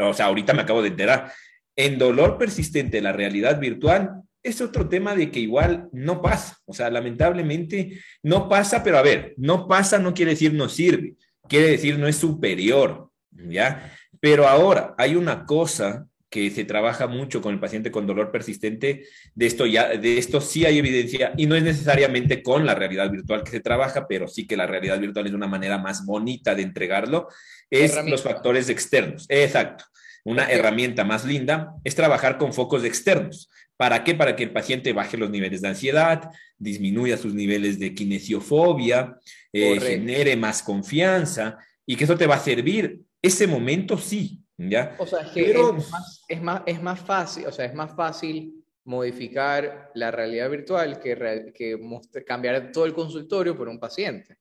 [0.00, 1.32] o sea, ahorita me acabo de enterar.
[1.76, 6.58] En dolor persistente, la realidad virtual es otro tema de que igual no pasa.
[6.66, 11.16] O sea, lamentablemente no pasa, pero a ver, no pasa no quiere decir no sirve.
[11.48, 13.10] Quiere decir no es superior.
[13.32, 13.92] ¿Ya?
[14.20, 19.04] Pero ahora hay una cosa que se trabaja mucho con el paciente con dolor persistente,
[19.36, 23.08] de esto ya, de esto sí hay evidencia y no es necesariamente con la realidad
[23.08, 26.56] virtual que se trabaja, pero sí que la realidad virtual es una manera más bonita
[26.56, 27.28] de entregarlo,
[27.70, 29.26] es los factores externos.
[29.28, 29.84] Exacto.
[30.24, 33.48] Una herramienta más linda es trabajar con focos externos.
[33.76, 34.14] ¿Para qué?
[34.14, 39.16] Para que el paciente baje los niveles de ansiedad, disminuya sus niveles de kinesiofobia,
[39.52, 43.00] eh, genere más confianza y que eso te va a servir.
[43.20, 44.94] Ese momento sí, ¿ya?
[44.98, 47.94] O sea, es que es, más, es, más, es, más, fácil, o sea, es más
[47.94, 51.78] fácil modificar la realidad virtual que, que
[52.24, 54.36] cambiar todo el consultorio por un paciente.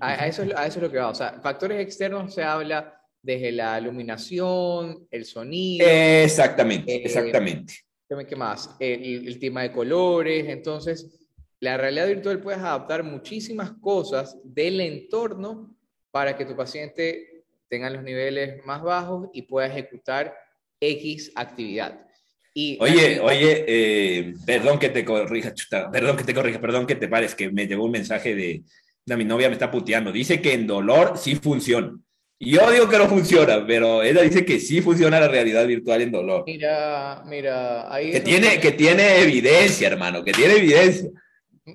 [0.00, 1.08] a, eso, a eso es lo que va.
[1.08, 5.86] O sea, factores externos se habla desde la iluminación, el sonido.
[5.86, 7.74] Exactamente, eh, exactamente.
[8.08, 8.76] ¿Qué más?
[8.78, 10.46] El, el, tema de colores.
[10.48, 11.26] Entonces,
[11.60, 15.76] la realidad virtual puedes adaptar muchísimas cosas del entorno
[16.12, 20.34] para que tu paciente tengan los niveles más bajos y pueda ejecutar
[20.80, 22.06] X actividad.
[22.54, 25.52] Y oye, oye, eh, perdón que te corrija,
[25.92, 28.62] perdón que te corrija, perdón que te pares, que me llegó un mensaje de,
[29.04, 30.12] de mi novia, me está puteando.
[30.12, 31.98] Dice que en dolor sí funciona.
[32.38, 36.12] Yo digo que no funciona, pero ella dice que sí funciona la realidad virtual en
[36.12, 36.44] dolor.
[36.46, 38.12] Mira, mira, ahí.
[38.12, 41.10] Que, tiene, que tiene evidencia, hermano, que tiene evidencia.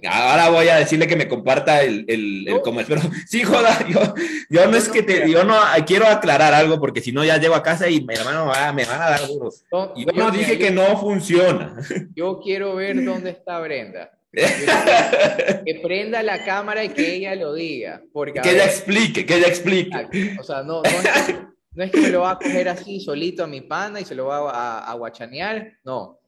[0.08, 3.86] Ahora voy a decirle que me comparta el, el, el cómo es, pero sí, joda,
[3.90, 4.14] yo,
[4.50, 5.56] yo no es que te, yo no
[5.86, 8.86] quiero aclarar algo porque si no ya llego a casa y mi hermano va, me
[8.86, 9.66] van a dar duros.
[9.70, 11.76] yo no dije que no funciona.
[12.16, 14.12] Yo quiero ver dónde está Brenda.
[15.66, 18.02] que prenda la cámara y que ella lo diga.
[18.14, 20.38] Porque, que ella explique, que ella explique.
[20.40, 21.36] O sea, no, no es, que,
[21.74, 24.16] no es que me lo va a coger así solito a mi pana y se
[24.16, 26.22] lo va a, a guachanear, no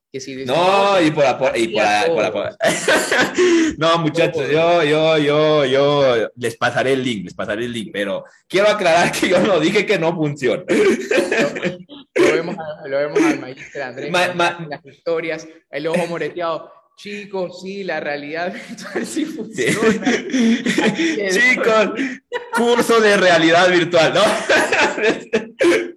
[0.46, 1.26] no, y por,
[1.58, 1.82] y por,
[3.80, 8.24] No, muchachos, yo, yo, yo, yo les pasaré el link, les pasaré el link, pero
[8.48, 10.64] quiero aclarar que yo no dije que no funciona.
[12.16, 12.56] Lo vemos,
[12.86, 16.72] lo vemos al maestro Andrés en las historias, el ojo moreteado.
[16.96, 20.12] Chicos, sí, la realidad virtual sí funciona.
[21.30, 21.90] Chicos,
[22.56, 24.22] curso de realidad virtual, ¿no?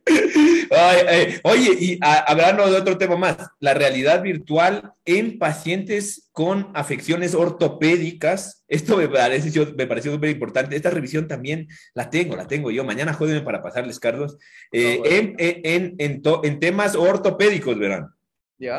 [1.42, 8.64] oye, y hablando de otro tema más, la realidad virtual en pacientes con afecciones ortopédicas,
[8.68, 12.84] esto me, parece, me pareció súper importante, esta revisión también la tengo, la tengo yo,
[12.84, 14.36] mañana jódenme para pasarles, Carlos,
[14.72, 18.08] eh, en, en, en, en, temas ortopédicos, verán.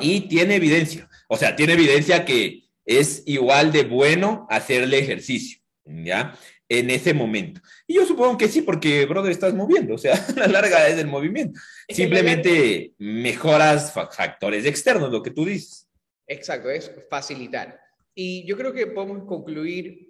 [0.01, 6.37] Y tiene evidencia, o sea, tiene evidencia que es igual de bueno hacerle ejercicio, ¿ya?
[6.69, 7.61] en ese momento.
[7.85, 11.07] Y yo supongo que sí, porque, brother, estás moviendo, o sea, la larga es el
[11.07, 11.59] movimiento.
[11.89, 15.87] Simplemente mejoras factores externos, lo que tú dices.
[16.27, 17.79] Exacto, es facilitar.
[18.13, 20.07] Y yo creo que podemos concluir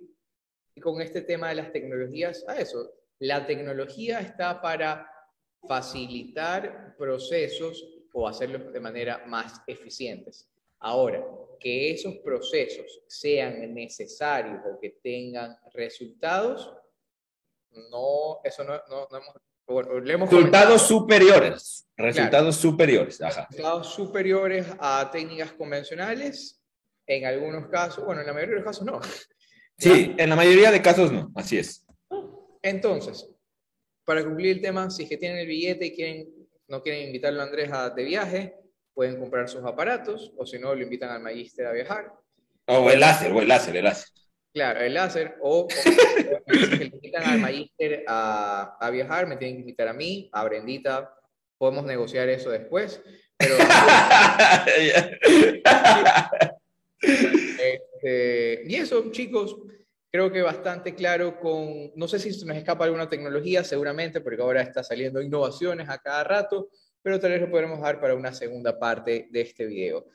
[0.82, 2.92] con este tema de las tecnologías a eso.
[3.20, 5.10] La tecnología está para
[5.68, 10.50] facilitar procesos o hacerlos de manera más eficientes.
[10.80, 11.24] Ahora,
[11.60, 16.74] que esos procesos sean necesarios o que tengan resultados,
[17.92, 19.08] no, eso no, no,
[20.10, 20.32] hemos...
[20.32, 23.20] resultados superiores, resultados superiores.
[23.20, 26.60] Resultados superiores a técnicas convencionales,
[27.06, 29.00] en algunos casos, bueno, en la mayoría de los casos no.
[29.80, 31.86] Sí, en la mayoría de casos no, así es.
[32.64, 33.30] Entonces,
[34.04, 36.37] para cumplir el tema, si es que tienen el billete y quieren,
[36.68, 38.56] no quieren invitarlo a Andrés a, de viaje,
[38.94, 42.14] pueden comprar sus aparatos, o si no, lo invitan al Magister a viajar.
[42.66, 44.10] O el láser, o el láser, el láser.
[44.54, 49.88] Claro, el láser, o, si invitan al Magister a, a, viajar, me tienen que invitar
[49.88, 51.14] a mí, a Brendita,
[51.58, 53.02] podemos negociar eso después,
[53.38, 53.56] pero...
[57.98, 59.58] Este, y eso, chicos,
[60.12, 64.42] creo que bastante claro con, no sé si se nos escapa alguna tecnología, seguramente, porque
[64.42, 66.70] ahora está saliendo innovaciones a cada rato,
[67.02, 70.06] pero tal vez lo podremos dar para una segunda parte de este video.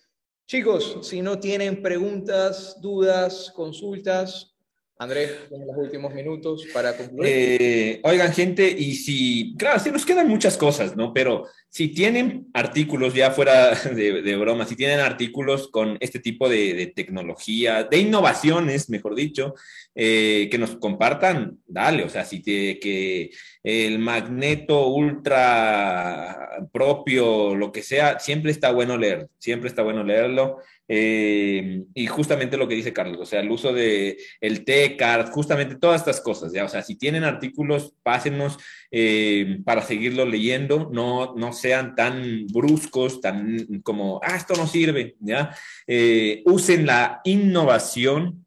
[0.47, 4.53] Chicos, si no tienen preguntas, dudas, consultas,
[4.99, 7.29] Andrés, en los últimos minutos para concluir.
[7.29, 11.13] Eh, oigan, gente, y si, claro, sí nos quedan muchas cosas, ¿no?
[11.13, 16.93] Pero si tienen artículos, ya fuera de, broma, si tienen artículos con este tipo de,
[16.95, 19.55] tecnología, de innovaciones, mejor dicho,
[19.95, 23.31] eh, que nos compartan, dale, o sea, si que
[23.63, 30.59] el magneto ultra propio, lo que sea, siempre está bueno leer, siempre está bueno leerlo.
[30.95, 35.77] Eh, y justamente lo que dice Carlos, o sea, el uso de el T-Card, justamente
[35.77, 38.59] todas estas cosas, o sea, si tienen artículos, pásenos
[38.91, 45.17] eh, para seguirlo leyendo, no, no sean tan bruscos, tan como, ah, esto no sirve,
[45.21, 45.57] ya,
[45.87, 48.45] eh, usen la innovación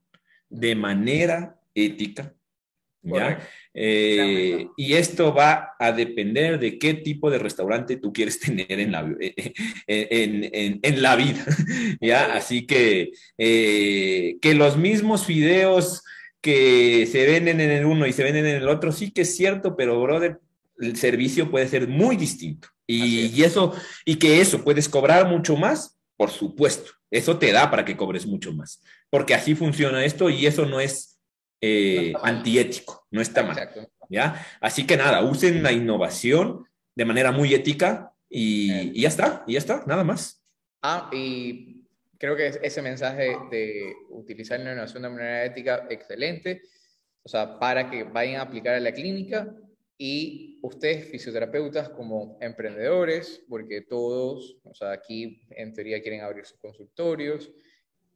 [0.50, 2.34] de manera ética,
[3.02, 3.40] ¿ya?
[3.78, 8.94] Eh, y esto va a depender de qué tipo de restaurante tú quieres tener en
[8.94, 9.54] la, eh,
[9.86, 11.46] en, en, la vida.
[12.02, 12.34] ¿ya?
[12.34, 16.04] Así que eh, que los mismos fideos
[16.40, 19.36] que se venden en el uno y se venden en el otro, sí que es
[19.36, 20.40] cierto, pero brother,
[20.80, 22.70] el servicio puede ser muy distinto.
[22.88, 23.74] Y, y eso,
[24.06, 26.92] y que eso puedes cobrar mucho más, por supuesto.
[27.12, 28.82] Eso te da para que cobres mucho más.
[29.10, 31.16] Porque así funciona esto y eso no es
[31.62, 33.58] eh, antiético, no está mal.
[34.10, 34.46] ¿ya?
[34.60, 39.60] Así que nada, usen la innovación de manera muy ética y, ya está, y ya
[39.60, 40.44] está, nada más.
[40.82, 41.84] Ah, y
[42.18, 46.64] creo que ese mensaje de utilizar la innovación de manera ética, excelente,
[47.24, 49.48] o sea, para que vayan a aplicar a la clínica
[49.98, 56.60] y ustedes, fisioterapeutas, como emprendedores, porque todos, o sea, aquí en teoría quieren abrir sus
[56.60, 57.52] consultorios,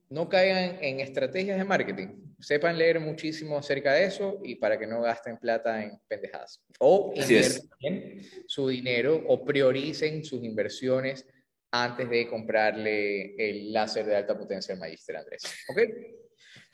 [0.10, 2.08] no caigan en estrategias de marketing.
[2.40, 6.64] Sepan leer muchísimo acerca de eso y para que no gasten plata en pendejadas.
[6.80, 11.26] O invierten su dinero o prioricen sus inversiones
[11.72, 15.44] antes de comprarle el láser de alta potencia al Magister Andrés.
[15.70, 15.80] ¿Ok?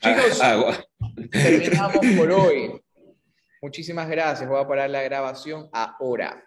[0.00, 0.84] Chicos, ah,
[1.30, 2.80] terminamos por hoy.
[3.62, 4.48] Muchísimas gracias.
[4.48, 6.45] Voy a parar la grabación ahora.